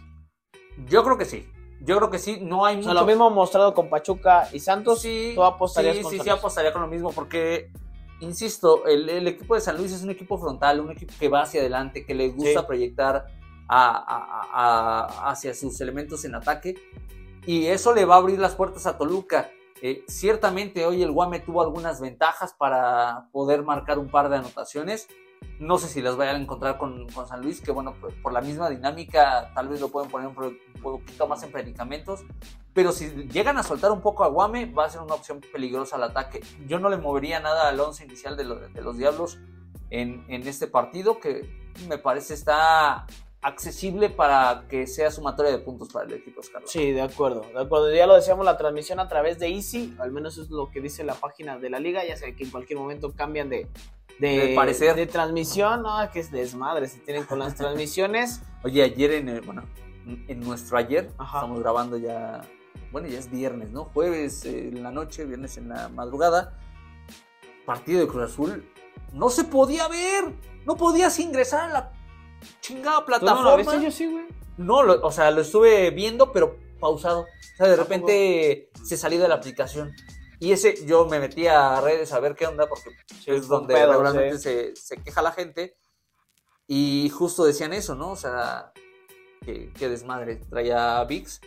Yo 0.86 1.04
creo 1.04 1.18
que 1.18 1.26
sí. 1.26 1.48
Yo 1.86 1.98
creo 1.98 2.10
que 2.10 2.20
sí, 2.20 2.40
no 2.42 2.66
hay 2.66 2.78
mucho. 2.78 2.94
lo 2.94 3.06
mismo 3.06 3.30
mostrado 3.30 3.74
con 3.74 3.90
Pachuca 3.90 4.48
y 4.54 4.60
Santos. 4.60 5.02
Sí, 5.02 5.34
tú 5.36 5.44
apostarías 5.44 5.98
sí, 5.98 6.04
sí, 6.10 6.20
sí, 6.20 6.30
apostaría 6.30 6.72
con 6.72 6.82
lo 6.82 6.88
mismo 6.88 7.12
porque 7.12 7.72
insisto, 8.24 8.86
el, 8.86 9.28
equipo 9.28 9.56
de 9.56 9.62
San 9.62 9.78
Luis 9.78 9.92
es 9.92 10.04
un 10.04 10.10
equipo 10.10 10.38
frontal, 10.38 10.80
un 10.80 10.92
equipo 10.92 11.14
que 11.20 11.30
va 11.30 11.42
hacia 11.44 11.62
adelante, 11.62 12.06
que 12.06 12.16
le 12.16 12.30
gusta 12.30 12.66
proyectar 12.66 13.28
hacia 13.68 15.54
sus 15.54 15.80
elementos 15.82 16.26
en 16.26 16.36
ataque. 16.36 16.76
Y 17.46 17.66
eso 17.66 17.94
le 17.94 18.06
va 18.06 18.16
a 18.16 18.20
abrir 18.20 18.40
las 18.40 18.56
puertas 18.56 18.86
a 18.86 18.98
Toluca. 18.98 19.52
Eh, 19.82 20.06
ciertamente 20.08 20.86
hoy 20.86 21.04
el 21.04 21.12
Guame 21.12 21.42
tuvo 21.42 21.62
algunas 21.62 22.00
ventajas 22.00 22.54
para 22.54 23.28
poder 23.34 23.64
marcar 23.64 24.00
un 24.00 24.08
par 24.08 24.30
de 24.30 24.38
anotaciones. 24.38 25.08
No 25.60 25.78
sé 25.78 25.88
si 25.88 26.02
las 26.02 26.18
vayan 26.18 26.36
a 26.36 26.40
encontrar 26.40 26.78
con, 26.78 27.08
San 27.28 27.42
Luis, 27.42 27.62
que 27.62 27.72
bueno, 27.72 27.96
por, 28.22 28.34
la 28.34 28.42
misma 28.42 28.70
dinámica 28.70 29.52
tal 29.54 29.68
vez 29.68 29.80
lo 29.80 29.90
pueden 29.90 30.10
poner 30.10 30.28
un, 30.28 30.36
poquito 30.82 31.28
más 31.28 31.44
en 31.44 31.52
predicamentos. 31.52 32.22
Pero 32.74 32.92
si 32.92 33.10
llegan 33.28 33.58
a 33.58 33.64
soltar 33.64 33.92
un 33.92 34.02
poco 34.02 34.24
a 34.24 34.28
Guame, 34.28 34.66
va 34.66 34.86
a 34.86 34.90
ser 34.90 35.02
una 35.02 35.14
opción 35.14 35.42
peligrosa 35.52 35.96
al 35.96 36.04
ataque. 36.04 36.42
Yo 36.68 36.80
no 36.80 36.90
le 36.90 36.98
movería 36.98 37.40
nada 37.40 37.70
al 37.70 37.80
once 37.80 38.04
inicial 38.04 38.36
de, 38.36 38.44
los 38.44 38.98
Diablos 38.98 39.40
en, 39.90 40.26
este 40.30 40.68
partido, 40.68 41.20
que 41.20 41.48
me 41.88 41.98
parece 41.98 42.34
está 42.34 43.06
accesible 43.44 44.10
para 44.10 44.66
que 44.70 44.88
sea 44.88 45.12
sumatoria 45.12 45.52
de 45.52 45.60
puntos 45.60 45.90
para 45.90 46.06
el 46.06 46.14
equipo 46.14 46.42
Carlos. 46.52 46.72
Sí, 46.72 46.92
de 46.92 47.02
acuerdo, 47.02 47.42
de 47.54 47.62
acuerdo. 47.62 47.94
Ya 47.94 48.08
lo 48.08 48.16
decíamos, 48.16 48.46
la 48.46 48.58
transmisión 48.58 49.00
a 49.00 49.08
través 49.08 49.38
de 49.38 49.50
Easy, 49.50 49.96
al 50.00 50.12
menos 50.12 50.38
es 50.38 50.50
lo 50.50 50.72
que 50.72 50.82
dice 50.82 51.04
la 51.04 51.14
página 51.14 51.58
de 51.60 51.70
la 51.70 51.80
liga, 51.80 52.06
ya 52.06 52.16
sea 52.16 52.34
que 52.34 52.46
en 52.46 52.52
cualquier 52.52 52.80
momento 52.80 53.14
cambian 53.14 53.50
de, 53.50 53.68
de, 54.20 54.54
parecer. 54.56 54.96
de 54.96 55.06
transmisión, 55.06 55.84
no, 55.84 55.98
que 56.12 56.20
es 56.20 56.32
desmadre 56.32 56.88
si 56.88 57.00
tienen 57.00 57.24
con 57.24 57.40
las 57.40 57.56
transmisiones. 57.56 58.42
Oye, 58.64 58.84
ayer 58.84 59.12
en 59.12 59.42
bueno, 59.46 59.64
en 60.06 60.40
nuestro 60.40 60.78
ayer, 60.78 61.12
estamos 61.20 61.60
grabando 61.60 61.98
ya 61.98 62.42
bueno, 62.94 63.08
ya 63.08 63.18
es 63.18 63.30
viernes, 63.30 63.72
¿no? 63.72 63.86
Jueves 63.86 64.46
en 64.46 64.84
la 64.84 64.92
noche, 64.92 65.26
viernes 65.26 65.58
en 65.58 65.70
la 65.70 65.90
madrugada, 65.90 66.60
partido 67.66 68.02
de 68.02 68.08
Cruz 68.08 68.32
Azul, 68.32 68.72
no 69.12 69.30
se 69.30 69.46
podía 69.46 69.88
ver, 69.88 70.32
no 70.66 70.76
podías 70.76 71.20
ingresar 71.20 71.72
a 71.72 71.74
la 71.74 71.92
chingada 72.62 73.04
plataforma. 73.04 73.64
no 73.64 73.74
lo 73.80 73.84
Yo 73.84 73.92
sí, 73.92 74.06
güey. 74.06 74.26
No, 74.58 74.78
o 74.78 75.12
sea, 75.12 75.32
lo 75.32 75.42
estuve 75.42 75.90
viendo, 75.90 76.32
pero 76.32 76.60
pausado. 76.80 77.22
O 77.22 77.58
sea, 77.58 77.68
de 77.68 77.76
repente 77.76 78.70
se 78.84 78.96
salió 78.96 79.20
de 79.20 79.28
la 79.28 79.36
aplicación. 79.36 79.96
Y 80.44 80.52
ese, 80.52 80.86
yo 80.86 81.06
me 81.06 81.22
metí 81.22 81.48
a 81.48 81.80
redes 81.80 82.12
a 82.12 82.20
ver 82.20 82.36
qué 82.36 82.46
onda, 82.46 82.68
porque 82.68 82.90
es 83.28 83.48
donde 83.48 83.76
pedo, 83.76 83.94
regularmente 83.94 84.36
sí. 84.36 84.44
se, 84.44 84.76
se 84.76 84.98
queja 84.98 85.22
la 85.22 85.32
gente. 85.32 85.78
Y 86.68 87.10
justo 87.12 87.46
decían 87.46 87.72
eso, 87.72 87.96
¿no? 87.96 88.12
O 88.12 88.18
sea, 88.18 88.74
que, 89.46 89.72
que 89.72 89.88
desmadre 89.88 90.36
traía 90.36 91.02
VIX. 91.06 91.40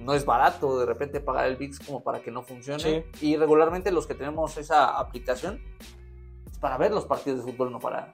No 0.00 0.14
es 0.14 0.24
barato 0.24 0.78
de 0.78 0.86
repente 0.86 1.20
pagar 1.20 1.46
el 1.46 1.56
VIX 1.56 1.78
como 1.80 2.02
para 2.02 2.20
que 2.20 2.30
no 2.30 2.42
funcione. 2.42 3.04
Sí. 3.12 3.26
Y 3.26 3.36
regularmente 3.36 3.92
los 3.92 4.06
que 4.06 4.14
tenemos 4.14 4.56
esa 4.56 4.98
aplicación 4.98 5.62
es 6.50 6.58
para 6.58 6.78
ver 6.78 6.90
los 6.90 7.04
partidos 7.04 7.44
de 7.44 7.52
fútbol, 7.52 7.70
no 7.70 7.78
para... 7.78 8.10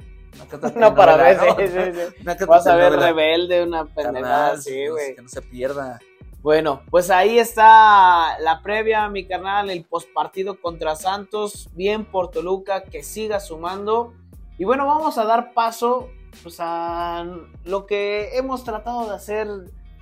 No 0.74 0.94
para 0.96 1.16
ver, 1.16 1.38
sí, 1.38 1.68
sí, 1.68 2.24
sí. 2.26 2.44
Vas 2.48 2.66
a 2.66 2.74
ver 2.74 2.92
rebelde, 2.94 3.62
una 3.62 3.84
pendejada 3.84 4.54
pues, 4.54 4.64
güey. 4.90 5.14
Que 5.14 5.22
no 5.22 5.28
se 5.28 5.42
pierda. 5.42 6.00
Bueno, 6.44 6.82
pues 6.90 7.08
ahí 7.08 7.38
está 7.38 8.38
la 8.38 8.60
previa, 8.62 9.08
mi 9.08 9.26
carnal, 9.26 9.70
el 9.70 9.82
postpartido 9.86 10.60
contra 10.60 10.94
Santos. 10.94 11.70
Bien 11.72 12.04
por 12.04 12.30
Toluca, 12.30 12.84
que 12.84 13.02
siga 13.02 13.40
sumando. 13.40 14.12
Y 14.58 14.64
bueno, 14.64 14.86
vamos 14.86 15.16
a 15.16 15.24
dar 15.24 15.54
paso 15.54 16.10
pues, 16.42 16.56
a 16.58 17.24
lo 17.64 17.86
que 17.86 18.36
hemos 18.36 18.62
tratado 18.62 19.08
de 19.08 19.14
hacer 19.14 19.48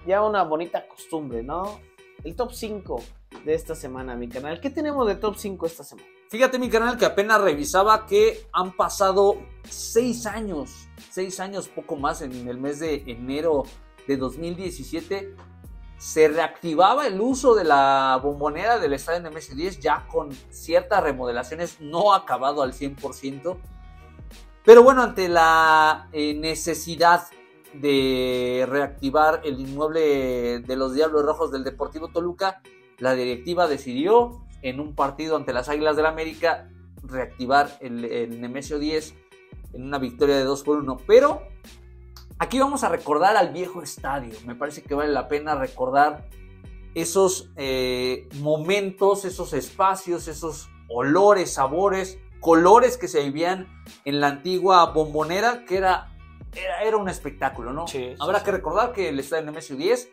ya 0.04 0.20
una 0.20 0.42
bonita 0.42 0.88
costumbre, 0.88 1.44
¿no? 1.44 1.78
El 2.24 2.34
top 2.34 2.50
5 2.52 3.00
de 3.44 3.54
esta 3.54 3.76
semana, 3.76 4.16
mi 4.16 4.28
canal. 4.28 4.60
¿Qué 4.60 4.70
tenemos 4.70 5.06
de 5.06 5.14
top 5.14 5.36
5 5.36 5.64
esta 5.64 5.84
semana? 5.84 6.08
Fíjate 6.28 6.58
mi 6.58 6.68
canal 6.68 6.98
que 6.98 7.04
apenas 7.04 7.40
revisaba 7.40 8.04
que 8.04 8.48
han 8.52 8.72
pasado 8.72 9.36
seis 9.62 10.26
años, 10.26 10.88
seis 11.08 11.38
años 11.38 11.68
poco 11.68 11.94
más 11.94 12.20
en 12.20 12.48
el 12.48 12.58
mes 12.58 12.80
de 12.80 13.04
enero 13.06 13.62
de 14.08 14.16
2017. 14.16 15.36
Se 16.02 16.26
reactivaba 16.26 17.06
el 17.06 17.20
uso 17.20 17.54
de 17.54 17.62
la 17.62 18.18
bombonera 18.20 18.80
del 18.80 18.92
estadio 18.92 19.30
MS10 19.30 19.78
ya 19.78 20.04
con 20.08 20.32
ciertas 20.50 21.00
remodelaciones, 21.00 21.80
no 21.80 22.12
acabado 22.12 22.64
al 22.64 22.72
100%. 22.72 23.56
Pero 24.64 24.82
bueno, 24.82 25.04
ante 25.04 25.28
la 25.28 26.08
eh, 26.10 26.34
necesidad 26.34 27.28
de 27.72 28.66
reactivar 28.68 29.42
el 29.44 29.60
inmueble 29.60 30.58
de 30.58 30.74
los 30.74 30.92
Diablos 30.92 31.24
Rojos 31.24 31.52
del 31.52 31.62
Deportivo 31.62 32.08
Toluca, 32.08 32.62
la 32.98 33.14
directiva 33.14 33.68
decidió 33.68 34.44
en 34.62 34.80
un 34.80 34.96
partido 34.96 35.36
ante 35.36 35.52
las 35.52 35.68
Águilas 35.68 35.94
del 35.94 36.06
América 36.06 36.68
reactivar 37.04 37.78
el, 37.80 38.04
el 38.06 38.40
Nemesio 38.40 38.80
10 38.80 39.14
en 39.74 39.84
una 39.84 40.00
victoria 40.00 40.36
de 40.36 40.42
2 40.42 40.64
por 40.64 40.78
1. 40.78 40.96
Pero 41.06 41.42
aquí 42.42 42.58
vamos 42.58 42.82
a 42.82 42.88
recordar 42.88 43.36
al 43.36 43.52
viejo 43.52 43.82
estadio. 43.82 44.36
Me 44.44 44.56
parece 44.56 44.82
que 44.82 44.94
vale 44.94 45.12
la 45.12 45.28
pena 45.28 45.54
recordar 45.54 46.28
esos 46.92 47.50
eh, 47.56 48.28
momentos, 48.40 49.24
esos 49.24 49.52
espacios, 49.52 50.26
esos 50.26 50.68
olores, 50.88 51.54
sabores, 51.54 52.18
colores 52.40 52.98
que 52.98 53.06
se 53.06 53.22
vivían 53.22 53.68
en 54.04 54.20
la 54.20 54.26
antigua 54.26 54.86
bombonera, 54.86 55.64
que 55.64 55.76
era, 55.76 56.16
era, 56.52 56.82
era 56.82 56.96
un 56.96 57.08
espectáculo, 57.08 57.72
¿no? 57.72 57.86
Sí, 57.86 58.12
Habrá 58.18 58.40
sí. 58.40 58.44
que 58.46 58.50
recordar 58.50 58.92
que 58.92 59.08
el 59.08 59.20
estadio 59.20 59.44
Nemesio 59.46 59.76
10 59.76 60.10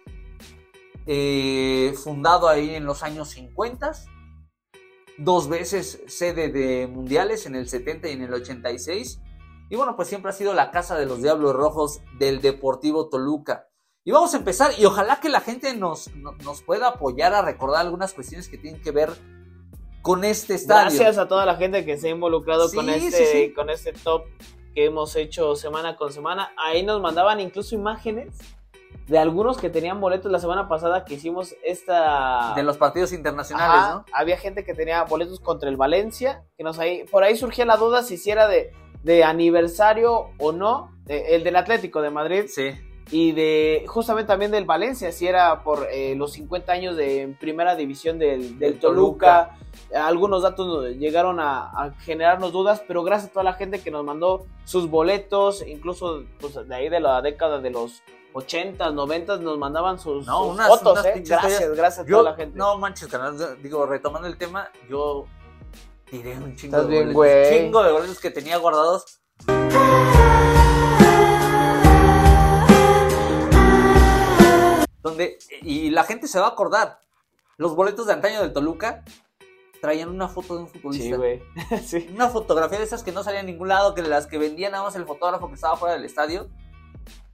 eh, 1.07 1.95
fundado 2.03 2.47
ahí 2.47 2.75
en 2.75 2.85
los 2.85 3.01
años 3.01 3.29
50, 3.29 3.91
dos 5.17 5.49
veces 5.49 6.03
sede 6.05 6.49
de 6.49 6.85
mundiales 6.85 7.47
en 7.47 7.55
el 7.55 7.67
70 7.67 8.07
y 8.07 8.11
en 8.11 8.21
el 8.21 8.33
86. 8.35 9.19
Y 9.69 9.75
bueno, 9.75 9.95
pues 9.95 10.07
siempre 10.07 10.29
ha 10.31 10.33
sido 10.33 10.53
la 10.53 10.71
casa 10.71 10.97
de 10.97 11.05
los 11.05 11.21
Diablos 11.21 11.53
Rojos 11.55 12.01
del 12.17 12.41
Deportivo 12.41 13.07
Toluca. 13.09 13.67
Y 14.03 14.11
vamos 14.11 14.33
a 14.33 14.37
empezar 14.37 14.71
y 14.77 14.85
ojalá 14.85 15.19
que 15.19 15.29
la 15.29 15.41
gente 15.41 15.75
nos, 15.75 16.13
no- 16.15 16.31
nos 16.43 16.63
pueda 16.63 16.87
apoyar 16.87 17.33
a 17.35 17.41
recordar 17.43 17.81
algunas 17.81 18.13
cuestiones 18.13 18.47
que 18.47 18.57
tienen 18.57 18.81
que 18.81 18.91
ver 18.91 19.11
con 20.01 20.23
este 20.23 20.55
estadio. 20.55 20.85
Gracias 20.97 21.17
a 21.17 21.27
toda 21.27 21.45
la 21.45 21.55
gente 21.57 21.85
que 21.85 21.97
se 21.97 22.07
ha 22.07 22.11
involucrado 22.11 22.67
Sí, 22.69 22.77
con, 22.77 22.85
sí, 22.85 22.91
este, 22.93 23.25
sí. 23.47 23.53
con 23.53 23.69
este 23.69 23.93
top 23.93 24.23
que 24.73 24.85
hemos 24.85 25.15
hecho 25.15 25.55
semana 25.55 25.95
con 25.97 26.11
semana. 26.11 26.51
Ahí 26.57 26.81
nos 26.83 27.01
mandaban 27.01 27.39
incluso 27.39 27.75
imágenes 27.75 28.33
de 29.07 29.19
algunos 29.19 29.57
que 29.57 29.69
tenían 29.69 29.99
boletos 29.99 30.31
la 30.31 30.39
semana 30.39 30.67
pasada 30.67 31.03
que 31.03 31.15
hicimos 31.15 31.53
esta... 31.63 32.53
De 32.55 32.63
los 32.63 32.77
partidos 32.77 33.11
internacionales, 33.11 33.75
Ajá, 33.83 33.93
¿no? 33.95 34.05
Había 34.13 34.37
gente 34.37 34.63
que 34.63 34.73
tenía 34.73 35.03
boletos 35.03 35.39
contra 35.39 35.69
el 35.69 35.77
Valencia, 35.77 36.43
que 36.57 36.63
nos 36.63 36.79
ahí, 36.79 37.03
por 37.11 37.23
ahí 37.23 37.35
surgía 37.35 37.65
la 37.65 37.75
duda 37.77 38.01
si 38.03 38.17
si 38.17 38.29
era 38.31 38.47
de, 38.47 38.71
de 39.03 39.23
aniversario 39.23 40.29
o 40.37 40.51
no, 40.51 40.91
de- 41.05 41.35
el 41.35 41.43
del 41.43 41.55
Atlético 41.55 42.01
de 42.01 42.09
Madrid 42.09 42.45
Sí. 42.47 42.71
y 43.11 43.31
de 43.31 43.85
justamente 43.87 44.27
también 44.27 44.51
del 44.51 44.65
Valencia, 44.65 45.11
si 45.11 45.25
era 45.27 45.63
por 45.63 45.87
eh, 45.91 46.15
los 46.15 46.33
50 46.33 46.71
años 46.71 46.95
de 46.95 47.35
primera 47.39 47.75
división 47.75 48.19
del, 48.19 48.59
del 48.59 48.79
Toluca. 48.79 49.55
Algunos 49.95 50.43
datos 50.43 50.95
llegaron 50.97 51.39
a, 51.39 51.69
a 51.71 51.91
generarnos 52.01 52.51
dudas, 52.51 52.83
pero 52.87 53.03
gracias 53.03 53.29
a 53.29 53.33
toda 53.33 53.43
la 53.45 53.53
gente 53.53 53.79
que 53.81 53.89
nos 53.91 54.03
mandó 54.03 54.45
sus 54.65 54.89
boletos, 54.89 55.65
incluso 55.65 56.23
pues, 56.39 56.55
de 56.67 56.75
ahí 56.75 56.89
de 56.89 56.99
la 56.99 57.21
década 57.21 57.59
de 57.59 57.69
los 57.71 58.03
80, 58.33 58.91
90 58.91 59.37
nos 59.37 59.57
mandaban 59.57 59.97
sus, 59.97 60.27
No, 60.27 60.43
sus 60.43 60.53
unas- 60.53 60.67
fotos, 60.67 60.91
unas 60.99 61.05
¿eh? 61.07 61.23
Gracias, 61.25 61.75
gracias 61.75 62.05
a 62.05 62.09
Yo, 62.09 62.19
toda 62.19 62.31
la 62.31 62.35
gente. 62.37 62.57
no 62.57 62.77
manches, 62.77 63.07
canal. 63.07 63.35
Digo, 63.63 63.85
retomando 63.87 64.27
el 64.27 64.37
tema, 64.37 64.69
yo 64.87 65.25
tiré 66.09 66.37
un 66.37 66.55
chingo 66.55 66.77
Estás 66.77 66.87
de 66.87 66.89
bien, 67.03 67.13
boletos. 67.13 67.13
güey. 67.15 67.49
chingo 67.59 67.83
de 67.83 67.91
boletos 67.91 68.19
que 68.19 68.31
tenía 68.31 68.57
guardados. 68.57 69.19
Donde, 75.01 75.37
y 75.61 75.89
la 75.91 76.03
gente 76.03 76.27
se 76.27 76.39
va 76.39 76.47
a 76.47 76.49
acordar. 76.49 76.99
Los 77.57 77.75
boletos 77.75 78.05
de 78.07 78.13
antaño 78.13 78.41
del 78.41 78.51
Toluca 78.53 79.03
traían 79.81 80.09
una 80.09 80.27
foto 80.27 80.55
de 80.57 80.63
un 80.63 80.67
Sí, 80.69 80.79
futbolista. 80.79 81.17
güey. 81.17 81.41
sí. 81.85 82.09
una 82.13 82.27
fotografía 82.29 82.77
de 82.79 82.83
esas 82.83 83.01
que 83.03 83.11
no 83.13 83.23
salía 83.23 83.39
en 83.39 83.45
ningún 83.45 83.69
lado, 83.69 83.95
que 83.95 84.01
las 84.01 84.27
que 84.27 84.37
vendía 84.37 84.69
nada 84.69 84.83
más 84.83 84.95
el 84.95 85.05
fotógrafo 85.05 85.47
que 85.47 85.55
estaba 85.55 85.77
fuera 85.77 85.95
del 85.95 86.03
estadio. 86.05 86.49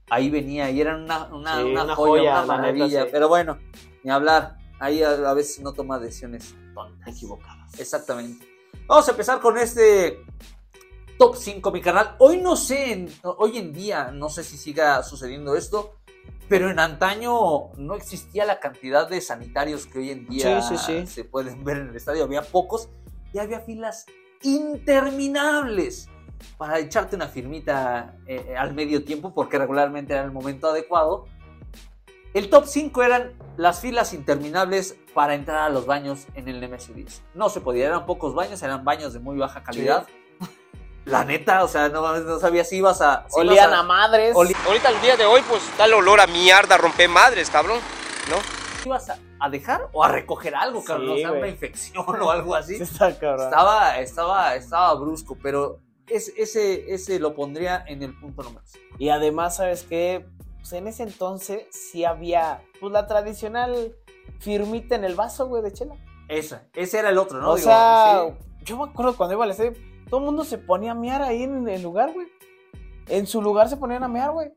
Ahí 0.08 0.30
venía 0.30 0.70
y 0.70 0.80
eran 0.80 1.02
una, 1.02 1.26
una, 1.34 1.56
Sí, 1.56 1.62
una 1.64 1.84
una 1.84 1.96
joya, 1.96 1.96
joya, 1.96 2.30
una 2.32 2.40
neta, 2.42 2.46
maravilla. 2.46 3.06
Pero 3.10 3.28
bueno, 3.28 3.58
ni 4.04 4.10
hablar. 4.12 4.58
Ahí 4.78 5.02
a, 5.02 5.10
a 5.10 5.34
veces 5.34 5.58
no 5.60 5.72
toma 5.72 5.98
decisiones 5.98 6.54
tontas. 6.74 7.08
Equivocadas. 7.08 7.80
Exactamente. 7.80 8.46
Vamos 8.86 9.08
a 9.08 9.10
empezar 9.10 9.40
con 9.40 9.58
este 9.58 10.20
top 11.18 11.34
5, 11.36 11.70
mi 11.72 11.80
canal. 11.80 12.14
Hoy 12.18 12.38
no 12.40 12.56
sé, 12.56 12.92
en- 12.92 13.12
hoy 13.38 13.58
en 13.58 13.72
día, 13.72 14.10
no 14.12 14.28
sé 14.28 14.44
si 14.44 14.56
siga 14.56 15.02
sucediendo 15.02 15.56
esto, 15.56 15.94
pero 16.48 16.70
en 16.70 16.78
antaño 16.78 17.72
no 17.76 17.94
existía 17.96 18.44
la 18.44 18.60
cantidad 18.60 19.08
de 19.08 19.20
sanitarios 19.20 19.86
que 19.86 19.98
hoy 19.98 20.10
en 20.10 20.26
día 20.26 20.62
Sí, 20.62 20.76
sí, 20.76 20.84
sí. 21.00 21.06
se 21.06 21.24
pueden 21.24 21.64
ver 21.64 21.78
en 21.78 21.88
el 21.88 21.96
estadio. 21.96 22.22
Había 22.24 22.42
pocos 22.42 22.88
y 23.32 23.38
había 23.38 23.60
filas 23.60 24.06
interminables 24.42 26.08
para 26.58 26.78
echarte 26.78 27.16
una 27.16 27.26
firmita 27.28 28.14
eh, 28.26 28.54
al 28.56 28.74
medio 28.74 29.02
tiempo, 29.04 29.32
porque 29.34 29.58
regularmente 29.58 30.12
era 30.12 30.22
el 30.22 30.30
momento 30.32 30.68
adecuado. 30.68 31.24
El 32.34 32.50
top 32.50 32.66
5 32.66 33.02
eran 33.02 33.32
las 33.56 33.80
filas 33.80 34.12
interminables 34.12 34.96
para 35.14 35.34
entrar 35.34 35.58
a 35.58 35.68
los 35.70 35.86
baños 35.86 36.26
en 36.34 36.48
el 36.48 36.60
Nemesio 36.60 36.94
10. 36.94 37.22
No 37.34 37.48
se 37.48 37.60
podía, 37.60 37.86
eran 37.86 38.04
pocos 38.04 38.34
baños, 38.34 38.62
eran 38.62 38.84
baños 38.84 39.12
de 39.14 39.20
muy 39.20 39.36
baja 39.38 39.62
calidad. 39.62 40.06
La 41.06 41.24
neta, 41.24 41.62
o 41.64 41.68
sea, 41.68 41.88
no, 41.88 42.18
no 42.18 42.38
sabía 42.40 42.64
si 42.64 42.78
ibas 42.78 43.00
a... 43.00 43.24
si 43.28 43.38
Olían 43.40 43.68
ibas 43.68 43.78
a 43.78 43.82
madres. 43.84 44.34
Oli- 44.36 44.56
Ahorita 44.66 44.90
el 44.90 45.00
día 45.00 45.16
de 45.16 45.24
hoy, 45.24 45.40
pues 45.48 45.62
da 45.78 45.84
el 45.84 45.94
olor 45.94 46.20
a 46.20 46.26
mierda, 46.26 46.76
rompe 46.76 47.06
madres, 47.08 47.48
cabrón. 47.48 47.78
¿No? 48.28 48.36
ibas 48.84 49.08
a, 49.10 49.18
a 49.40 49.48
dejar 49.50 49.88
o 49.92 50.04
a 50.04 50.08
recoger 50.08 50.54
algo, 50.54 50.84
cabrón, 50.84 51.16
Sí, 51.16 51.24
o 51.24 51.28
sea, 51.28 51.32
una 51.32 51.48
infección 51.48 52.04
o 52.22 52.30
algo 52.30 52.54
así. 52.54 52.76
Sí 52.76 52.82
está 52.82 53.16
cabrón. 53.18 53.46
Estaba, 53.46 53.98
estaba, 54.00 54.54
estaba 54.56 54.94
brusco, 54.94 55.38
pero 55.42 55.80
es- 56.08 56.32
ese, 56.36 56.92
ese 56.92 57.18
lo 57.20 57.34
pondría 57.34 57.84
en 57.86 58.02
el 58.02 58.12
punto 58.18 58.42
número 58.42 58.62
5. 58.66 58.96
Y 58.98 59.08
además, 59.08 59.56
¿sabes 59.56 59.84
qué? 59.88 60.26
Pues 60.68 60.80
en 60.80 60.88
ese 60.88 61.04
entonces 61.04 61.64
sí 61.70 62.04
había 62.04 62.60
pues 62.80 62.92
la 62.92 63.06
tradicional 63.06 63.94
firmita 64.40 64.96
en 64.96 65.04
el 65.04 65.14
vaso, 65.14 65.46
güey, 65.46 65.62
de 65.62 65.72
chela. 65.72 65.94
Ese, 66.28 66.58
ese 66.74 66.98
era 66.98 67.10
el 67.10 67.18
otro, 67.18 67.40
¿no? 67.40 67.52
o 67.52 67.54
Digo, 67.54 67.68
sea, 67.68 68.24
sí. 68.28 68.64
yo 68.64 68.76
me 68.76 68.90
acuerdo 68.90 69.16
cuando 69.16 69.36
iba 69.36 69.44
al 69.44 69.52
estadio, 69.52 69.74
todo 70.10 70.18
el 70.18 70.26
mundo 70.26 70.42
se 70.44 70.58
ponía 70.58 70.90
a 70.90 70.94
mear 70.96 71.22
ahí 71.22 71.44
en 71.44 71.68
el 71.68 71.82
lugar, 71.82 72.12
güí 72.12 72.26
En 73.06 73.28
su 73.28 73.40
lugar 73.40 73.68
se 73.68 73.76
ponían 73.76 74.02
a 74.02 74.08
mear, 74.08 74.32
güey. 74.32 74.52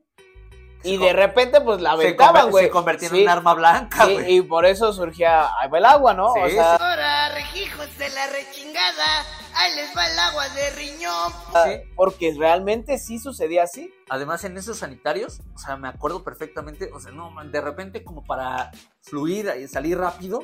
Y 0.82 0.96
de 0.96 1.12
repente, 1.12 1.60
pues 1.60 1.80
la 1.80 1.90
se, 1.90 2.02
aventaban, 2.02 2.50
güey. 2.50 2.64
se 2.66 2.70
convertía 2.70 3.08
en 3.08 3.14
Sí, 3.14 3.22
un 3.22 3.28
arma 3.28 3.52
blanca, 3.54 4.06
sí, 4.06 4.16
y 4.28 4.40
por 4.42 4.64
eso 4.64 4.92
surgía 4.94 5.48
ahí 5.60 5.68
va 5.68 5.78
el 5.78 5.84
agua, 5.84 6.14
¿no? 6.14 6.32
Sí, 6.32 6.40
o 6.42 6.48
sea, 6.48 6.76
Ahora, 6.76 7.28
rejijos 7.34 7.98
de 7.98 8.08
la 8.08 8.26
rechingada, 8.28 9.24
ahí 9.54 9.74
les 9.76 9.94
va 9.94 10.06
el 10.06 10.18
agua 10.18 10.48
de 10.48 10.70
riñón. 10.70 11.32
Sí. 11.64 11.90
porque 11.94 12.34
realmente 12.38 12.98
sí 12.98 13.18
sucedía 13.18 13.64
así. 13.64 13.92
Además, 14.08 14.42
en 14.44 14.56
esos 14.56 14.78
sanitarios, 14.78 15.40
o 15.54 15.58
sea, 15.58 15.76
me 15.76 15.88
acuerdo 15.88 16.24
perfectamente, 16.24 16.90
o 16.94 16.98
sea, 17.00 17.12
no, 17.12 17.30
man, 17.30 17.52
de 17.52 17.60
repente 17.60 18.02
como 18.02 18.24
para 18.24 18.70
fluir 19.02 19.52
y 19.60 19.68
salir 19.68 19.98
rápido, 19.98 20.42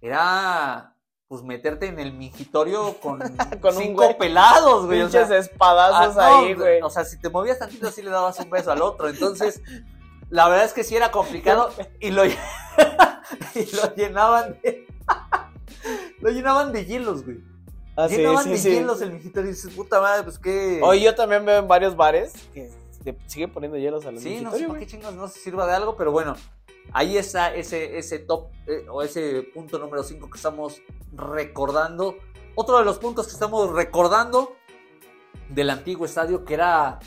era 0.00 0.94
pues 1.28 1.42
meterte 1.42 1.86
en 1.86 1.98
el 1.98 2.12
mingitorio 2.14 2.98
con, 3.02 3.18
Con 3.60 3.76
un 3.76 3.82
cinco 3.82 4.04
güey. 4.04 4.18
pelados, 4.18 4.86
güey. 4.86 5.02
o 5.02 5.04
Pinches 5.04 5.28
sea, 5.28 5.38
espadazos 5.38 6.16
ah, 6.16 6.30
no, 6.30 6.36
ahí, 6.38 6.54
güey. 6.54 6.80
O 6.82 6.90
sea, 6.90 7.04
si 7.04 7.18
te 7.18 7.28
movías 7.28 7.58
tantito, 7.58 7.90
sí 7.90 8.02
le 8.02 8.10
dabas 8.10 8.38
un 8.40 8.48
beso 8.50 8.72
al 8.72 8.80
otro. 8.82 9.08
Entonces, 9.08 9.60
la 10.30 10.48
verdad 10.48 10.64
es 10.64 10.72
que 10.72 10.84
sí 10.84 10.96
era 10.96 11.10
complicado 11.10 11.70
y 12.00 12.10
lo, 12.10 12.24
y 12.26 12.36
lo 13.74 13.94
llenaban 13.94 14.58
de, 14.62 14.86
Lo 16.20 16.30
llenaban 16.30 16.72
de 16.72 16.84
hielos, 16.86 17.24
güey. 17.24 17.38
Ah, 17.96 18.06
llenaban 18.06 18.44
sí, 18.44 18.50
de 18.50 18.58
sí. 18.58 18.70
hielos 18.70 19.02
el 19.02 19.12
mingitorio 19.12 19.50
y 19.50 19.54
dices, 19.54 19.72
puta 19.74 20.00
madre, 20.00 20.22
pues 20.22 20.38
qué. 20.38 20.80
Oye, 20.82 21.02
yo 21.02 21.14
también 21.14 21.44
veo 21.44 21.58
en 21.58 21.68
varios 21.68 21.96
bares 21.96 22.32
que 22.54 22.70
le 23.04 23.18
siguen 23.26 23.50
poniendo 23.52 23.76
hielos 23.76 24.06
a 24.06 24.12
los 24.12 24.22
Sí, 24.22 24.40
no 24.40 24.52
sé 24.52 24.58
mingitorio, 24.58 24.68
para 24.68 24.78
qué 24.78 24.84
güey. 24.84 24.90
chingados 24.90 25.16
no 25.16 25.28
se 25.28 25.40
sirva 25.40 25.66
de 25.66 25.74
algo, 25.74 25.96
pero 25.96 26.12
bueno, 26.12 26.36
ahí 26.92 27.16
está 27.16 27.54
ese, 27.54 27.98
ese 27.98 28.18
top 28.20 28.48
eh, 28.66 28.86
o 28.90 29.02
ese 29.02 29.42
punto 29.54 29.78
número 29.78 30.02
5 30.02 30.30
que 30.30 30.36
estamos 30.36 30.80
recordando. 31.12 32.16
Otro 32.54 32.78
de 32.78 32.84
los 32.84 32.98
puntos 32.98 33.26
que 33.26 33.32
estamos 33.32 33.72
recordando 33.72 34.56
del 35.48 35.70
antiguo 35.70 36.06
estadio, 36.06 36.44
que 36.44 36.54
era 36.54 36.98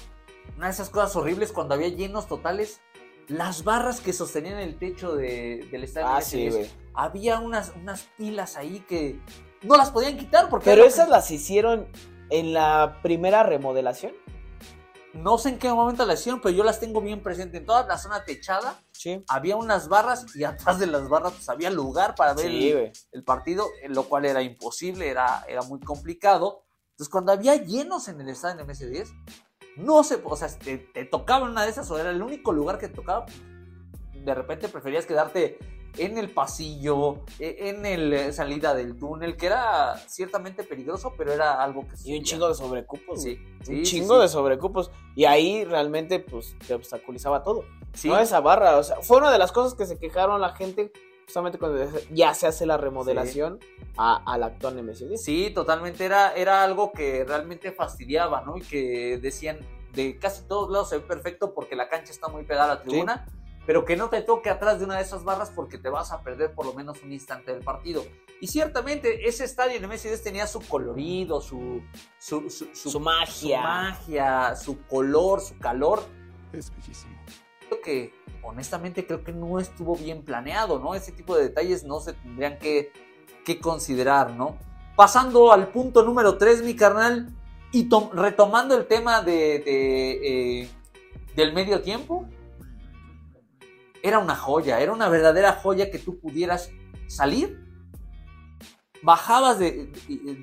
una 0.57 0.67
de 0.67 0.71
esas 0.73 0.89
cosas 0.89 1.15
horribles 1.15 1.51
cuando 1.51 1.73
había 1.75 1.89
llenos 1.89 2.27
totales. 2.27 2.81
Las 3.27 3.63
barras 3.63 4.01
que 4.01 4.11
sostenían 4.13 4.59
el 4.59 4.77
techo 4.77 5.15
de- 5.15 5.67
del 5.71 5.83
estadio. 5.83 6.07
Ah, 6.09 6.21
sí. 6.21 6.49
Había 6.93 7.39
unas, 7.39 7.71
unas 7.75 8.09
pilas 8.17 8.57
ahí 8.57 8.83
que 8.87 9.19
no 9.61 9.77
las 9.77 9.91
podían 9.91 10.17
quitar 10.17 10.49
porque... 10.49 10.65
Pero 10.65 10.83
esas 10.83 11.05
que- 11.05 11.11
las 11.11 11.31
hicieron 11.31 11.87
en 12.29 12.53
la 12.53 12.99
primera 13.03 13.43
remodelación. 13.43 14.13
No 15.13 15.37
sé 15.37 15.49
en 15.49 15.59
qué 15.59 15.69
momento 15.69 16.05
las 16.05 16.21
hicieron, 16.21 16.39
pero 16.41 16.55
yo 16.55 16.63
las 16.63 16.79
tengo 16.79 17.01
bien 17.01 17.21
presente. 17.21 17.57
En 17.57 17.65
toda 17.65 17.85
la 17.85 17.97
zona 17.97 18.23
techada 18.23 18.79
Sí. 18.91 19.23
había 19.27 19.55
unas 19.57 19.87
barras 19.89 20.25
y 20.35 20.43
atrás 20.45 20.79
de 20.79 20.87
las 20.87 21.09
barras 21.09 21.33
pues, 21.33 21.49
había 21.49 21.69
lugar 21.69 22.15
para 22.15 22.33
ver 22.33 22.47
Sí, 22.47 22.71
el, 22.71 22.91
el 23.11 23.23
partido, 23.23 23.67
en 23.81 23.93
lo 23.93 24.03
cual 24.03 24.25
era 24.25 24.41
imposible, 24.41 25.09
era, 25.09 25.43
era 25.47 25.61
muy 25.63 25.79
complicado. 25.79 26.63
Entonces, 26.91 27.09
cuando 27.11 27.31
había 27.31 27.55
llenos 27.55 28.07
en 28.07 28.21
el 28.21 28.29
estadio 28.29 28.61
en 28.61 28.67
MS10, 28.67 29.07
no 29.77 30.03
se, 30.03 30.21
o 30.23 30.35
sea, 30.35 30.47
te, 30.49 30.77
te 30.77 31.05
tocaba 31.05 31.45
una 31.49 31.63
de 31.63 31.71
esas 31.71 31.89
o 31.91 31.97
era 31.97 32.11
el 32.11 32.21
único 32.21 32.51
lugar 32.51 32.77
que 32.77 32.87
te 32.89 32.93
tocaba, 32.95 33.25
de 34.13 34.35
repente 34.35 34.69
preferías 34.69 35.05
quedarte 35.05 35.57
en 35.97 36.17
el 36.17 36.29
pasillo, 36.29 37.19
e- 37.39 37.69
en 37.69 37.85
el 37.85 38.33
salida 38.33 38.73
del 38.73 38.97
túnel, 38.97 39.35
que 39.37 39.47
era 39.47 39.95
ciertamente 40.07 40.63
peligroso, 40.63 41.13
pero 41.17 41.31
era 41.33 41.61
algo 41.61 41.81
que 41.81 41.87
Y 41.87 41.91
un 41.91 41.97
sucedía. 41.97 42.23
chingo 42.23 42.47
de 42.47 42.55
sobrecupos, 42.55 43.23
güey. 43.23 43.35
Sí, 43.35 43.41
un 43.59 43.65
sí, 43.65 43.75
sí, 43.85 43.91
chingo 43.91 44.15
sí. 44.15 44.21
de 44.21 44.27
sobrecupos. 44.29 44.91
Y 45.15 45.25
ahí 45.25 45.63
realmente, 45.65 46.19
pues, 46.19 46.55
te 46.67 46.73
obstaculizaba 46.73 47.43
todo. 47.43 47.65
Sí. 47.93 48.07
No 48.07 48.17
esa 48.19 48.39
barra. 48.39 48.77
O 48.77 48.83
sea, 48.83 48.97
fue 49.01 49.17
una 49.17 49.31
de 49.31 49.37
las 49.37 49.51
cosas 49.51 49.73
que 49.73 49.85
se 49.85 49.97
quejaron 49.99 50.39
la 50.41 50.55
gente 50.55 50.91
justamente 51.25 51.57
cuando 51.57 51.85
ya 52.09 52.33
se 52.33 52.45
hace 52.47 52.65
la 52.65 52.75
remodelación 52.77 53.59
a, 53.97 54.21
al 54.33 54.43
actual 54.43 54.81
MSD. 54.83 55.15
Sí, 55.17 55.49
totalmente. 55.53 56.03
Era, 56.05 56.33
era 56.33 56.63
algo 56.63 56.91
que 56.91 57.23
realmente 57.23 57.71
fastidiaba, 57.71 58.41
¿no? 58.41 58.57
Y 58.57 58.61
que 58.61 59.17
decían 59.21 59.59
de 59.93 60.17
casi 60.19 60.43
todos 60.43 60.69
lados 60.71 60.89
se 60.89 60.97
ve 60.97 61.03
perfecto 61.05 61.53
porque 61.53 61.75
la 61.75 61.87
cancha 61.89 62.11
está 62.11 62.27
muy 62.29 62.43
pegada 62.43 62.71
a 62.71 62.75
la 62.75 62.81
tribuna, 62.81 63.25
pero 63.71 63.85
que 63.85 63.95
no 63.95 64.09
te 64.09 64.19
toque 64.21 64.49
atrás 64.49 64.79
de 64.79 64.83
una 64.85 64.97
de 64.97 65.03
esas 65.03 65.23
barras 65.23 65.49
porque 65.55 65.77
te 65.77 65.87
vas 65.87 66.11
a 66.11 66.21
perder 66.23 66.53
por 66.53 66.65
lo 66.65 66.73
menos 66.73 67.01
un 67.03 67.13
instante 67.13 67.53
del 67.53 67.63
partido. 67.63 68.03
Y 68.41 68.47
ciertamente 68.47 69.29
ese 69.29 69.45
estadio 69.45 69.77
en 69.77 69.83
MS10 69.89 70.21
tenía 70.21 70.45
su 70.45 70.59
colorido, 70.59 71.39
su, 71.39 71.81
su, 72.19 72.49
su, 72.49 72.67
su- 72.75 72.89
Su 72.89 72.99
magia. 72.99 73.61
su 73.61 73.63
magia, 73.63 74.55
su 74.57 74.81
color, 74.87 75.39
su 75.39 75.57
calor. 75.57 76.03
Es 76.51 76.69
bellísimo. 76.75 77.17
Creo 77.69 77.81
que, 77.81 78.13
honestamente, 78.43 79.07
creo 79.07 79.23
que 79.23 79.31
no 79.31 79.57
estuvo 79.57 79.95
bien 79.95 80.25
planeado, 80.25 80.77
¿no? 80.77 80.93
Ese 80.93 81.13
tipo 81.13 81.37
de 81.37 81.43
detalles 81.43 81.85
no 81.85 82.01
se 82.01 82.11
tendrían 82.11 82.57
que, 82.59 82.91
que 83.45 83.61
considerar, 83.61 84.31
¿no? 84.31 84.57
Pasando 84.97 85.53
al 85.53 85.69
punto 85.69 86.03
número 86.03 86.37
3, 86.37 86.61
mi 86.63 86.75
carnal, 86.75 87.29
y 87.71 87.87
tom- 87.87 88.09
retomando 88.11 88.75
el 88.75 88.85
tema 88.85 89.21
de, 89.21 89.59
de, 89.59 90.61
eh, 90.63 90.69
del 91.37 91.53
medio 91.53 91.81
tiempo, 91.81 92.27
era 94.03 94.19
una 94.19 94.35
joya, 94.35 94.79
era 94.79 94.93
una 94.93 95.09
verdadera 95.09 95.53
joya 95.53 95.91
que 95.91 95.99
tú 95.99 96.19
pudieras 96.19 96.69
salir, 97.07 97.59
bajabas 99.01 99.59
de, 99.59 99.91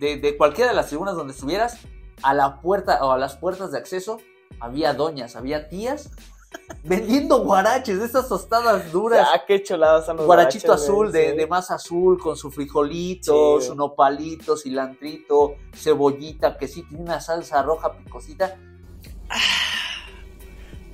de, 0.00 0.16
de 0.16 0.36
cualquiera 0.36 0.70
de 0.70 0.76
las 0.76 0.88
tribunas 0.88 1.16
donde 1.16 1.32
estuvieras, 1.32 1.78
a 2.22 2.34
la 2.34 2.60
puerta 2.60 3.04
o 3.04 3.12
a 3.12 3.18
las 3.18 3.36
puertas 3.36 3.72
de 3.72 3.78
acceso, 3.78 4.18
había 4.60 4.94
doñas, 4.94 5.36
había 5.36 5.68
tías 5.68 6.10
vendiendo 6.82 7.44
guaraches, 7.44 7.98
de 7.98 8.06
esas 8.06 8.28
tostadas 8.28 8.90
duras. 8.92 9.28
Ah, 9.32 9.42
qué 9.46 9.62
chuladas 9.62 10.06
son 10.06 10.16
los 10.16 10.26
Guarachito 10.26 10.68
guaraches, 10.68 10.88
azul, 10.88 11.12
de, 11.12 11.30
sí. 11.30 11.36
de 11.36 11.46
masa 11.46 11.74
azul, 11.74 12.18
con 12.18 12.36
su 12.36 12.50
frijolito, 12.50 13.60
Sí, 13.60 13.68
su 13.68 13.74
nopalito, 13.74 14.56
cilantrito, 14.56 15.54
cebollita, 15.74 16.56
que 16.56 16.68
sí 16.68 16.82
tiene 16.82 17.04
una 17.04 17.20
salsa 17.20 17.62
roja 17.62 17.92
picosita. 17.92 18.56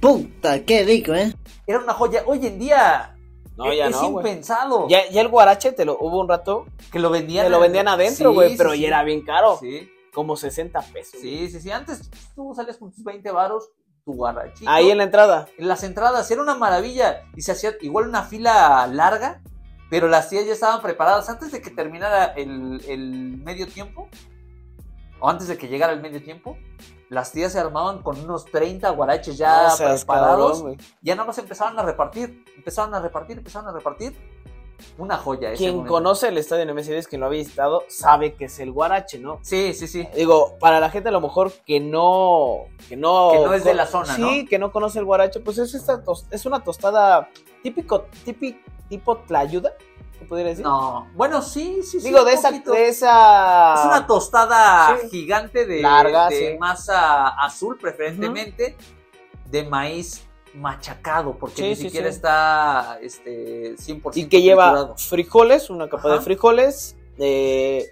Puta, 0.00 0.64
qué 0.64 0.84
rico, 0.84 1.14
¿eh? 1.14 1.34
Era 1.66 1.78
una 1.78 1.92
joya. 1.94 2.22
Hoy 2.26 2.46
en 2.46 2.58
día 2.58 3.16
No, 3.56 3.70
es, 3.70 3.78
ya 3.78 3.86
es 3.86 3.92
no, 4.00 4.04
impensado 4.08 4.88
Ya, 4.88 5.08
ya 5.10 5.20
el 5.20 5.28
guarache 5.28 5.72
te 5.72 5.84
lo 5.84 5.96
hubo 5.98 6.20
un 6.20 6.28
rato 6.28 6.66
que 6.92 6.98
lo 6.98 7.10
vendían. 7.10 7.46
que 7.46 7.50
lo 7.50 7.60
vendían 7.60 7.88
adentro, 7.88 8.32
güey, 8.32 8.50
sí, 8.50 8.56
pero 8.58 8.72
sí. 8.72 8.80
ya 8.80 8.88
era 8.88 9.02
bien 9.04 9.22
caro. 9.24 9.58
Sí, 9.60 9.88
Como 10.12 10.36
60 10.36 10.80
pesos. 10.92 11.20
sí, 11.20 11.48
sí, 11.48 11.60
sí. 11.60 11.70
Antes 11.70 12.10
tú 12.34 12.52
salías 12.54 12.76
con 12.76 12.90
tus 12.92 13.02
20 13.04 13.30
varos, 13.30 13.70
tu 14.04 14.12
guarachito. 14.14 14.70
Ahí 14.70 14.90
en 14.90 14.98
la 14.98 15.04
entrada. 15.04 15.48
en 15.56 15.68
las 15.68 15.82
entradas 15.84 16.30
era 16.30 16.42
una 16.42 16.54
maravilla 16.54 17.22
y 17.34 17.42
se 17.42 17.52
hacía 17.52 17.72
igual 17.80 18.08
una 18.08 18.22
fila 18.24 18.86
larga, 18.86 19.40
pero 19.88 20.08
las 20.08 20.28
tías 20.28 20.44
ya 20.46 20.52
estaban 20.52 20.82
preparadas 20.82 21.28
antes 21.30 21.52
de 21.52 21.62
que 21.62 21.70
terminara 21.70 22.24
el, 22.36 22.82
el 22.88 23.38
medio 23.38 23.66
tiempo 23.66 24.08
o 25.20 25.28
antes 25.30 25.48
de 25.48 25.56
que 25.56 25.68
llegara 25.68 25.92
el 25.92 26.00
medio 26.02 26.22
tiempo. 26.22 26.58
Las 27.14 27.32
tías 27.32 27.52
se 27.52 27.58
armaban 27.60 28.02
con 28.02 28.18
unos 28.20 28.44
30 28.46 28.90
guaraches 28.90 29.38
ya 29.38 29.64
No 29.64 29.70
seas 29.76 30.04
preparados. 30.04 30.58
cabrón, 30.58 30.76
ya 31.00 31.14
nada 31.14 31.26
más 31.26 31.38
empezaban 31.38 31.78
a 31.78 31.82
repartir, 31.82 32.44
empezaban 32.56 32.92
a 32.94 33.00
repartir, 33.00 33.38
empezaban 33.38 33.68
a 33.68 33.72
repartir. 33.72 34.14
Una 34.98 35.16
joya 35.16 35.50
ese 35.52 35.58
Quien 35.58 35.76
momento. 35.76 35.92
conoce 35.94 36.28
el 36.28 36.36
estadio 36.36 36.66
MSD, 36.74 37.06
quien 37.08 37.20
lo 37.20 37.26
ha 37.28 37.30
visitado, 37.30 37.84
sabe 37.88 38.34
que 38.34 38.46
es 38.46 38.58
el 38.58 38.72
guarache, 38.72 39.18
¿no? 39.18 39.38
Sí, 39.42 39.72
sí, 39.72 39.86
sí. 39.86 40.06
Digo, 40.14 40.56
para 40.58 40.80
la 40.80 40.90
gente 40.90 41.08
a 41.08 41.12
lo 41.12 41.20
mejor 41.20 41.52
que 41.64 41.78
no. 41.80 42.64
Que 42.88 42.96
no, 42.96 43.30
Que 43.32 43.38
no 43.38 43.54
es 43.54 43.64
de 43.64 43.72
la 43.74 43.86
zona, 43.86 44.14
sí, 44.16 44.42
¿no? 44.42 44.48
que 44.48 44.58
no 44.58 44.72
conoce 44.72 44.98
el 44.98 45.04
guarache, 45.04 45.38
pues 45.40 45.58
es, 45.58 45.74
esta 45.74 46.02
es 46.30 46.44
una 46.44 46.62
tostada 46.64 47.30
típico, 47.62 48.02
típico, 48.24 48.58
tipo 48.88 49.16
tlayuda, 49.18 49.72
¿se 50.24 50.28
podría 50.28 50.48
decir? 50.48 50.64
No, 50.64 51.06
bueno, 51.14 51.42
sí, 51.42 51.82
sí, 51.82 52.00
sí. 52.00 52.06
Digo, 52.08 52.24
de 52.24 52.32
esa, 52.32 52.50
de 52.50 52.88
esa. 52.88 53.74
Es 53.74 53.84
una 53.86 54.06
tostada 54.06 54.98
Sí. 55.02 55.08
gigante 55.10 55.66
de, 55.66 55.82
Larga, 55.82 56.28
de 56.28 56.52
sí. 56.52 56.58
masa 56.58 57.28
azul, 57.28 57.76
preferentemente, 57.78 58.76
de 59.50 59.62
maíz 59.64 60.24
machacado, 60.54 61.36
porque 61.36 61.56
Sí, 61.56 61.68
ni 61.68 61.76
siquiera 61.76 62.08
está 62.08 62.98
este, 63.02 63.76
100% 63.76 64.16
Y 64.16 64.28
que 64.28 64.40
lleva 64.40 64.70
triturado. 64.72 64.96
frijoles, 64.96 65.68
una 65.70 65.88
capa 65.88 66.08
Ajá. 66.08 66.18
de 66.18 66.20
frijoles, 66.24 66.96
eh, 67.18 67.86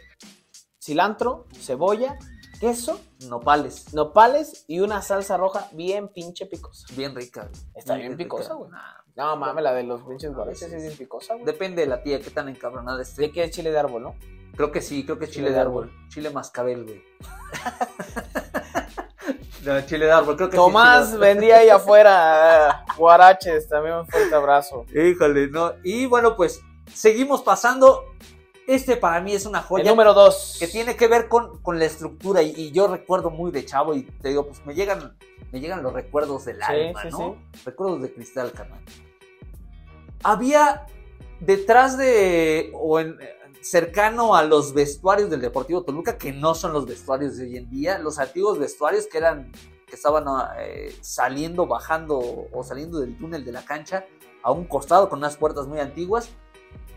cilantro, 0.80 1.47
cebolla, 1.61 2.16
queso, 2.61 3.01
nopales. 3.28 3.93
nopales 3.93 4.64
y 4.68 4.78
una 4.80 5.03
salsa 5.03 5.37
roja 5.37 5.68
bien 5.72 6.07
pinche 6.09 6.47
picosa. 6.47 6.87
Bien 6.95 7.14
rica. 7.14 7.49
güey. 7.51 7.62
Está 7.74 7.95
bien 7.97 8.16
picosa, 8.16 8.55
güey. 8.55 8.70
No 9.14 9.36
mames, 9.36 9.62
la 9.62 9.74
de 9.74 9.82
los 9.82 10.00
pinches 10.02 10.34
guaraches 10.34 10.60
sí, 10.60 10.64
es 10.66 10.70
sí. 10.70 10.76
bien 10.86 10.96
picosa, 10.96 11.34
güey. 11.34 11.44
Depende 11.44 11.82
de 11.82 11.88
la 11.88 12.02
tía, 12.02 12.18
qué 12.20 12.30
tan 12.30 12.48
encabronada 12.48 13.02
esté. 13.02 13.22
De 13.22 13.30
que 13.30 13.44
es 13.44 13.50
chile 13.50 13.70
de 13.70 13.78
árbol, 13.78 14.02
¿no? 14.02 14.14
Creo 14.56 14.72
que 14.72 14.80
sí, 14.80 15.04
creo 15.04 15.18
que 15.18 15.26
es 15.26 15.30
chile, 15.30 15.48
Chile 15.48 15.54
de 15.54 15.60
árbol. 15.60 15.92
Chile 16.08 16.30
mascabel, 16.30 16.84
güey. 16.84 17.02
no, 19.64 19.80
chile 19.82 20.06
de 20.06 20.12
árbol, 20.12 20.36
creo 20.36 20.48
que 20.50 20.56
Tomás 20.56 21.10
sí. 21.10 21.16
vendía 21.18 21.58
ahí 21.58 21.68
afuera 21.70 22.70
eh, 22.70 22.92
guaraches, 22.96 23.68
también 23.68 23.96
un 23.96 24.06
fuerte 24.06 24.34
abrazo. 24.34 24.86
Híjole, 24.94 25.48
no. 25.48 25.72
Y 25.84 26.06
bueno, 26.06 26.34
pues 26.36 26.60
seguimos 26.92 27.42
pasando. 27.42 28.04
Este 28.66 28.96
para 28.96 29.20
mí 29.20 29.32
es 29.32 29.44
una 29.46 29.58
El 29.58 29.64
joya. 29.64 29.90
número 29.90 30.14
dos. 30.14 30.56
que 30.58 30.68
tiene 30.68 30.96
que 30.96 31.08
ver 31.08 31.28
con, 31.28 31.60
con 31.62 31.78
la 31.78 31.84
estructura 31.84 32.42
y, 32.42 32.52
y 32.56 32.70
yo 32.70 32.86
recuerdo 32.86 33.30
muy 33.30 33.50
de 33.50 33.64
chavo 33.64 33.94
y 33.94 34.02
te 34.04 34.28
digo, 34.28 34.46
pues 34.46 34.64
me 34.64 34.74
llegan, 34.74 35.16
me 35.50 35.60
llegan 35.60 35.82
los 35.82 35.92
recuerdos 35.92 36.44
del 36.44 36.56
Sí, 36.58 36.62
alma, 36.62 37.02
sí, 37.02 37.08
¿no? 37.10 37.36
Recuerdos 37.64 38.02
de 38.02 38.12
cristal, 38.12 38.52
carnal. 38.52 38.80
Había 40.22 40.86
detrás 41.40 41.98
de, 41.98 42.70
o 42.74 43.00
en, 43.00 43.18
cercano 43.60 44.34
a 44.34 44.42
los 44.44 44.74
vestuarios 44.74 45.30
del 45.30 45.40
Deportivo 45.40 45.82
Toluca, 45.82 46.18
que 46.18 46.32
no 46.32 46.54
son 46.54 46.72
los 46.72 46.86
vestuarios 46.86 47.36
de 47.36 47.44
hoy 47.44 47.56
en 47.56 47.68
día, 47.70 47.98
los 47.98 48.18
antiguos 48.18 48.58
vestuarios 48.58 49.06
que 49.06 49.18
eran, 49.18 49.50
que 49.86 49.94
estaban 49.96 50.24
eh, 50.58 50.94
saliendo, 51.00 51.66
bajando 51.66 52.20
o 52.52 52.62
saliendo 52.64 53.00
del 53.00 53.16
túnel 53.18 53.44
de 53.44 53.52
la 53.52 53.64
cancha 53.64 54.04
a 54.42 54.50
un 54.52 54.64
costado 54.64 55.08
con 55.08 55.18
unas 55.20 55.36
puertas 55.36 55.66
muy 55.66 55.78
antiguas, 55.78 56.28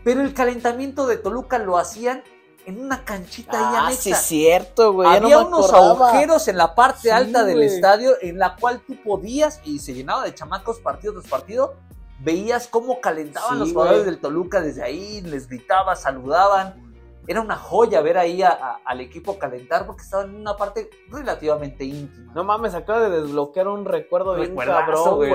pero 0.04 0.20
el 0.22 0.34
calentamiento 0.34 1.06
de 1.06 1.16
Toluca 1.16 1.58
lo 1.58 1.78
hacían 1.78 2.22
en 2.64 2.80
una 2.80 3.04
canchita 3.04 3.52
ahí 3.56 3.74
Ah, 3.78 3.86
anexa. 3.86 4.02
sí, 4.02 4.10
es 4.10 4.18
cierto, 4.18 4.92
güey. 4.92 5.08
no 5.08 5.14
Había 5.14 5.38
unos 5.40 5.72
acordaba. 5.72 6.08
agujeros 6.10 6.48
en 6.48 6.56
la 6.56 6.74
parte 6.74 7.02
Sí, 7.02 7.08
alta 7.10 7.44
del 7.44 7.56
güey. 7.56 7.68
estadio 7.68 8.12
en 8.22 8.38
la 8.38 8.56
cual 8.56 8.80
tú 8.86 8.96
podías, 9.04 9.60
y 9.64 9.78
se 9.78 9.94
llenaba 9.94 10.24
de 10.24 10.34
chamacos 10.34 10.80
partido 10.80 11.12
tras 11.14 11.26
partido, 11.26 11.74
veías 12.20 12.66
cómo 12.66 13.00
calentaban 13.00 13.52
Sí, 13.54 13.58
los 13.60 13.72
jugadores 13.72 14.00
güey. 14.02 14.10
del 14.10 14.20
Toluca 14.20 14.60
desde 14.60 14.82
ahí, 14.82 15.20
les 15.22 15.48
gritaban, 15.48 15.96
saludaban. 15.96 16.85
Era 17.28 17.40
una 17.40 17.56
joya 17.56 18.00
ver 18.00 18.18
ahí 18.18 18.42
a- 18.42 18.50
a- 18.50 18.80
al 18.84 19.00
equipo 19.00 19.38
calentar 19.38 19.86
porque 19.86 20.02
estaba 20.02 20.24
en 20.24 20.34
una 20.34 20.56
parte 20.56 20.90
relativamente 21.08 21.84
íntima. 21.84 22.32
No 22.34 22.44
mames, 22.44 22.74
acaba 22.74 23.08
de 23.08 23.20
desbloquear 23.22 23.68
un 23.68 23.84
recuerdo 23.84 24.34
bien 24.34 24.54
cabrón, 24.56 25.16
güey, 25.16 25.30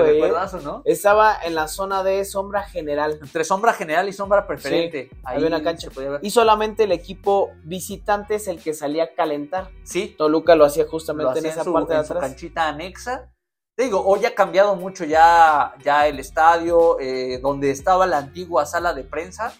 ¿no? 0.62 0.82
Estaba 0.84 1.36
en 1.42 1.54
la 1.54 1.68
zona 1.68 2.02
de 2.02 2.24
sombra 2.24 2.62
general. 2.62 3.18
Entre 3.20 3.44
sombra 3.44 3.72
general 3.72 4.08
y 4.08 4.12
sombra 4.12 4.46
preferente. 4.46 5.10
Ahí 5.24 5.36
había 5.36 5.48
una 5.48 5.62
cancha. 5.62 5.88
se 5.88 5.94
podía 5.94 6.10
ver. 6.10 6.20
Y 6.22 6.30
solamente 6.30 6.84
el 6.84 6.92
equipo 6.92 7.50
visitante 7.64 8.36
es 8.36 8.46
el 8.48 8.62
que 8.62 8.74
salía 8.74 9.04
a 9.04 9.14
calentar. 9.14 9.70
Sí, 9.84 10.14
Toluca 10.16 10.54
lo 10.54 10.64
hacía 10.64 10.84
lo 10.84 10.90
justamente 10.90 11.30
hacía 11.30 11.40
en 11.42 11.46
esa 11.54 11.64
su- 11.64 11.72
parte 11.72 11.92
de 11.94 11.98
en 12.00 12.06
su 12.06 12.12
atrás. 12.12 12.28
canchita 12.30 12.68
anexa. 12.68 13.28
Te 13.74 13.84
digo, 13.84 14.04
hoy 14.04 14.24
ha 14.26 14.34
cambiado 14.34 14.76
mucho 14.76 15.04
ya, 15.04 15.74
ya 15.82 16.06
el 16.06 16.18
estadio, 16.18 16.98
eh, 17.00 17.38
donde 17.42 17.70
estaba 17.70 18.06
la 18.06 18.18
antigua 18.18 18.66
sala 18.66 18.92
de 18.92 19.02
prensa. 19.02 19.54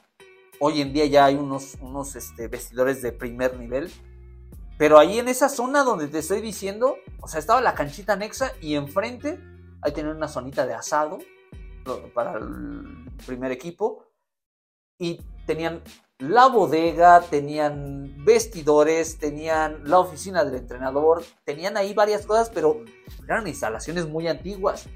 Hoy 0.64 0.80
en 0.80 0.92
día 0.92 1.06
ya 1.06 1.24
hay 1.24 1.34
unos, 1.34 1.76
unos 1.80 2.14
este, 2.14 2.46
vestidores 2.46 3.02
de 3.02 3.10
primer 3.10 3.58
nivel. 3.58 3.90
Pero 4.78 4.96
ahí 4.96 5.18
en 5.18 5.26
esa 5.26 5.48
zona 5.48 5.82
donde 5.82 6.06
te 6.06 6.20
estoy 6.20 6.40
diciendo, 6.40 6.98
o 7.20 7.26
sea, 7.26 7.40
estaba 7.40 7.60
la 7.60 7.74
canchita 7.74 8.12
anexa 8.12 8.52
y 8.60 8.76
enfrente 8.76 9.40
ahí 9.82 9.90
tenían 9.90 10.16
una 10.16 10.28
zonita 10.28 10.64
de 10.64 10.74
asado 10.74 11.18
para 12.14 12.38
el 12.38 13.10
primer 13.26 13.50
equipo. 13.50 14.06
Y 15.00 15.20
tenían 15.46 15.82
la 16.18 16.46
bodega, 16.46 17.22
tenían 17.22 18.24
vestidores, 18.24 19.18
tenían 19.18 19.82
la 19.82 19.98
oficina 19.98 20.44
del 20.44 20.54
entrenador, 20.54 21.24
tenían 21.42 21.76
ahí 21.76 21.92
varias 21.92 22.24
cosas, 22.24 22.50
pero 22.50 22.84
eran 23.24 23.48
instalaciones 23.48 24.06
muy 24.06 24.28
antiguas. 24.28 24.86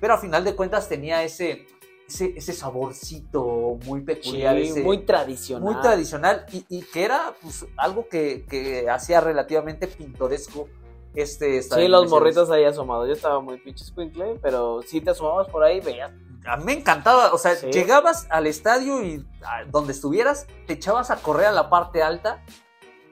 Pero 0.00 0.12
a 0.12 0.18
final 0.18 0.44
de 0.44 0.54
cuentas 0.54 0.86
tenía 0.86 1.22
ese, 1.22 1.66
ese, 2.06 2.34
ese 2.36 2.52
saborcito 2.52 3.78
muy 3.86 4.00
Sí, 4.00 4.06
peculiar, 4.06 4.56
ese- 4.58 4.82
muy 4.82 4.98
tradicional. 5.04 5.62
muy 5.72 5.80
tradicional 5.82 6.46
y, 6.52 6.64
y 6.68 6.82
que 6.82 7.04
era 7.04 7.34
pues, 7.42 7.66
algo 7.76 8.08
que, 8.08 8.44
que 8.48 8.88
hacía 8.90 9.20
relativamente 9.20 9.86
pintoresco 9.86 10.68
este 11.14 11.58
estadio 11.58 11.84
Sí, 11.84 11.88
los 11.88 12.10
morritos 12.10 12.50
ahí 12.50 12.64
asomados. 12.64 13.06
Yo 13.06 13.12
estaba 13.12 13.40
muy 13.40 13.56
pinche 13.58 13.84
squinkle, 13.84 14.38
pero 14.42 14.82
si 14.82 15.00
te 15.00 15.10
asomabas 15.10 15.48
por 15.48 15.62
ahí, 15.62 15.80
veías. 15.80 16.10
A 16.46 16.56
mí 16.58 16.64
me 16.64 16.72
encantaba, 16.74 17.32
o 17.32 17.38
sea, 17.38 17.54
Sí. 17.54 17.68
llegabas 17.70 18.26
al 18.30 18.46
estadio 18.46 19.02
y 19.02 19.24
a 19.42 19.64
donde 19.64 19.92
estuvieras, 19.92 20.46
te 20.66 20.74
echabas 20.74 21.10
a 21.10 21.16
correr 21.16 21.46
a 21.46 21.52
la 21.52 21.70
parte 21.70 22.02
alta 22.02 22.42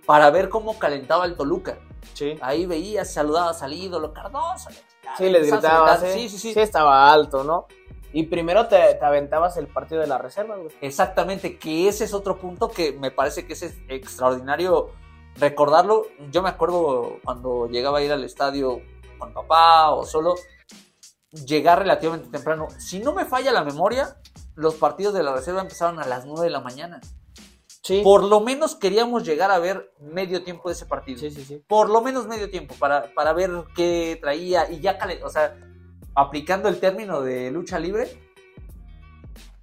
para 0.04 0.30
ver 0.30 0.48
cómo 0.48 0.78
calentaba 0.78 1.24
el 1.24 1.36
Toluca. 1.36 1.78
Sí. 2.14 2.36
Ahí 2.42 2.66
veías, 2.66 3.12
saludabas 3.14 3.62
al 3.62 3.72
ídolo 3.72 4.12
Cardoso. 4.12 4.68
Sí, 5.16 5.30
les 5.30 5.50
gritabas. 5.50 6.02
¿eh? 6.02 6.12
Sí, 6.14 6.28
sí, 6.28 6.38
sí. 6.38 6.54
Sí, 6.54 6.60
estaba 6.60 7.10
alto, 7.12 7.44
¿no? 7.44 7.66
Y 8.12 8.24
primero 8.24 8.68
te, 8.68 8.76
te 8.94 9.04
aventabas 9.04 9.56
el 9.56 9.68
partido 9.68 10.00
de 10.00 10.06
la 10.06 10.18
reserva, 10.18 10.56
güey. 10.56 10.70
Exactamente, 10.80 11.58
que 11.58 11.88
ese 11.88 12.04
es 12.04 12.12
otro 12.12 12.38
punto 12.38 12.68
que 12.68 12.92
me 12.92 13.10
parece 13.10 13.46
que 13.46 13.54
es 13.54 13.62
extraordinario 13.88 14.90
recordarlo. 15.36 16.06
Yo 16.30 16.42
me 16.42 16.50
acuerdo 16.50 17.18
cuando 17.24 17.68
llegaba 17.68 17.98
a 17.98 18.02
ir 18.02 18.12
al 18.12 18.24
estadio 18.24 18.80
con 19.18 19.32
papá 19.32 19.90
o 19.92 20.04
solo, 20.04 20.34
llegar 21.30 21.78
relativamente 21.78 22.28
temprano. 22.28 22.68
Si 22.78 22.98
no 22.98 23.12
me 23.12 23.24
falla 23.24 23.52
la 23.52 23.64
memoria, 23.64 24.16
los 24.54 24.74
partidos 24.74 25.14
de 25.14 25.22
la 25.22 25.34
reserva 25.34 25.60
empezaron 25.60 25.98
a 25.98 26.06
las 26.06 26.26
9 26.26 26.42
de 26.42 26.50
la 26.50 26.60
mañana. 26.60 27.00
Sí. 27.82 28.02
Por 28.04 28.22
lo 28.24 28.40
menos 28.40 28.76
queríamos 28.76 29.24
llegar 29.24 29.50
a 29.50 29.58
ver 29.58 29.92
medio 29.98 30.44
tiempo 30.44 30.68
de 30.68 30.74
ese 30.74 30.86
partido. 30.86 31.18
Sí, 31.18 31.30
sí, 31.30 31.44
sí. 31.44 31.64
Por 31.66 31.88
lo 31.88 32.00
menos 32.00 32.26
medio 32.26 32.50
tiempo 32.50 32.74
para, 32.78 33.12
para 33.14 33.32
ver 33.32 33.50
qué 33.74 34.18
traía 34.20 34.70
y 34.70 34.80
ya, 34.80 34.98
o 35.24 35.28
sea, 35.30 35.56
aplicando 36.14 36.68
el 36.68 36.78
término 36.80 37.20
de 37.22 37.50
lucha 37.50 37.78
libre, 37.78 38.08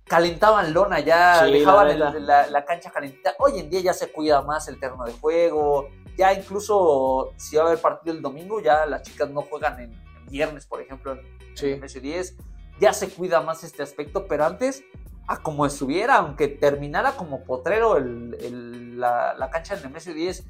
calentaban 0.06 0.74
lona, 0.74 1.00
ya 1.00 1.46
Sí, 1.46 1.52
dejaban 1.52 2.00
la 2.00 2.66
cancha 2.66 2.92
calentita. 2.92 3.36
Hoy 3.40 3.60
en 3.60 3.70
día 3.70 3.82
ya 3.82 3.94
se 3.94 4.12
cuida 4.12 4.42
más 4.42 4.68
el 4.68 4.80
terreno 4.80 5.06
de 5.06 5.14
juego, 5.14 5.90
ya 6.18 6.34
incluso 6.34 7.32
si 7.38 7.56
va 7.56 7.64
a 7.64 7.68
haber 7.68 7.80
partido 7.80 8.16
el 8.16 8.22
domingo, 8.22 8.60
ya 8.62 8.86
las 8.86 9.04
chicas 9.04 9.30
no 9.30 9.42
juegan 9.42 9.80
en, 9.80 9.94
en 9.94 10.26
viernes, 10.30 10.66
por 10.66 10.82
ejemplo, 10.82 11.14
en, 11.14 11.22
Sí. 11.56 11.72
en 11.72 11.82
MS10, 11.82 12.36
ya 12.80 12.94
se 12.94 13.10
cuida 13.10 13.42
más 13.42 13.64
este 13.64 13.84
aspecto, 13.84 14.26
pero 14.28 14.46
antes, 14.46 14.84
a 15.28 15.38
como 15.44 15.66
estuviera, 15.66 16.16
aunque 16.16 16.48
terminara 16.48 17.12
como 17.16 17.44
potrero 17.44 17.98
el- 17.98 18.36
el- 18.42 19.00
la, 19.00 19.34
la 19.36 19.50
cancha 19.52 19.76
en 19.76 19.84
MS10, 19.94 20.44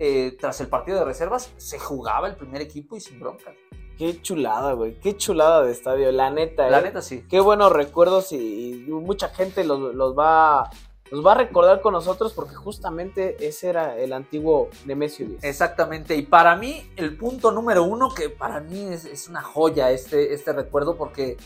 eh, 0.00 0.36
tras 0.38 0.60
el 0.60 0.68
partido 0.68 0.98
de 0.98 1.04
reservas, 1.06 1.50
se 1.56 1.78
jugaba 1.78 2.28
el 2.28 2.36
primer 2.36 2.60
equipo 2.60 2.96
y 2.96 3.00
sin 3.00 3.18
broncas. 3.18 3.54
Qué 3.98 4.22
chulada, 4.22 4.72
güey. 4.74 4.98
Qué 5.00 5.16
chulada 5.16 5.62
de 5.64 5.72
estadio, 5.72 6.12
la 6.12 6.30
neta, 6.30 6.70
La 6.70 6.78
¿eh? 6.78 6.82
neta 6.84 7.02
sí. 7.02 7.24
Qué 7.28 7.40
buenos 7.40 7.72
recuerdos 7.72 8.32
y, 8.32 8.84
y 8.86 8.90
mucha 8.90 9.28
gente 9.28 9.64
los, 9.64 9.94
los 9.94 10.16
va 10.16 10.70
los 11.10 11.24
va 11.24 11.32
a 11.32 11.34
recordar 11.36 11.80
con 11.80 11.94
nosotros 11.94 12.32
porque 12.34 12.54
justamente 12.54 13.48
ese 13.48 13.70
era 13.70 13.96
el 13.96 14.12
antiguo 14.12 14.68
Nemesio 14.84 15.26
10. 15.26 15.44
Exactamente, 15.44 16.16
y 16.16 16.22
para 16.22 16.56
mí 16.56 16.90
el 16.96 17.16
punto 17.16 17.50
número 17.50 17.82
uno, 17.84 18.12
que 18.14 18.28
para 18.28 18.60
mí 18.60 18.88
es, 18.92 19.04
es 19.04 19.28
una 19.28 19.42
joya 19.42 19.90
este, 19.90 20.34
este 20.34 20.52
recuerdo 20.52 20.96
porque 20.96 21.36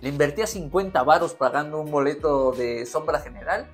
le 0.00 0.08
invertía 0.08 0.46
50 0.46 1.02
varos 1.02 1.34
pagando 1.34 1.80
un 1.80 1.90
boleto 1.90 2.52
de 2.52 2.86
sombra 2.86 3.20
general, 3.20 3.68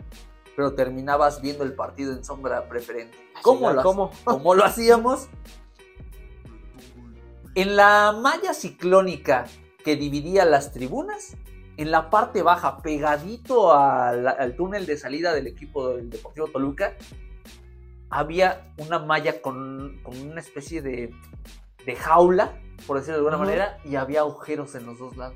pero 0.56 0.74
terminabas 0.74 1.40
viendo 1.40 1.64
el 1.64 1.74
partido 1.74 2.12
en 2.12 2.24
sombra 2.24 2.68
preferente. 2.68 3.16
¿Cómo, 3.42 3.70
lo, 3.70 3.82
¿Cómo? 3.82 4.10
¿Cómo 4.24 4.54
lo 4.54 4.64
hacíamos? 4.64 5.28
En 7.58 7.74
la 7.74 8.12
malla 8.12 8.54
ciclónica 8.54 9.46
que 9.84 9.96
dividía 9.96 10.44
las 10.44 10.72
tribunas, 10.72 11.36
en 11.76 11.90
la 11.90 12.08
parte 12.08 12.44
baja, 12.44 12.78
pegadito 12.78 13.74
al, 13.74 14.28
al 14.28 14.54
túnel 14.54 14.86
de 14.86 14.96
salida 14.96 15.34
del 15.34 15.48
equipo 15.48 15.88
del 15.88 16.08
Deportivo 16.08 16.46
Toluca, 16.46 16.94
había 18.10 18.72
una 18.76 19.00
malla 19.00 19.42
con, 19.42 19.98
con 20.04 20.16
una 20.20 20.38
especie 20.38 20.82
de, 20.82 21.12
de 21.84 21.96
jaula, 21.96 22.52
por 22.86 22.98
decirlo 22.98 23.14
de 23.14 23.28
alguna 23.28 23.38
manera, 23.38 23.78
y 23.84 23.96
había 23.96 24.20
agujeros 24.20 24.76
en 24.76 24.86
los 24.86 25.00
dos 25.00 25.16
lados. 25.16 25.34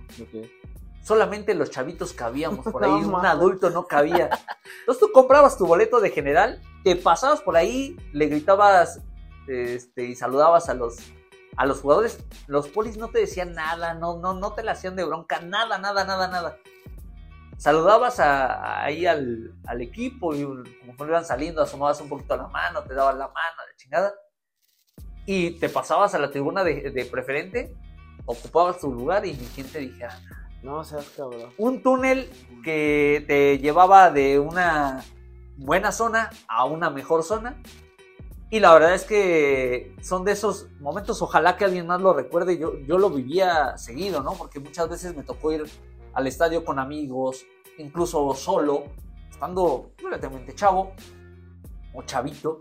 Solamente 1.03 1.55
los 1.55 1.73
chavitos 1.73 2.13
cabíamos 2.13 2.65
por 2.67 2.85
ahí, 2.85 3.01
No 3.01 3.19
un 3.19 3.27
adulto 3.27 3.69
no 3.71 3.89
cabía. 3.89 4.31
Entonces 4.79 5.01
tú 5.01 5.11
comprabas 5.13 5.59
tu 5.59 5.67
boleto 5.67 6.01
de 6.01 6.11
general, 6.11 6.63
te 6.85 6.95
pasabas 6.95 7.41
por 7.41 7.57
ahí, 7.57 7.97
le 8.13 8.27
gritabas 8.27 9.01
este, 9.49 10.05
y 10.05 10.15
saludabas 10.15 10.69
a 10.69 10.75
los, 10.75 10.99
a 11.57 11.67
los 11.67 11.81
jugadores. 11.81 12.19
Los 12.47 12.69
polis 12.69 12.97
no 12.97 13.09
te 13.09 13.19
decían 13.21 13.53
nada, 13.53 13.95
no, 13.95 14.19
no, 14.19 14.35
no 14.35 14.53
te 14.53 14.63
la 14.63 14.73
hacían 14.73 14.97
de 14.97 15.05
bronca, 15.05 15.41
nada, 15.41 15.79
nada, 15.79 16.05
nada, 16.05 16.29
nada. 16.29 16.57
Saludabas 17.59 18.19
a- 18.19 18.83
ahí 18.85 19.07
al, 19.07 19.55
al 19.67 19.81
equipo 19.83 20.35
y 20.35 20.43
como 20.45 21.07
iban 21.07 21.25
saliendo, 21.25 21.63
asomabas 21.63 22.01
un 22.01 22.09
poquito 22.09 22.37
la 22.37 22.49
mano, 22.49 22.83
te 22.83 22.95
daban 22.95 23.19
la 23.19 23.27
mano, 23.29 23.57
la 23.69 23.77
chingada. 23.77 24.13
Y 25.27 25.53
te 25.61 25.69
pasabas 25.69 26.15
a 26.15 26.19
la 26.19 26.31
tribuna 26.31 26.65
de, 26.65 26.91
de 26.91 27.05
preferente, 27.05 27.77
ocupabas 28.25 28.81
tu 28.81 28.93
lugar 28.93 29.25
y 29.25 29.35
ni 29.35 29.47
quien 29.47 29.69
te 29.71 29.79
dijera 29.79 30.19
No 30.63 30.83
seas 30.83 31.09
cabrón. 31.17 31.51
un 31.59 31.83
túnel 31.83 32.29
que 32.65 33.25
te 33.29 33.59
llevaba 33.59 34.11
de 34.11 34.41
una 34.41 35.05
buena 35.57 35.93
zona 35.93 36.31
a 36.49 36.65
una 36.65 36.91
mejor 36.91 37.23
zona. 37.23 37.63
Y 38.53 38.61
la 38.61 38.75
verdad 38.75 38.93
es 38.93 39.05
que 39.05 39.97
son 40.03 40.27
de 40.27 40.33
esos 40.33 40.69
momentos, 40.79 41.23
ojalá 41.23 41.57
que 41.57 41.65
alguien 41.65 41.87
más 41.87 42.03
lo 42.03 42.13
recuerde, 42.13 42.59
yo, 42.59 42.79
yo 42.81 42.99
lo 42.99 43.09
vivía 43.09 43.79
seguido, 43.79 44.23
¿no? 44.23 44.35
Porque 44.35 44.61
muchas 44.61 44.91
veces 44.91 45.17
me 45.17 45.23
tocó 45.23 45.53
ir 45.53 45.65
al 46.13 46.27
estadio 46.27 46.63
con 46.63 46.79
amigos, 46.79 47.47
incluso 47.79 48.35
solo, 48.35 48.85
estando 49.31 49.93
relativamente 49.97 50.55
chavo 50.55 50.93
o 51.95 52.03
chavito. 52.03 52.61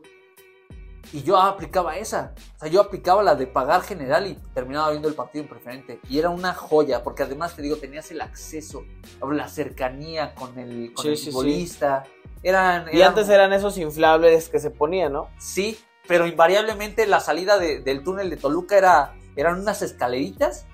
Y 1.14 1.24
yo 1.24 1.38
aplicaba 1.38 1.98
esa. 1.98 2.34
O 2.56 2.60
sea, 2.60 2.70
yo 2.70 2.80
aplicaba 2.82 3.22
la 3.22 3.36
de 3.36 3.46
pagar 3.48 3.82
general 3.82 4.28
y 4.28 4.36
terminaba 4.54 4.92
viendo 4.92 5.10
el 5.10 5.14
partido 5.14 5.44
en 5.44 5.50
preferente. 5.50 6.00
Y 6.10 6.20
era 6.20 6.30
una 6.30 6.54
joya, 6.54 7.04
porque 7.04 7.24
además 7.24 7.56
te 7.56 7.62
digo, 7.62 7.76
tenías 7.78 8.10
el 8.12 8.22
acceso, 8.22 8.84
la 9.30 9.50
cercanía 9.50 10.34
con 10.36 10.58
el, 10.58 10.94
con 10.94 11.04
Sí, 11.04 11.10
el 11.10 11.18
sí, 11.18 11.26
sí. 11.26 11.32
futbolista. 11.32 12.04
Eran, 12.44 12.86
Y 12.94 13.02
antes 13.02 13.28
eran 13.30 13.52
esos 13.54 13.78
inflables 13.78 14.48
que 14.50 14.60
se 14.60 14.70
ponían, 14.72 15.12
¿no? 15.14 15.30
Sí, 15.38 15.78
pero 16.08 16.26
invariablemente 16.26 17.06
la 17.08 17.20
salida 17.20 17.58
de- 17.60 17.82
del 17.82 18.04
túnel 18.04 18.30
de 18.30 18.38
Toluca 18.38 18.78
era, 18.78 19.14
eran 19.36 19.60
unas 19.60 19.82
escaleritas 19.82 20.66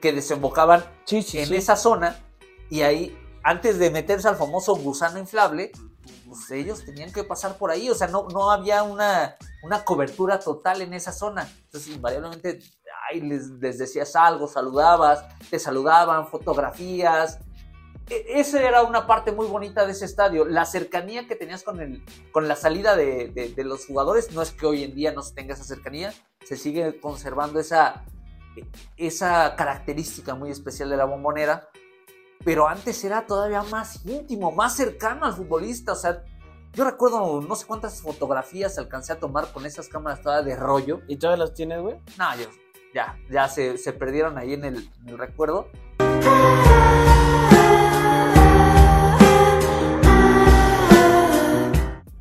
que 0.00 0.12
desembocaban 0.12 0.84
en 1.10 1.54
esa 1.54 1.74
zona 1.74 2.16
y 2.70 2.82
ahí, 2.82 3.18
antes 3.42 3.78
de 3.78 3.90
meterse 3.90 4.28
al 4.28 4.36
famoso 4.36 4.76
gusano 4.76 5.18
inflable, 5.18 5.72
pues 6.28 6.50
ellos 6.50 6.84
tenían 6.84 7.12
que 7.12 7.24
pasar 7.24 7.56
por 7.56 7.70
ahí, 7.70 7.88
o 7.90 7.94
sea, 7.94 8.06
no, 8.08 8.28
no 8.32 8.50
había 8.50 8.82
una, 8.82 9.36
una 9.62 9.84
cobertura 9.84 10.38
total 10.38 10.82
en 10.82 10.94
esa 10.94 11.12
zona. 11.12 11.48
Entonces, 11.64 11.94
invariablemente, 11.94 12.60
ay, 13.10 13.20
les, 13.20 13.48
les 13.50 13.78
decías 13.78 14.14
algo, 14.16 14.46
saludabas, 14.48 15.24
te 15.50 15.58
saludaban, 15.58 16.26
fotografías. 16.28 17.38
E- 18.08 18.24
Esa 18.40 18.62
era 18.62 18.82
una 18.82 19.06
parte 19.06 19.32
muy 19.32 19.46
bonita 19.46 19.84
de 19.86 19.92
ese 19.92 20.04
estadio. 20.04 20.44
La 20.44 20.64
cercanía 20.64 21.26
que 21.26 21.36
tenías 21.36 21.62
con, 21.62 21.80
el, 21.80 22.04
con 22.32 22.48
la 22.48 22.56
salida 22.56 22.96
de, 22.96 23.28
de- 23.28 23.48
de 23.50 23.64
los 23.64 23.86
jugadores, 23.86 24.32
no 24.32 24.42
es 24.42 24.50
que 24.52 24.66
hoy 24.66 24.84
en 24.84 24.94
día 24.94 25.12
no 25.12 25.22
se 25.22 25.34
tenga 25.34 25.54
esa 25.54 25.64
cercanía, 25.64 26.12
se 26.44 26.56
sigue 26.56 27.00
conservando 27.00 27.60
esa, 27.60 28.04
esa 28.96 29.54
característica 29.56 30.34
muy 30.34 30.50
especial 30.50 30.90
de 30.90 30.96
la 30.96 31.04
bombonera, 31.04 31.68
pero 32.44 32.68
antes 32.68 33.02
era 33.04 33.26
todavía 33.26 33.62
más 33.64 34.04
íntimo, 34.06 34.52
más 34.52 34.76
cercano 34.76 35.26
al 35.26 35.34
futbolista, 35.34 35.92
o 35.92 35.96
sea, 35.96 36.22
Yo 36.74 36.84
recuerdo 36.84 37.40
no 37.40 37.54
sé 37.56 37.66
cuántas 37.66 38.02
fotografías 38.02 38.78
alcancé 38.78 39.12
a 39.12 39.18
tomar 39.18 39.50
con 39.52 39.66
esas 39.66 39.88
cámaras 39.88 40.22
todas 40.22 40.44
de 40.44 40.54
rollo. 40.54 41.00
¿Y 41.08 41.16
todas 41.16 41.38
las 41.38 41.54
tienes, 41.54 41.80
güey? 41.80 41.96
No, 42.18 42.36
yo, 42.36 42.46
ya, 42.94 43.16
ya 43.30 43.48
se, 43.48 43.78
se 43.78 43.92
perdieron 43.92 44.38
ahí 44.38 44.52
en 44.52 44.64
el, 44.64 44.90
en 45.00 45.08
el 45.08 45.18
recuerdo. 45.18 45.68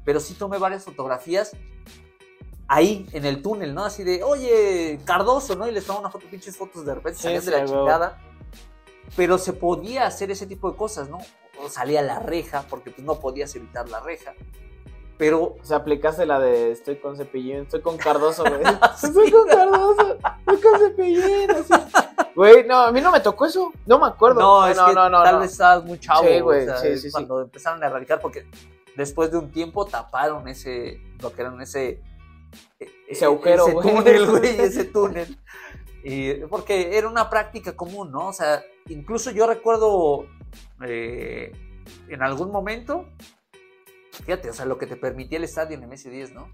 Pero 0.06 0.20
sí 0.22 0.34
tomé 0.36 0.58
varias 0.58 0.86
fotografías 0.86 1.52
ahí 2.70 3.08
en 3.12 3.26
el 3.26 3.42
túnel, 3.42 3.74
¿no? 3.74 3.84
Así 3.84 4.04
de, 4.04 4.24
oye, 4.24 5.00
Cardoso, 5.06 5.56
¿no? 5.56 5.68
Y 5.68 5.72
les 5.72 5.86
tomaba 5.86 6.02
una 6.02 6.10
foto, 6.10 6.26
pinches 6.30 6.56
fotos 6.58 6.86
de 6.86 6.96
repente 6.96 7.18
Sí, 7.18 7.24
salían 7.24 7.46
de 7.46 7.52
la 7.52 7.66
chingada. 7.66 8.22
Pero 9.16 9.38
se 9.38 9.54
podía 9.54 10.06
hacer 10.06 10.32
ese 10.32 10.46
tipo 10.46 10.70
de 10.72 10.78
cosas, 10.78 11.10
¿no? 11.10 11.20
O 11.64 11.70
salía 11.70 12.02
la 12.02 12.20
reja, 12.20 12.66
porque 12.70 12.92
pues 12.92 13.06
no 13.06 13.20
podías 13.20 13.56
evitar 13.56 13.90
la 13.90 14.00
reja. 14.00 14.34
Pero 15.18 15.56
O 15.60 15.66
sea, 15.66 15.78
aplicaste 15.78 16.26
la 16.26 16.40
de 16.40 16.72
estoy 16.72 16.98
con 16.98 17.18
cepillín, 17.18 17.62
estoy 17.62 17.82
con 17.82 17.98
Cardoso, 17.98 18.44
güey. 18.44 18.62
Estoy 19.04 19.32
con 19.32 19.48
Cardoso, 19.48 20.18
estoy 20.40 20.62
con 20.62 20.80
cepillín, 20.80 21.52
así. 21.52 21.74
Güey, 22.36 22.68
no, 22.68 22.82
a 22.82 22.92
mí 22.92 23.02
no 23.02 23.12
me 23.12 23.20
tocó 23.20 23.48
eso. 23.48 23.74
No 23.88 23.98
me 23.98 24.06
acuerdo. 24.06 24.40
No, 24.40 24.68
es 24.68 24.78
no, 24.78 24.86
que 24.86 24.94
no, 24.94 25.10
no, 25.10 25.24
tal 25.24 25.36
no. 25.36 25.42
vez 25.42 25.52
estabas 25.52 25.84
muy 25.84 26.00
chavo. 26.00 26.28
Sí, 26.28 26.40
güey, 26.40 26.62
o 26.62 26.66
sea, 26.66 26.78
sí, 26.78 26.88
es 26.90 27.02
sí, 27.02 27.08
sí. 27.08 27.12
Cuando 27.12 27.42
empezaron 27.42 27.84
a 27.84 27.88
erradicar, 27.88 28.20
porque 28.20 28.46
después 28.96 29.32
de 29.32 29.40
un 29.40 29.52
tiempo 29.52 29.86
taparon 29.86 30.48
ese, 30.48 31.02
lo 31.20 31.34
que 31.34 31.42
eran 31.42 31.60
ese... 31.62 32.00
Ese 33.08 33.26
agujero, 33.26 33.64
ese 33.64 33.74
güey. 33.74 33.96
túnel, 33.96 34.28
güey, 34.28 34.60
ese 34.60 34.86
túnel. 34.86 35.40
Y, 36.10 36.36
porque 36.46 36.98
era 36.98 37.10
una 37.10 37.30
práctica 37.30 37.76
común, 37.76 38.14
¿no? 38.14 38.28
O 38.28 38.34
sea, 38.34 38.64
incluso 38.88 39.30
yo 39.32 39.46
recuerdo 39.46 40.26
eh, 40.82 41.52
en 42.08 42.24
algún 42.24 42.50
momento, 42.50 43.10
fíjate, 44.12 44.50
o 44.50 44.54
sea, 44.54 44.66
lo 44.66 44.78
que 44.78 44.88
te 44.88 44.96
permitía 44.96 45.38
el 45.38 45.44
estadio 45.44 45.76
en 45.78 45.84
MS10, 45.84 46.32
¿no? 46.32 46.50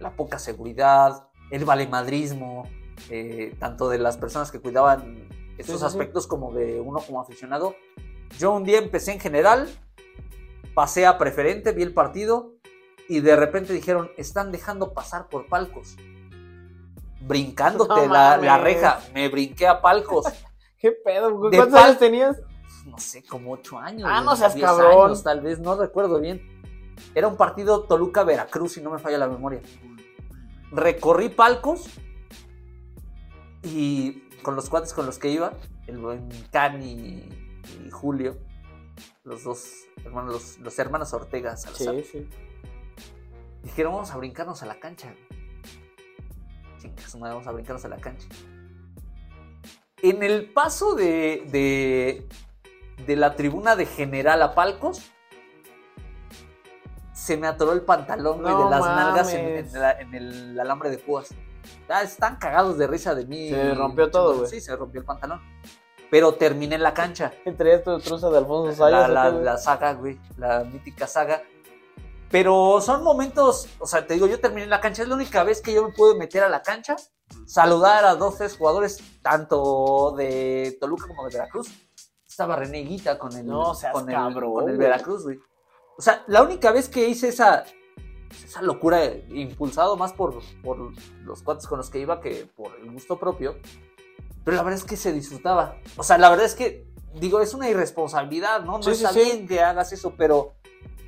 La 0.00 0.16
poca 0.16 0.38
seguridad, 0.38 1.28
el 1.50 1.66
valemadrismo, 1.66 2.62
eh, 3.10 3.54
tanto 3.58 3.90
de 3.90 3.98
las 3.98 4.16
personas 4.16 4.50
que 4.50 4.60
cuidaban 4.60 5.28
estos 5.58 5.66
Sí, 5.66 5.72
sí, 5.72 5.78
sí. 5.78 5.84
aspectos 5.84 6.26
como 6.26 6.54
de 6.54 6.80
uno 6.80 7.00
como 7.00 7.20
aficionado. 7.20 7.76
Yo 8.38 8.54
un 8.54 8.64
día 8.64 8.78
empecé 8.78 9.12
en 9.12 9.20
general, 9.20 9.68
pasé 10.72 11.04
a 11.04 11.18
preferente, 11.18 11.72
vi 11.72 11.82
el 11.82 11.92
partido 11.92 12.54
y 13.10 13.20
de 13.20 13.36
repente 13.36 13.74
dijeron, 13.74 14.10
están 14.16 14.52
dejando 14.52 14.94
pasar 14.94 15.28
por 15.28 15.48
palcos. 15.48 15.96
Brincándote 17.20 18.06
No 18.06 18.12
la, 18.12 18.36
la 18.36 18.58
reja, 18.58 19.00
me 19.14 19.28
brinqué 19.28 19.66
a 19.66 19.80
palcos. 19.80 20.26
¿Qué 20.78 20.92
pedo, 20.92 21.38
¿Cuántos 21.40 21.68
pal- 21.70 21.84
años 21.84 21.98
tenías? 21.98 22.36
no 22.84 22.98
sé, 22.98 23.24
como 23.24 23.52
ocho 23.52 23.78
años. 23.78 24.08
Ah, 24.10 24.20
no 24.20 24.36
seas 24.36 24.54
10 24.54 24.64
cabrón. 24.66 25.06
años, 25.06 25.22
tal 25.24 25.40
vez, 25.40 25.58
no 25.58 25.76
recuerdo 25.76 26.20
bien. 26.20 26.40
Era 27.14 27.26
un 27.26 27.36
partido 27.36 27.82
Toluca-Veracruz, 27.82 28.72
si 28.74 28.80
no 28.80 28.90
me 28.90 28.98
falla 29.00 29.18
la 29.18 29.26
memoria. 29.28 29.60
Recorrí 30.70 31.28
palcos 31.30 31.88
y 33.62 34.22
con 34.42 34.54
los 34.54 34.68
cuates 34.68 34.92
con 34.92 35.06
los 35.06 35.18
que 35.18 35.28
iba, 35.30 35.52
el 35.86 35.98
buen 35.98 36.28
Cani 36.52 37.28
y 37.84 37.90
Julio, 37.90 38.36
los 39.24 39.42
dos 39.44 39.64
hermanos, 40.04 40.32
los, 40.32 40.58
los 40.58 40.78
hermanos 40.78 41.12
Ortega 41.12 41.56
Salazar, 41.56 41.94
Sí, 41.96 42.04
sí. 42.04 42.28
dijeron, 43.62 43.94
vamos 43.94 44.10
a 44.12 44.16
brincarnos 44.16 44.62
a 44.62 44.66
la 44.66 44.78
cancha. 44.78 45.14
Madre, 47.18 47.34
vamos 47.34 47.46
a 47.46 47.52
brincarnos 47.52 47.84
a 47.84 47.88
la 47.88 47.96
cancha. 47.96 48.26
En 50.02 50.22
el 50.22 50.50
paso 50.52 50.94
de, 50.94 51.44
de, 51.50 52.28
de 53.06 53.16
la 53.16 53.34
tribuna 53.34 53.76
de 53.76 53.86
general 53.86 54.42
a 54.42 54.54
palcos, 54.54 55.10
se 57.12 57.36
me 57.36 57.46
atoró 57.46 57.72
el 57.72 57.80
pantalón 57.82 58.42
güey, 58.42 58.52
No 58.52 58.64
de 58.64 58.70
las 58.70 58.80
nalgas 58.84 59.32
en, 59.32 59.44
mames. 59.44 59.74
en 59.74 59.80
la- 59.80 60.00
en 60.00 60.14
el 60.14 60.60
alambre 60.60 60.90
de 60.90 60.98
púas. 60.98 61.34
Ah, 61.88 62.02
están 62.02 62.36
cagados 62.36 62.78
de 62.78 62.86
risa 62.86 63.14
de 63.14 63.26
mí. 63.26 63.48
Se 63.50 63.74
rompió 63.74 64.10
todo, 64.10 64.36
güey. 64.38 64.50
Sí, 64.50 64.60
se 64.60 64.76
rompió 64.76 65.00
el 65.00 65.06
pantalón. 65.06 65.40
Pero 66.10 66.34
terminé 66.34 66.76
en 66.76 66.82
la 66.82 66.94
cancha. 66.94 67.32
¿Traías 67.56 67.82
tu 67.82 67.98
truza 67.98 68.30
de 68.30 68.38
Alfonso 68.38 68.76
Sayas? 68.76 69.10
la 69.10 69.56
saga, 69.58 69.94
güey, 69.94 70.20
la 70.36 70.62
mítica 70.62 71.06
saga. 71.06 71.42
Pero 72.30 72.80
son 72.80 73.04
momentos, 73.04 73.68
o 73.78 73.86
sea, 73.86 74.06
te 74.06 74.14
digo, 74.14 74.26
yo 74.26 74.40
terminé 74.40 74.64
en 74.64 74.70
la 74.70 74.80
cancha, 74.80 75.02
es 75.02 75.08
la 75.08 75.14
única 75.14 75.44
vez 75.44 75.62
que 75.62 75.72
yo 75.72 75.86
me 75.86 75.92
pude 75.92 76.16
meter 76.16 76.42
a 76.42 76.48
la 76.48 76.62
cancha, 76.62 76.96
saludar 77.46 78.04
a 78.04 78.16
dos, 78.16 78.38
tres 78.38 78.56
jugadores, 78.56 79.00
tanto 79.22 80.14
de 80.16 80.76
Toluca 80.80 81.06
como 81.06 81.24
de 81.28 81.36
Veracruz. 81.36 81.68
Estaba 82.28 82.56
René 82.56 82.80
Guita 82.80 83.18
con 83.18 83.34
el, 83.34 83.46
No 83.46 83.74
seas 83.74 83.92
con 83.92 84.08
el, 84.08 84.14
cabrón, 84.14 84.52
con 84.52 84.68
el. 84.68 84.76
Veracruz, 84.76 85.24
güey. 85.24 85.38
O 85.96 86.02
sea, 86.02 86.22
la 86.26 86.42
única 86.42 86.72
vez 86.72 86.88
que 86.88 87.08
hice 87.08 87.28
esa, 87.28 87.64
esa 88.44 88.60
locura, 88.60 89.04
impulsado 89.04 89.96
más 89.96 90.12
por, 90.12 90.42
por 90.62 90.92
los 91.22 91.42
cuates 91.42 91.66
con 91.66 91.78
los 91.78 91.88
que 91.88 92.00
iba 92.00 92.20
que 92.20 92.46
por 92.54 92.76
el 92.76 92.90
gusto 92.90 93.18
propio, 93.18 93.56
pero 94.44 94.56
la 94.56 94.62
verdad 94.62 94.80
es 94.80 94.84
que 94.84 94.96
se 94.96 95.12
disfrutaba. 95.12 95.76
O 95.96 96.02
sea, 96.02 96.18
la 96.18 96.28
verdad 96.28 96.46
es 96.46 96.54
que, 96.54 96.86
digo, 97.14 97.40
es 97.40 97.54
una 97.54 97.68
irresponsabilidad, 97.68 98.62
¿no? 98.62 98.78
No 98.78 98.82
Sí, 98.82 98.90
sí, 98.94 99.04
está 99.04 99.12
sí. 99.12 99.20
bien 99.24 99.46
que 99.48 99.60
hagas 99.60 99.92
eso, 99.92 100.14
pero 100.16 100.54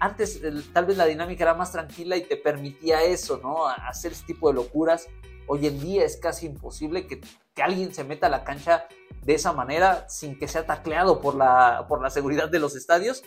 antes 0.01 0.41
tal 0.73 0.87
vez 0.87 0.97
la 0.97 1.07
dinámica 1.07 1.45
era 1.45 1.55
más 1.55 1.73
tranquila 1.73 2.17
y 2.17 2.23
te 2.23 2.37
permitía 2.37 3.03
eso, 3.03 3.39
¿no? 3.43 3.67
Hacer 3.67 4.13
ese 4.13 4.25
tipo 4.25 4.49
de 4.49 4.55
locuras. 4.55 5.09
Hoy 5.47 5.67
en 5.67 5.81
día 5.81 6.05
es 6.05 6.17
casi 6.17 6.47
imposible 6.47 7.07
que, 7.07 7.21
que 7.55 7.63
alguien 7.63 7.93
se 7.95 8.05
meta 8.05 8.27
a 8.27 8.31
la 8.31 8.45
cancha 8.45 8.87
de 9.25 9.35
esa 9.35 9.53
manera 9.53 10.09
sin 10.09 10.39
que 10.39 10.47
sea 10.47 10.67
tacleado 10.67 11.21
por 11.21 11.35
la, 11.35 11.87
por 11.89 12.01
la 12.03 12.11
seguridad 12.11 12.49
de 12.49 12.59
los 12.59 12.77
estadios. 12.77 13.23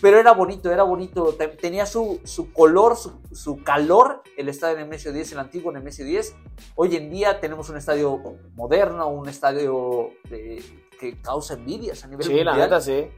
Pero 0.00 0.20
era 0.20 0.32
bonito, 0.32 0.70
era 0.70 0.84
bonito. 0.84 1.34
Te- 1.34 1.48
Tenía 1.48 1.84
su, 1.84 2.20
su 2.24 2.52
color, 2.52 2.96
su, 2.96 3.20
su 3.32 3.62
calor 3.64 4.22
el 4.36 4.48
estadio 4.48 4.76
Nemesio 4.76 5.12
10, 5.12 5.32
el 5.32 5.38
antiguo 5.40 5.72
Nemesio 5.72 6.04
10. 6.04 6.36
Hoy 6.76 6.94
en 6.94 7.10
día 7.10 7.40
tenemos 7.40 7.68
un 7.68 7.76
estadio 7.76 8.22
moderno, 8.54 9.08
un 9.08 9.28
estadio 9.28 10.10
eh, 10.30 10.62
que 11.00 11.18
causa 11.20 11.54
envidias 11.54 12.04
a 12.04 12.08
nivel 12.08 12.24
Sí, 12.26 12.44
la 12.44 12.52
mundial. 12.52 12.68
neta 12.70 12.80
sí. 12.80 13.08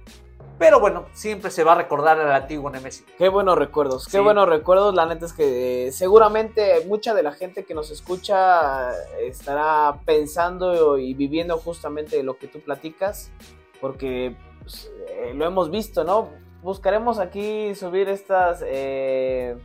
Pero 0.59 0.79
bueno, 0.79 1.07
siempre 1.13 1.51
se 1.51 1.65
va 1.65 1.73
a 1.73 1.75
recordar 1.75 2.21
al 2.21 2.31
antiguo 2.31 2.71
Nemesio. 2.71 3.05
Qué 3.19 3.29
buenos 3.29 3.59
recuerdos, 3.59 4.05
qué 4.07 4.19
Sí. 4.19 4.19
buenos 4.21 4.49
recuerdos. 4.49 4.95
La 4.95 5.07
neta 5.07 5.27
es 5.27 5.33
que 5.33 5.89
eh, 5.89 5.93
seguramente 5.93 6.85
mucha 6.87 7.15
de 7.15 7.23
la 7.25 7.33
gente 7.33 7.65
que 7.65 7.75
nos 7.75 7.91
escucha 7.91 8.93
estará 9.21 10.01
pensando 10.05 10.99
y 10.99 11.15
viviendo 11.15 11.59
justamente 11.59 12.23
lo 12.23 12.39
que 12.39 12.47
tú 12.47 12.61
platicas, 12.61 13.33
porque 13.81 14.37
pues, 14.61 14.91
eh, 15.09 15.33
lo 15.35 15.45
hemos 15.47 15.71
visto, 15.71 16.05
¿no? 16.05 16.29
Buscaremos 16.63 17.19
aquí 17.19 17.75
subir 17.75 18.09
estas, 18.09 18.63
eh, 18.65 19.57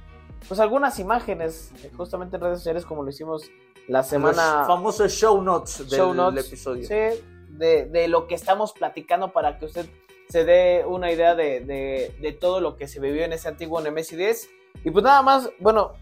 pues 0.47 0.59
algunas 0.59 0.97
imágenes, 0.97 1.71
justamente 1.95 2.37
en 2.37 2.41
redes 2.41 2.57
sociales 2.59 2.85
como 2.85 3.03
lo 3.03 3.09
hicimos 3.09 3.51
la 3.87 4.01
semana... 4.01 4.59
Los 4.59 4.67
famosos 4.67 5.11
show 5.11 5.39
notes 5.43 5.77
del 5.89 5.99
show 5.99 6.13
notes, 6.15 6.47
episodio. 6.47 6.87
sí, 6.87 7.21
de, 7.57 7.85
de 7.85 8.07
lo 8.07 8.27
que 8.27 8.35
estamos 8.35 8.73
platicando 8.73 9.31
para 9.31 9.57
que 9.59 9.65
usted 9.65 9.85
se 10.29 10.43
dé 10.45 10.83
una 10.85 11.11
idea 11.11 11.35
de, 11.35 11.61
de- 11.61 12.13
de 12.19 12.31
todo 12.33 12.59
lo 12.61 12.75
que 12.75 12.87
se 12.87 12.99
vivió 12.99 13.23
en 13.23 13.33
ese 13.33 13.47
antiguo 13.47 13.79
Nemesis 13.81 14.17
10. 14.17 14.49
Y 14.83 14.91
pues 14.91 15.03
nada 15.03 15.21
más, 15.21 15.49
bueno, 15.59 15.93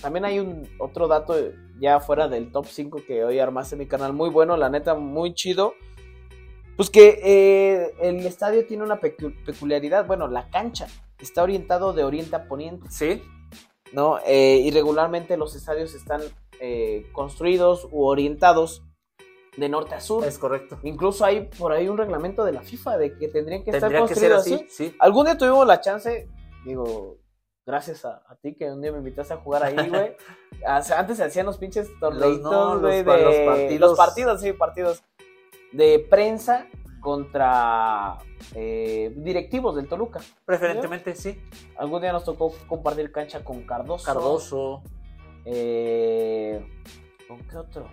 también 0.00 0.24
hay 0.24 0.38
un 0.38 0.68
otro 0.78 1.08
dato 1.08 1.34
ya 1.80 1.98
fuera 2.00 2.28
del 2.28 2.52
top 2.52 2.66
5 2.66 3.02
que 3.06 3.24
hoy 3.24 3.38
armaste 3.40 3.74
en 3.74 3.80
mi 3.80 3.86
canal, 3.86 4.12
muy 4.12 4.30
bueno, 4.30 4.56
la 4.56 4.68
neta, 4.70 4.94
muy 4.94 5.34
chido. 5.34 5.74
Pues 6.76 6.88
que 6.90 7.20
eh, 7.22 7.92
el 8.00 8.24
estadio 8.26 8.66
tiene 8.66 8.82
una 8.84 9.00
pecu- 9.00 9.34
peculiaridad, 9.44 10.06
bueno, 10.06 10.26
la 10.28 10.48
cancha 10.48 10.86
está 11.20 11.42
orientado 11.42 11.92
de 11.92 12.04
oriente 12.04 12.34
a 12.36 12.46
poniente. 12.48 12.86
Sí, 12.90 13.22
¿no? 13.92 14.18
Eh, 14.26 14.56
y 14.64 14.70
regularmente 14.70 15.36
los 15.36 15.54
estadios 15.54 15.94
están 15.94 16.22
eh, 16.60 17.06
construidos 17.12 17.86
u 17.90 18.04
orientados 18.06 18.82
de 19.56 19.68
norte 19.68 19.94
a 19.94 20.00
sur. 20.00 20.24
es 20.24 20.38
correcto. 20.38 20.78
Incluso 20.82 21.24
hay 21.24 21.42
por 21.58 21.72
ahí 21.72 21.88
un 21.88 21.98
reglamento 21.98 22.44
de 22.44 22.52
la 22.52 22.62
FIFA 22.62 22.96
de 22.98 23.16
que 23.18 23.28
tendrían 23.28 23.62
que 23.64 23.70
estar 23.70 23.90
Tendría 23.90 24.06
que 24.08 24.14
ser 24.14 24.32
construidos 24.32 24.40
así, 24.40 24.54
así. 24.66 24.90
sí. 24.90 24.96
Algún 24.98 25.26
día 25.26 25.36
tuvimos 25.36 25.66
la 25.66 25.80
chance, 25.80 26.28
digo, 26.64 27.18
gracias 27.66 28.04
a, 28.04 28.22
a 28.26 28.36
ti 28.36 28.54
que 28.54 28.70
un 28.70 28.80
día 28.80 28.92
me 28.92 28.98
invitaste 28.98 29.34
a 29.34 29.36
jugar 29.38 29.64
ahí, 29.64 29.88
güey. 29.88 30.16
Sea, 30.82 30.98
Antes 31.00 31.16
se 31.18 31.24
hacían 31.24 31.46
los 31.46 31.58
pinches 31.58 31.88
torneitos, 32.00 32.42
no, 32.50 32.80
güey, 32.80 33.02
de 33.02 33.22
los 33.22 33.36
partidos. 33.36 33.80
los 33.90 33.98
partidos, 33.98 34.40
sí, 34.40 34.52
partidos 34.52 35.02
de 35.72 36.06
prensa 36.08 36.66
contra 37.00 38.18
eh, 38.54 39.12
directivos 39.16 39.74
del 39.74 39.88
Toluca. 39.88 40.20
Preferentemente 40.44 41.14
sí. 41.16 41.42
Algún 41.76 42.00
día 42.00 42.12
nos 42.12 42.24
tocó 42.24 42.54
compartir 42.68 43.10
cancha 43.10 43.42
con 43.44 43.62
Cardoso. 43.66 44.04
Cardoso. 44.04 44.82
Eh, 45.44 45.46
¿Con 45.46 46.31
qué 47.52 47.58
otro? 47.58 47.86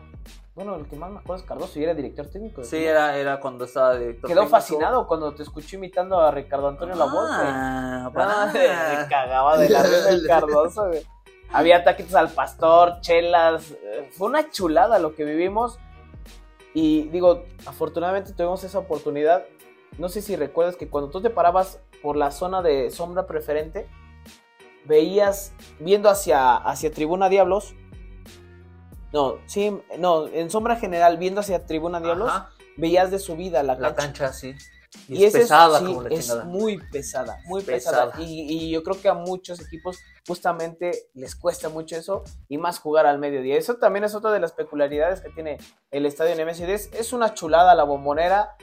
Bueno, 0.55 0.75
el 0.75 0.87
que 0.87 0.95
más 0.95 1.09
me 1.11 1.19
acuerdo 1.19 1.41
es 1.43 1.47
Cardoso 1.47 1.79
y 1.79 1.83
era 1.83 1.93
director 1.93 2.27
técnico. 2.27 2.63
Sí, 2.63 2.83
era, 2.83 3.15
era 3.17 3.39
cuando 3.39 3.65
estaba 3.65 3.95
director 3.97 4.27
Quedó 4.29 4.41
técnico. 4.41 4.57
fascinado 4.57 5.07
cuando 5.07 5.33
te 5.33 5.43
escuché 5.43 5.77
imitando 5.77 6.19
a 6.19 6.31
Ricardo 6.31 6.67
Antonio 6.67 6.95
Lavolpe. 6.95 7.33
Ah, 7.45 8.51
me 8.53 9.07
cagaba 9.07 9.57
de 9.57 9.69
la 9.69 9.83
risa 9.83 10.09
el 10.09 10.27
Cardoso, 10.27 10.87
güey. 10.87 11.01
Había 11.51 11.83
taquitos 11.83 12.13
al 12.15 12.29
pastor, 12.29 12.99
chelas. 13.01 13.71
eh, 13.71 14.09
Fue 14.11 14.27
una 14.27 14.49
chulada 14.49 14.99
lo 14.99 15.15
que 15.15 15.23
vivimos. 15.23 15.79
Y 16.73 17.03
digo, 17.09 17.45
afortunadamente 17.65 18.33
tuvimos 18.33 18.63
esa 18.63 18.79
oportunidad. 18.79 19.45
No 19.97 20.09
sé 20.09 20.21
si 20.21 20.35
recuerdas 20.35 20.75
que 20.75 20.87
cuando 20.89 21.09
tú 21.09 21.21
te 21.21 21.29
parabas 21.29 21.79
por 22.03 22.15
la 22.15 22.31
zona 22.31 22.61
de 22.61 22.91
sombra 22.91 23.25
preferente, 23.27 23.87
veías 24.85 25.53
viendo 25.79 26.09
hacia, 26.09 26.55
hacia 26.57 26.91
Tribuna 26.91 27.29
Diablos. 27.29 27.73
No, 29.11 29.37
sí, 29.47 29.75
no, 29.97 30.27
en 30.27 30.49
sombra 30.49 30.75
general, 30.75 31.17
viendo 31.17 31.41
hacia 31.41 31.65
Tribuna 31.65 31.99
Diablos, 31.99 32.29
Ajá, 32.29 32.49
veías 32.77 33.09
de 33.11 33.19
subida 33.19 33.63
la 33.63 33.75
la 33.75 33.95
cancha. 33.95 34.25
cancha, 34.27 34.33
sí. 34.33 34.55
Y, 35.07 35.17
Y 35.19 35.25
es 35.25 35.33
pesada 35.33 35.79
sí, 35.79 35.85
como 35.85 36.01
la 36.03 36.09
es 36.09 36.33
muy 36.45 36.77
pesada, 36.91 37.37
muy 37.45 37.61
Pesada. 37.63 38.07
pesada. 38.11 38.23
Y, 38.23 38.41
y 38.51 38.71
yo 38.71 38.81
creo 38.83 38.99
que 38.99 39.07
a 39.09 39.13
muchos 39.13 39.59
equipos 39.61 39.99
justamente 40.27 40.91
les 41.13 41.35
cuesta 41.35 41.69
mucho 41.69 41.95
eso 41.95 42.23
y 42.47 42.57
más 42.57 42.79
jugar 42.79 43.05
al 43.05 43.19
mediodía. 43.19 43.55
Eso 43.57 43.75
también 43.75 44.03
es 44.03 44.15
otra 44.15 44.31
de 44.31 44.39
las 44.39 44.51
peculiaridades 44.53 45.21
que 45.21 45.29
tiene 45.29 45.57
el 45.91 46.05
estadio 46.07 46.35
Nemesio 46.35 46.65
10. 46.65 46.93
Es 46.93 47.13
una 47.13 47.33
chulada 47.35 47.75
la 47.75 47.83
bombonera. 47.83 48.55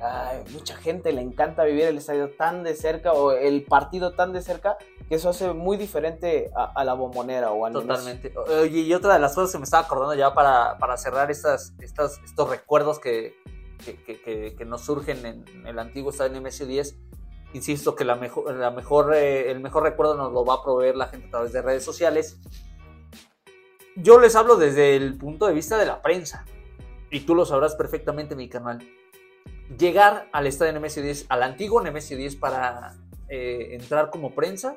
Ay, 0.00 0.44
mucha 0.52 0.76
gente 0.76 1.10
le 1.12 1.22
encanta 1.22 1.64
vivir 1.64 1.84
el 1.84 1.96
estadio 1.98 2.30
tan 2.36 2.62
de 2.62 2.74
cerca 2.74 3.12
o 3.14 3.32
el 3.32 3.64
partido 3.64 4.12
tan 4.12 4.32
de 4.34 4.42
cerca 4.42 4.76
que 5.08 5.14
eso 5.14 5.30
hace 5.30 5.52
muy 5.54 5.76
diferente 5.78 6.50
a, 6.54 6.84
la 6.84 6.92
bombonera 6.94 7.50
o 7.52 7.64
al. 7.64 7.72
Totalmente. 7.72 8.32
Y 8.70 8.92
otra 8.92 9.14
de 9.14 9.20
las 9.20 9.34
cosas 9.34 9.52
que 9.52 9.58
me 9.58 9.64
estaba 9.64 9.84
acordando 9.84 10.14
ya 10.14 10.34
para, 10.34 10.76
para 10.78 10.96
cerrar 10.98 11.30
estas, 11.30 11.72
estas, 11.80 12.18
estos 12.24 12.50
recuerdos 12.50 12.98
que, 12.98 13.34
que, 13.84 13.96
que- 14.02 14.20
que- 14.20 14.54
que 14.56 14.64
nos 14.66 14.82
surgen 14.82 15.24
en 15.24 15.66
el 15.66 15.78
antiguo 15.78 16.10
estadio 16.10 16.32
Nemesio 16.32 16.66
10, 16.66 16.98
insisto 17.54 17.94
que 17.96 18.04
la 18.04 18.16
mejor, 18.16 18.54
la 18.54 18.70
mejor, 18.70 19.14
eh, 19.14 19.50
el 19.50 19.60
mejor 19.60 19.84
recuerdo 19.84 20.14
nos 20.16 20.30
lo 20.32 20.44
va 20.44 20.54
a 20.54 20.62
proveer 20.62 20.96
la 20.96 21.06
gente 21.06 21.28
a 21.28 21.30
través 21.30 21.52
de 21.52 21.62
redes 21.62 21.84
sociales. 21.84 22.38
Yo 23.94 24.20
les 24.20 24.36
hablo 24.36 24.56
desde 24.56 24.94
el 24.96 25.16
punto 25.16 25.46
de 25.46 25.54
vista 25.54 25.78
de 25.78 25.86
la 25.86 26.02
prensa, 26.02 26.44
y 27.10 27.20
tú 27.20 27.34
lo 27.34 27.46
sabrás 27.46 27.74
perfectamente, 27.76 28.36
mi 28.36 28.48
canal. 28.48 28.86
Llegar 29.78 30.28
al 30.32 30.46
estadio 30.46 30.72
Nemesio 30.72 31.02
10, 31.02 31.26
al 31.28 31.42
antiguo 31.42 31.80
Nemesio 31.82 32.16
10 32.16 32.36
para 32.36 32.94
eh, 33.28 33.68
entrar 33.72 34.10
como 34.10 34.34
prensa, 34.34 34.76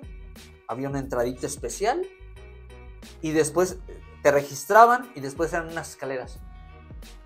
había 0.67 0.89
una 0.89 0.99
entradita 0.99 1.45
especial 1.47 2.01
y 3.21 3.31
después 3.31 3.77
te 4.23 4.31
registraban 4.31 5.11
y 5.15 5.19
después 5.19 5.53
eran 5.53 5.69
unas 5.69 5.89
escaleras 5.91 6.39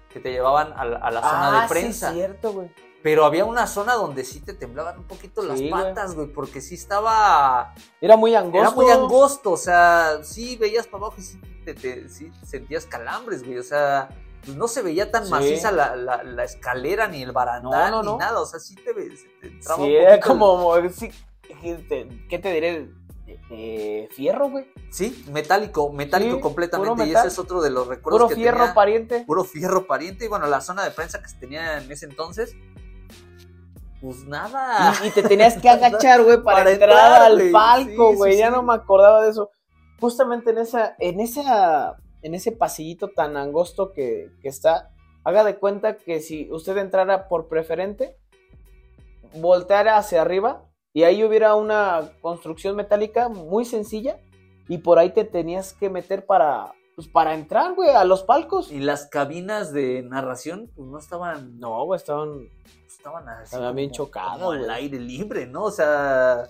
que 0.10 0.20
te 0.20 0.32
llevaban 0.32 0.74
a 0.76 0.86
la, 0.86 0.98
a 0.98 1.12
la 1.12 1.22
zona 1.22 1.58
Ah, 1.58 1.62
de 1.64 1.68
prensa. 1.70 2.10
Sí, 2.10 2.16
cierto, 2.16 2.54
güey. 2.54 2.72
Pero 3.02 3.26
había 3.26 3.44
una 3.46 3.66
zona 3.68 3.96
donde 3.96 4.24
sí 4.24 4.40
te 4.40 4.54
temblaban 4.54 4.98
un 5.00 5.04
poquito 5.06 5.42
las 5.42 5.58
Sí, 5.60 5.70
güey. 5.70 5.84
patas, 5.84 6.16
güey, 6.16 6.28
porque 6.28 6.62
sí 6.62 6.76
estaba... 6.76 7.74
Era 8.00 8.16
muy 8.16 8.34
angosto. 8.36 8.60
Era 8.60 8.72
muy 8.72 8.90
angosto, 8.92 9.52
o 9.52 9.58
sea, 9.58 10.20
sí 10.24 10.56
veías 10.58 10.86
para 10.88 11.06
abajo 11.06 11.16
y 11.18 11.22
sí, 11.24 11.42
te, 11.66 11.74
te- 11.74 12.08
sí 12.10 12.32
sentías 12.46 12.86
calambres, 12.86 13.44
güey, 13.44 13.58
o 13.58 13.64
sea, 13.64 14.08
pues 14.46 14.58
no 14.58 14.68
se 14.68 14.82
veía 14.82 15.10
tan 15.12 15.26
Sí. 15.26 15.32
maciza 15.32 15.72
la, 15.72 15.96
la- 15.96 16.24
la 16.24 16.44
escalera 16.44 17.08
ni 17.08 17.22
el 17.24 17.32
barandal 17.32 17.92
No, 17.92 18.04
no, 18.04 18.12
ni 18.14 18.18
nada, 18.20 18.40
o 18.42 18.46
sea, 18.46 18.60
sí 18.60 18.76
te, 18.76 18.94
ve- 18.94 19.16
se 19.16 19.28
te 19.42 19.48
entraba 19.48 19.78
Sí, 19.84 19.90
un 19.90 19.96
era 19.96 20.20
como. 20.20 20.76
sí, 20.90 21.12
¿Qué 21.42 22.18
¿qué 22.30 22.40
te 22.40 22.52
diré? 22.54 22.90
Eh, 23.26 23.40
eh, 23.52 24.10
fierro, 24.12 24.50
güey. 24.50 24.66
el- 24.76 24.94
Sí, 24.94 25.26
metálico, 25.32 25.92
metálico 25.94 26.36
Sí, 26.36 26.42
completamente, 26.42 27.06
y 27.06 27.12
ese 27.14 27.28
es 27.28 27.40
otro 27.40 27.62
de 27.62 27.70
los 27.70 27.88
recuerdos 27.88 28.20
Puro 28.24 28.30
que 28.30 28.36
fierro 28.36 28.58
tenía. 28.60 28.74
pariente. 28.74 29.24
puro 29.26 29.44
fierro 29.46 29.88
pariente. 29.88 30.26
Y 30.26 30.28
bueno, 30.28 30.46
la 30.48 30.60
zona 30.62 30.84
de 30.84 30.92
prensa 30.92 31.22
que 31.22 31.30
se 31.30 31.38
tenía 31.38 31.78
en 31.78 31.90
ese 31.92 32.06
entonces, 32.06 32.54
pues 34.02 34.26
nada. 34.26 34.94
Y, 35.04 35.08
y 35.08 35.12
te 35.12 35.24
tenías 35.24 35.58
que 35.58 35.70
agachar, 35.70 36.24
güey, 36.24 36.42
para, 36.44 36.58
Para 36.60 36.72
entrar, 36.72 36.90
entrar, 36.90 37.22
al 37.24 37.52
palco, 37.52 38.14
güey. 38.16 38.34
sí, 38.34 38.40
ya 38.40 38.50
no 38.50 38.62
me 38.64 38.74
acordaba 38.74 39.24
de 39.24 39.30
eso. 39.32 39.50
Justamente 40.00 40.52
en 40.52 40.58
esa, 40.58 40.96
en 41.00 41.20
esa, 41.22 41.96
en 42.24 42.36
ese 42.36 42.52
pasillito 42.52 43.10
tan 43.10 43.38
angosto 43.38 43.94
que, 43.94 44.32
que 44.42 44.48
está, 44.48 44.92
haga 45.24 45.44
de 45.44 45.58
cuenta 45.58 45.98
que 45.98 46.20
si 46.20 46.52
usted 46.52 46.78
entrara 46.78 47.28
por 47.28 47.48
preferente, 47.48 48.18
volteara 49.36 49.98
hacia 49.98 50.22
arriba 50.22 50.66
y 50.94 51.04
ahí 51.04 51.24
hubiera 51.24 51.56
una 51.56 52.12
construcción 52.22 52.76
metálica 52.76 53.30
muy 53.30 53.66
sencilla 53.66 54.20
y 54.68 54.80
por 54.80 55.00
ahí 55.00 55.12
te 55.12 55.24
tenías 55.24 55.74
que 55.74 55.90
meter 55.90 56.26
para, 56.26 56.74
pues 56.96 57.08
para 57.08 57.34
entrar, 57.34 57.74
güey, 57.74 57.90
a 57.90 58.04
los 58.04 58.24
palcos. 58.24 58.72
Y 58.72 58.80
las 58.80 59.08
cabinas 59.08 59.74
de 59.74 60.04
narración, 60.04 60.70
pues 60.76 60.88
no 60.88 60.98
estaban. 60.98 61.60
No, 61.60 61.84
güey, 61.86 61.98
estaban 61.98 62.50
estaban 62.88 63.28
así. 63.28 63.44
Estaban 63.56 63.76
bien 63.76 63.92
chocadas, 63.92 64.42
güey. 64.42 64.70
aire 64.70 65.00
libre, 65.00 65.46
¿no? 65.46 65.64
O 65.64 65.72
sea. 65.72 66.48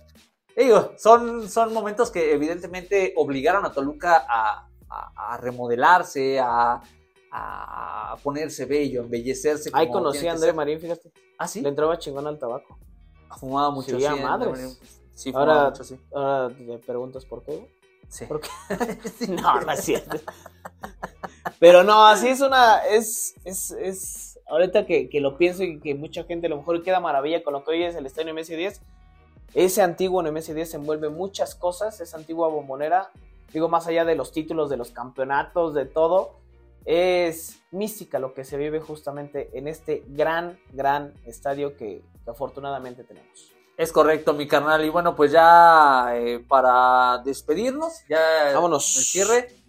Digo, 0.55 0.91
son, 0.97 1.49
son 1.49 1.73
momentos 1.73 2.11
que 2.11 2.31
evidentemente 2.31 3.13
obligaron 3.17 3.65
a 3.65 3.71
Toluca 3.71 4.23
a, 4.29 4.69
a- 5.15 5.33
a 5.33 5.37
remodelarse, 5.37 6.39
a, 6.39 6.81
a 7.31 8.15
ponerse 8.23 8.65
bello, 8.65 9.01
embellecerse. 9.01 9.69
Ahí 9.73 9.89
conocí 9.89 10.27
a 10.27 10.33
André. 10.33 10.53
Marín, 10.53 10.79
fíjate. 10.79 11.11
Ah, 11.37 11.47
sí. 11.47 11.61
Le 11.61 11.69
entraba 11.69 11.97
chingón 11.97 12.27
al 12.27 12.37
tabaco. 12.37 12.77
Fumaba 13.39 13.71
mucho. 13.71 13.97
Sí, 13.99 14.05
madres. 14.21 14.79
Sí, 15.15 15.31
fumaba 15.31 15.53
Ahora, 15.53 15.69
mucho, 15.71 15.83
sí. 15.83 15.99
ahora 16.13 16.55
te 16.55 16.77
preguntas 16.79 17.25
por 17.25 17.43
qué. 17.43 17.67
Sí. 18.07 18.25
¿Por 18.25 18.41
qué? 18.41 18.49
no, 19.29 19.61
no 19.61 19.71
es 19.71 19.79
cierto. 19.83 20.17
Pero 21.59 21.83
no, 21.83 22.05
así 22.05 22.27
es 22.27 22.41
una. 22.41 22.85
Es. 22.85 23.35
es, 23.45 23.71
es 23.71 24.39
ahorita 24.47 24.85
que, 24.85 25.09
que 25.09 25.19
lo 25.19 25.37
pienso 25.37 25.63
y 25.63 25.79
que 25.79 25.95
mucha 25.95 26.23
gente 26.25 26.47
a 26.47 26.49
lo 26.49 26.57
mejor 26.57 26.83
queda 26.83 26.99
maravilla 26.99 27.43
con 27.43 27.53
lo 27.53 27.63
que 27.63 27.71
hoy 27.71 27.83
es 27.83 27.95
el 27.95 28.05
estadio 28.05 28.27
Nemesio 28.27 28.57
10. 28.57 28.81
Ese 29.55 29.81
antiguo 29.81 30.21
Nemesio 30.21 30.53
10 30.53 30.73
envuelve 30.75 31.09
muchas 31.09 31.55
cosas. 31.55 31.99
Esa 32.01 32.17
antigua 32.17 32.47
bombonera. 32.49 33.09
Digo, 33.53 33.69
más 33.69 33.87
allá 33.87 34.03
de 34.03 34.15
los 34.15 34.31
títulos, 34.31 34.69
de 34.69 34.77
los 34.77 34.91
campeonatos, 34.91 35.73
de 35.73 35.85
todo. 35.85 36.39
Es 36.85 37.61
mística 37.71 38.19
lo 38.19 38.33
que 38.33 38.43
se 38.43 38.57
vive 38.57 38.81
justamente 38.81 39.49
en 39.53 39.67
este 39.67 40.03
gran, 40.07 40.59
gran 40.73 41.13
estadio 41.25 41.77
que, 41.77 42.03
que 42.25 42.31
afortunadamente 42.31 43.03
tenemos. 43.03 43.53
Es 43.77 43.91
correcto, 43.91 44.33
mi 44.33 44.47
carnal. 44.47 44.83
Y 44.85 44.89
bueno, 44.89 45.15
pues 45.15 45.31
ya 45.31 46.15
eh, 46.15 46.43
para 46.47 47.19
despedirnos, 47.23 48.03
ya 48.07 48.53
Vámonos. 48.53 48.97
el 48.97 49.03
cierre, 49.03 49.63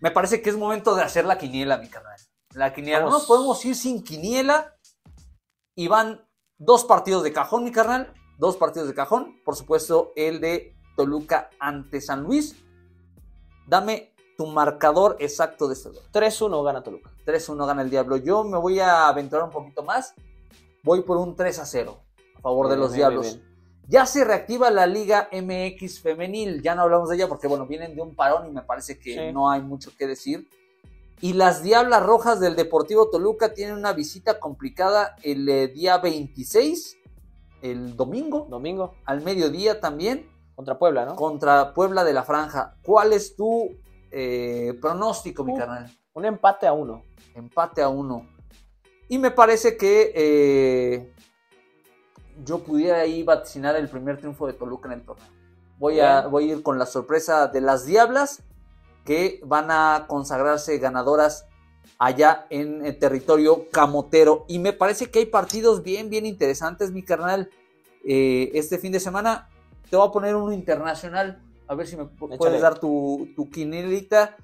me 0.00 0.10
parece 0.10 0.42
que 0.42 0.50
es 0.50 0.56
momento 0.56 0.94
de 0.94 1.02
hacer 1.02 1.24
la 1.24 1.38
quiniela, 1.38 1.78
mi 1.78 1.88
carnal. 1.88 2.16
La 2.54 2.72
quiniela. 2.72 3.04
No 3.04 3.10
nos 3.10 3.26
podemos 3.26 3.64
ir 3.64 3.74
sin 3.74 4.02
quiniela. 4.02 4.76
Y 5.74 5.88
van 5.88 6.26
dos 6.58 6.84
partidos 6.84 7.22
de 7.22 7.32
cajón, 7.32 7.64
mi 7.64 7.72
carnal. 7.72 8.12
Dos 8.38 8.56
partidos 8.56 8.88
de 8.88 8.94
cajón. 8.94 9.40
Por 9.44 9.56
supuesto, 9.56 10.12
el 10.16 10.40
de 10.40 10.76
Toluca 10.96 11.50
ante 11.58 12.00
San 12.00 12.22
Luis. 12.22 12.56
Dame 13.72 14.12
tu 14.36 14.46
marcador 14.48 15.16
exacto 15.18 15.66
de 15.66 15.72
este 15.72 15.88
duelo. 15.88 16.06
3-1 16.12 16.62
gana 16.62 16.82
Toluca. 16.82 17.10
3-1 17.24 17.66
gana 17.66 17.80
el 17.80 17.88
Diablo. 17.88 18.18
Yo 18.18 18.44
me 18.44 18.58
voy 18.58 18.80
a 18.80 19.08
aventurar 19.08 19.46
un 19.46 19.50
poquito 19.50 19.82
más. 19.82 20.12
Voy 20.82 21.00
por 21.00 21.16
un 21.16 21.34
3-0 21.34 21.96
a 22.36 22.40
favor 22.42 22.68
de 22.68 22.76
los 22.76 22.88
bien, 22.90 22.98
Diablos. 22.98 23.36
bien. 23.36 23.52
Ya 23.88 24.04
se 24.04 24.24
reactiva 24.24 24.70
la 24.70 24.86
Liga 24.86 25.30
MX 25.32 26.00
femenil, 26.00 26.60
ya 26.60 26.74
no 26.74 26.82
hablamos 26.82 27.08
de 27.08 27.16
ella 27.16 27.28
porque 27.28 27.46
bueno, 27.46 27.66
vienen 27.66 27.96
de 27.96 28.02
un 28.02 28.14
parón 28.14 28.46
y 28.46 28.50
me 28.50 28.60
parece 28.60 28.98
que 28.98 29.14
Sí. 29.14 29.32
no 29.32 29.50
hay 29.50 29.62
mucho 29.62 29.90
que 29.96 30.06
decir. 30.06 30.46
Y 31.22 31.32
las 31.32 31.62
Diablas 31.62 32.02
Rojas 32.02 32.40
del 32.40 32.56
Deportivo 32.56 33.08
Toluca 33.08 33.54
tienen 33.54 33.76
una 33.76 33.94
visita 33.94 34.38
complicada 34.38 35.16
el 35.22 35.48
eh, 35.48 35.68
día 35.68 35.96
26, 35.96 36.98
el 37.62 37.96
domingo, 37.96 38.46
Domingo 38.50 38.96
al 39.06 39.22
mediodía 39.22 39.80
también, 39.80 40.28
contra 40.62 40.78
Puebla, 40.78 41.04
¿no? 41.04 41.16
contra 41.16 41.74
Puebla 41.74 42.04
de 42.04 42.12
la 42.12 42.22
Franja. 42.22 42.76
¿Cuál 42.84 43.12
es 43.12 43.34
tu 43.34 43.68
eh, 44.12 44.78
pronóstico, 44.80 45.42
mi 45.42 45.52
Uh. 45.52 45.58
carnal? 45.58 45.90
Un 46.14 46.24
empate 46.24 46.66
a 46.68 46.72
uno. 46.72 47.02
empate 47.34 47.82
a 47.82 47.88
uno. 47.88 48.28
Y 49.08 49.18
me 49.18 49.30
parece 49.32 49.76
que 49.76 50.12
eh, 50.14 51.12
yo 52.44 52.60
pudiera 52.60 52.98
ahí 52.98 53.22
vaticinar 53.24 53.74
el 53.76 53.88
primer 53.88 54.18
triunfo 54.18 54.46
de 54.46 54.52
Toluca 54.52 54.88
en 54.88 55.00
el 55.00 55.04
torneo. 55.04 55.26
Voy 55.78 55.98
a, 55.98 56.28
voy 56.28 56.50
a 56.50 56.54
ir 56.54 56.62
con 56.62 56.78
la 56.78 56.86
sorpresa 56.86 57.48
de 57.48 57.60
las 57.60 57.84
Diablas 57.84 58.44
que 59.04 59.40
van 59.44 59.70
a 59.70 60.04
consagrarse 60.06 60.78
ganadoras 60.78 61.46
allá 61.98 62.46
en 62.50 62.86
el 62.86 62.98
territorio 62.98 63.68
camotero. 63.70 64.44
Y 64.46 64.60
me 64.60 64.72
parece 64.72 65.10
que 65.10 65.18
hay 65.18 65.26
partidos 65.26 65.82
bien, 65.82 66.08
bien 66.08 66.24
interesantes, 66.24 66.92
mi 66.92 67.02
carnal. 67.02 67.50
Eh, 68.04 68.50
este 68.54 68.78
fin 68.78 68.92
de 68.92 69.00
semana 69.00 69.48
te 69.92 69.98
voy 69.98 70.08
a 70.08 70.10
poner 70.10 70.34
uno 70.34 70.52
internacional. 70.54 71.38
A 71.68 71.74
ver 71.74 71.86
si 71.86 71.98
me 71.98 72.04
Échale. 72.04 72.38
puedes 72.38 72.62
dar 72.62 72.78
tu, 72.78 73.28
tu 73.36 73.50
quinelita. 73.50 74.36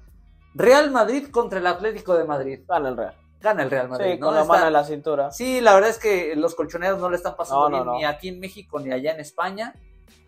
Real 0.53 0.91
Madrid 0.91 1.29
contra 1.31 1.57
el 1.57 1.65
Atlético 1.65 2.13
de 2.15 2.23
Madrid. 2.23 2.59
Gana 2.67 2.89
el 2.89 2.95
Real. 2.97 3.15
Gana 3.41 3.63
el 3.63 3.71
Real 3.71 3.89
Madrid. 3.89 4.11
Sí, 4.13 4.19
¿no? 4.19 4.27
con 4.27 4.35
la 4.35 4.43
mano 4.43 4.67
en 4.67 4.73
la 4.73 4.83
cintura. 4.83 5.31
Sí, 5.31 5.59
la 5.59 5.73
verdad 5.73 5.89
es 5.89 5.97
que 5.97 6.35
los 6.35 6.53
colchoneros 6.53 6.99
no 6.99 7.09
le 7.09 7.15
están 7.17 7.35
pasando 7.35 7.67
No, 7.67 7.83
no, 7.83 7.91
bien 7.93 7.97
ni 7.97 8.05
aquí 8.05 8.27
en 8.27 8.39
México 8.39 8.79
ni 8.79 8.91
allá 8.91 9.11
en 9.15 9.21
España. 9.21 9.73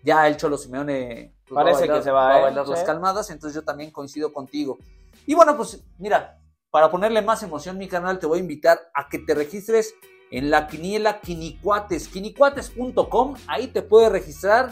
Ya 0.02 0.26
el 0.28 0.38
Cholo 0.38 0.58
Simeone 0.58 1.36
pues, 1.48 1.54
Parece 1.54 1.82
bailar- 1.82 1.98
que 1.98 2.04
se 2.04 2.10
va, 2.12 2.32
a 2.32 2.40
¿eh? 2.40 2.42
bailar 2.42 2.68
las 2.68 2.84
calmadas, 2.84 3.30
entonces 3.30 3.54
yo 3.54 3.64
también 3.64 3.92
coincido 3.92 4.34
contigo. 4.34 4.80
Y 5.28 5.36
bueno, 5.36 5.56
pues 5.56 5.84
mira, 6.00 6.40
para 6.72 6.90
ponerle 6.90 7.22
más 7.22 7.44
emoción 7.44 7.78
mi 7.78 7.88
canal, 7.88 8.18
te 8.18 8.26
voy 8.26 8.40
a 8.40 8.42
invitar 8.42 8.80
a 8.96 9.08
que 9.08 9.20
te 9.20 9.36
registres 9.36 9.94
en 10.32 10.50
la 10.50 10.66
quiniela 10.66 11.22
Quinicuates, 11.22 12.08
quinicuates.com, 12.08 13.36
ahí 13.46 13.68
te 13.68 13.84
puedes 13.84 14.12
registrar 14.12 14.72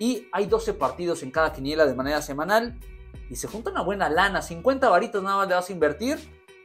y 0.00 0.26
hay 0.32 0.46
12 0.46 0.74
partidos 0.74 1.22
en 1.22 1.30
cada 1.30 1.52
quiniela 1.52 1.86
de 1.86 1.94
manera 1.94 2.22
semanal 2.22 2.76
y 3.28 3.36
se 3.36 3.46
junta 3.46 3.70
una 3.70 3.82
buena 3.82 4.08
lana, 4.08 4.42
50 4.42 4.88
varitos 4.88 5.22
nada 5.22 5.36
más 5.36 5.48
le 5.48 5.54
vas 5.54 5.68
a 5.68 5.72
invertir 5.72 6.18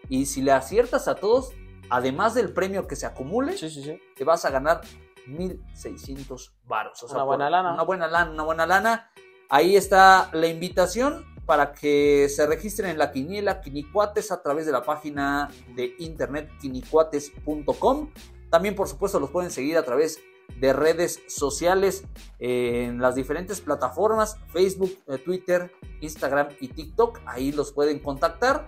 y 0.10 0.26
si 0.26 0.42
le 0.42 0.52
aciertas 0.54 1.08
a 1.08 1.16
todos, 1.16 1.52
además 1.90 2.34
del 2.34 2.54
premio 2.54 2.88
que 2.88 2.96
se 2.96 3.06
acumule, 3.06 3.58
Sí, 3.58 3.70
sí, 3.70 3.84
sí. 3.84 4.00
te 4.16 4.24
vas 4.24 4.46
a 4.46 4.50
ganar 4.50 4.82
1600 5.28 6.56
varos. 6.66 7.04
O 7.04 7.08
sea, 7.08 7.18
Una 7.18 7.26
buena 7.26 7.50
lana. 7.50 7.74
Una 7.74 7.84
buena 7.84 8.08
lana, 8.08 8.32
una 8.32 8.44
buena 8.44 8.66
lana. 8.66 9.12
Ahí 9.50 9.76
está 9.76 10.30
la 10.34 10.48
invitación 10.48 11.26
para 11.46 11.74
que 11.74 12.28
se 12.30 12.48
registren 12.48 12.90
en 12.92 12.98
la 12.98 13.12
quiniela 13.12 13.62
Quinicuates 13.62 14.32
a 14.32 14.42
través 14.42 14.66
de 14.66 14.72
la 14.72 14.82
página 14.84 15.50
de 15.76 15.94
internet 16.00 16.50
quinicuates.com. 16.62 18.12
También, 18.50 18.76
por 18.76 18.88
supuesto, 18.88 19.20
los 19.20 19.30
pueden 19.30 19.52
seguir 19.52 19.78
a 19.78 19.84
través 19.84 20.20
de 20.60 20.74
redes 20.74 21.22
sociales 21.28 22.06
en 22.40 23.02
las 23.02 23.16
diferentes 23.16 23.62
plataformas, 23.62 24.38
Facebook, 24.52 24.98
eh, 25.08 25.18
Twitter, 25.18 25.72
Instagram 26.02 26.50
y 26.60 26.70
TikTok. 26.70 27.22
Ahí 27.26 27.52
los 27.52 27.72
pueden 27.72 28.00
contactar 28.00 28.68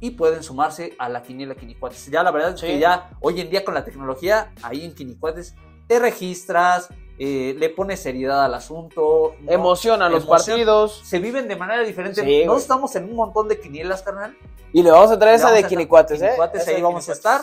y 0.00 0.10
pueden 0.10 0.42
sumarse 0.42 0.94
a 0.98 1.08
la 1.08 1.22
quiniela 1.22 1.54
Quinicuates. 1.54 2.06
Ya 2.06 2.22
la 2.22 2.30
verdad 2.30 2.54
es 2.54 2.60
que 2.60 2.78
ya 2.78 3.10
hoy 3.20 3.40
en 3.40 3.50
día 3.50 3.64
con 3.64 3.74
la 3.74 3.84
tecnología, 3.84 4.52
ahí 4.62 4.84
en 4.84 4.94
Quinicuates 4.94 5.54
te 5.86 5.98
registras, 5.98 6.88
eh, 7.18 7.54
le 7.58 7.70
pones 7.70 8.00
seriedad 8.00 8.44
al 8.44 8.54
asunto. 8.54 9.34
¿no? 9.40 9.52
Emocionan 9.52 10.12
los 10.12 10.26
partidos. 10.26 11.00
Se 11.04 11.18
viven 11.18 11.48
de 11.48 11.56
manera 11.56 11.82
diferente. 11.82 12.44
no 12.44 12.56
estamos 12.56 12.94
en 12.96 13.04
un 13.04 13.14
montón 13.14 13.48
de 13.48 13.58
quinielas, 13.58 14.02
carnal. 14.02 14.36
Y 14.72 14.82
le 14.82 14.90
vamos 14.90 15.10
a 15.10 15.18
traer 15.18 15.36
esa 15.36 15.52
de 15.52 15.64
Quinicuates, 15.64 16.20
¿eh? 16.20 16.26
Quinicuates, 16.26 16.68
ahí 16.68 16.82
vamos 16.82 17.08
a 17.08 17.12
estar. 17.12 17.40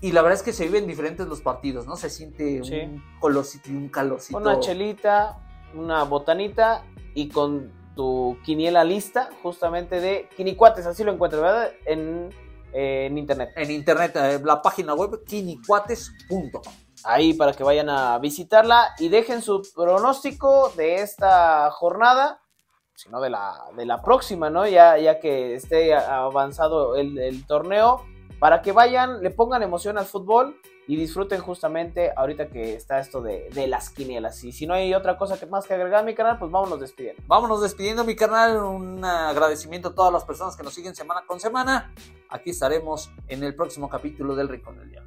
Y 0.00 0.12
la 0.12 0.22
verdad 0.22 0.38
es 0.38 0.42
que 0.42 0.52
se 0.52 0.64
viven 0.64 0.86
diferentes 0.86 1.26
los 1.26 1.40
partidos, 1.40 1.86
¿no? 1.86 1.96
Se 1.96 2.10
siente 2.10 2.60
un 2.60 3.02
colorcito 3.18 3.70
y 3.70 3.76
un 3.76 3.88
calorcito. 3.88 4.38
Una 4.38 4.60
chelita, 4.60 5.38
una 5.74 6.04
botanita 6.04 6.84
y 7.14 7.28
con 7.28 7.72
tu 7.94 8.36
quiniela 8.44 8.84
lista 8.84 9.30
justamente 9.42 10.00
de 10.00 10.28
Quinicuates, 10.36 10.86
así 10.86 11.02
lo 11.02 11.12
encuentras, 11.12 11.42
¿verdad? 11.42 11.72
En, 11.86 12.28
en 12.72 13.16
internet. 13.16 13.52
En 13.56 13.70
internet, 13.70 14.14
eh, 14.16 14.40
la 14.44 14.60
página 14.60 14.94
web 14.94 15.24
quinicuates.com. 15.24 16.62
Ahí 17.04 17.32
para 17.32 17.52
que 17.54 17.64
vayan 17.64 17.88
a 17.88 18.18
visitarla 18.18 18.94
y 18.98 19.08
dejen 19.08 19.40
su 19.40 19.62
pronóstico 19.74 20.72
de 20.76 20.96
esta 20.96 21.70
jornada, 21.70 22.42
sino 22.94 23.20
de 23.20 23.30
la, 23.30 23.64
de 23.76 23.86
la 23.86 24.02
próxima, 24.02 24.50
¿no? 24.50 24.66
Ya, 24.66 24.98
ya 24.98 25.18
que 25.18 25.54
esté 25.54 25.94
avanzado 25.94 26.96
el, 26.96 27.18
el 27.18 27.46
torneo, 27.46 28.02
para 28.38 28.62
que 28.62 28.72
vayan, 28.72 29.22
le 29.22 29.30
pongan 29.30 29.62
emoción 29.62 29.98
al 29.98 30.06
fútbol 30.06 30.60
y 30.86 30.96
disfruten 30.96 31.40
justamente 31.40 32.12
ahorita 32.14 32.48
que 32.48 32.74
está 32.74 33.00
esto 33.00 33.20
de, 33.20 33.50
las 33.66 33.90
quinielas. 33.90 34.44
Y 34.44 34.52
si 34.52 34.66
no 34.66 34.74
hay 34.74 34.94
otra 34.94 35.16
cosa 35.18 35.38
que 35.38 35.46
más 35.46 35.66
que 35.66 35.74
agregar 35.74 36.04
mi 36.04 36.14
canal, 36.14 36.38
pues 36.38 36.50
vámonos 36.50 36.80
despidiendo. 36.80 37.22
Vámonos 37.26 37.62
despidiendo 37.62 38.04
mi 38.04 38.14
canal. 38.14 38.62
Un 38.62 39.04
agradecimiento 39.04 39.88
a 39.88 39.94
todas 39.94 40.12
las 40.12 40.24
personas 40.24 40.56
que 40.56 40.62
nos 40.62 40.74
siguen 40.74 40.94
semana 40.94 41.24
con 41.26 41.40
semana. 41.40 41.92
Aquí 42.28 42.50
estaremos 42.50 43.10
en 43.28 43.42
el 43.42 43.54
próximo 43.54 43.88
capítulo 43.88 44.36
del 44.36 44.48
Rincón 44.48 44.78
del. 44.78 45.05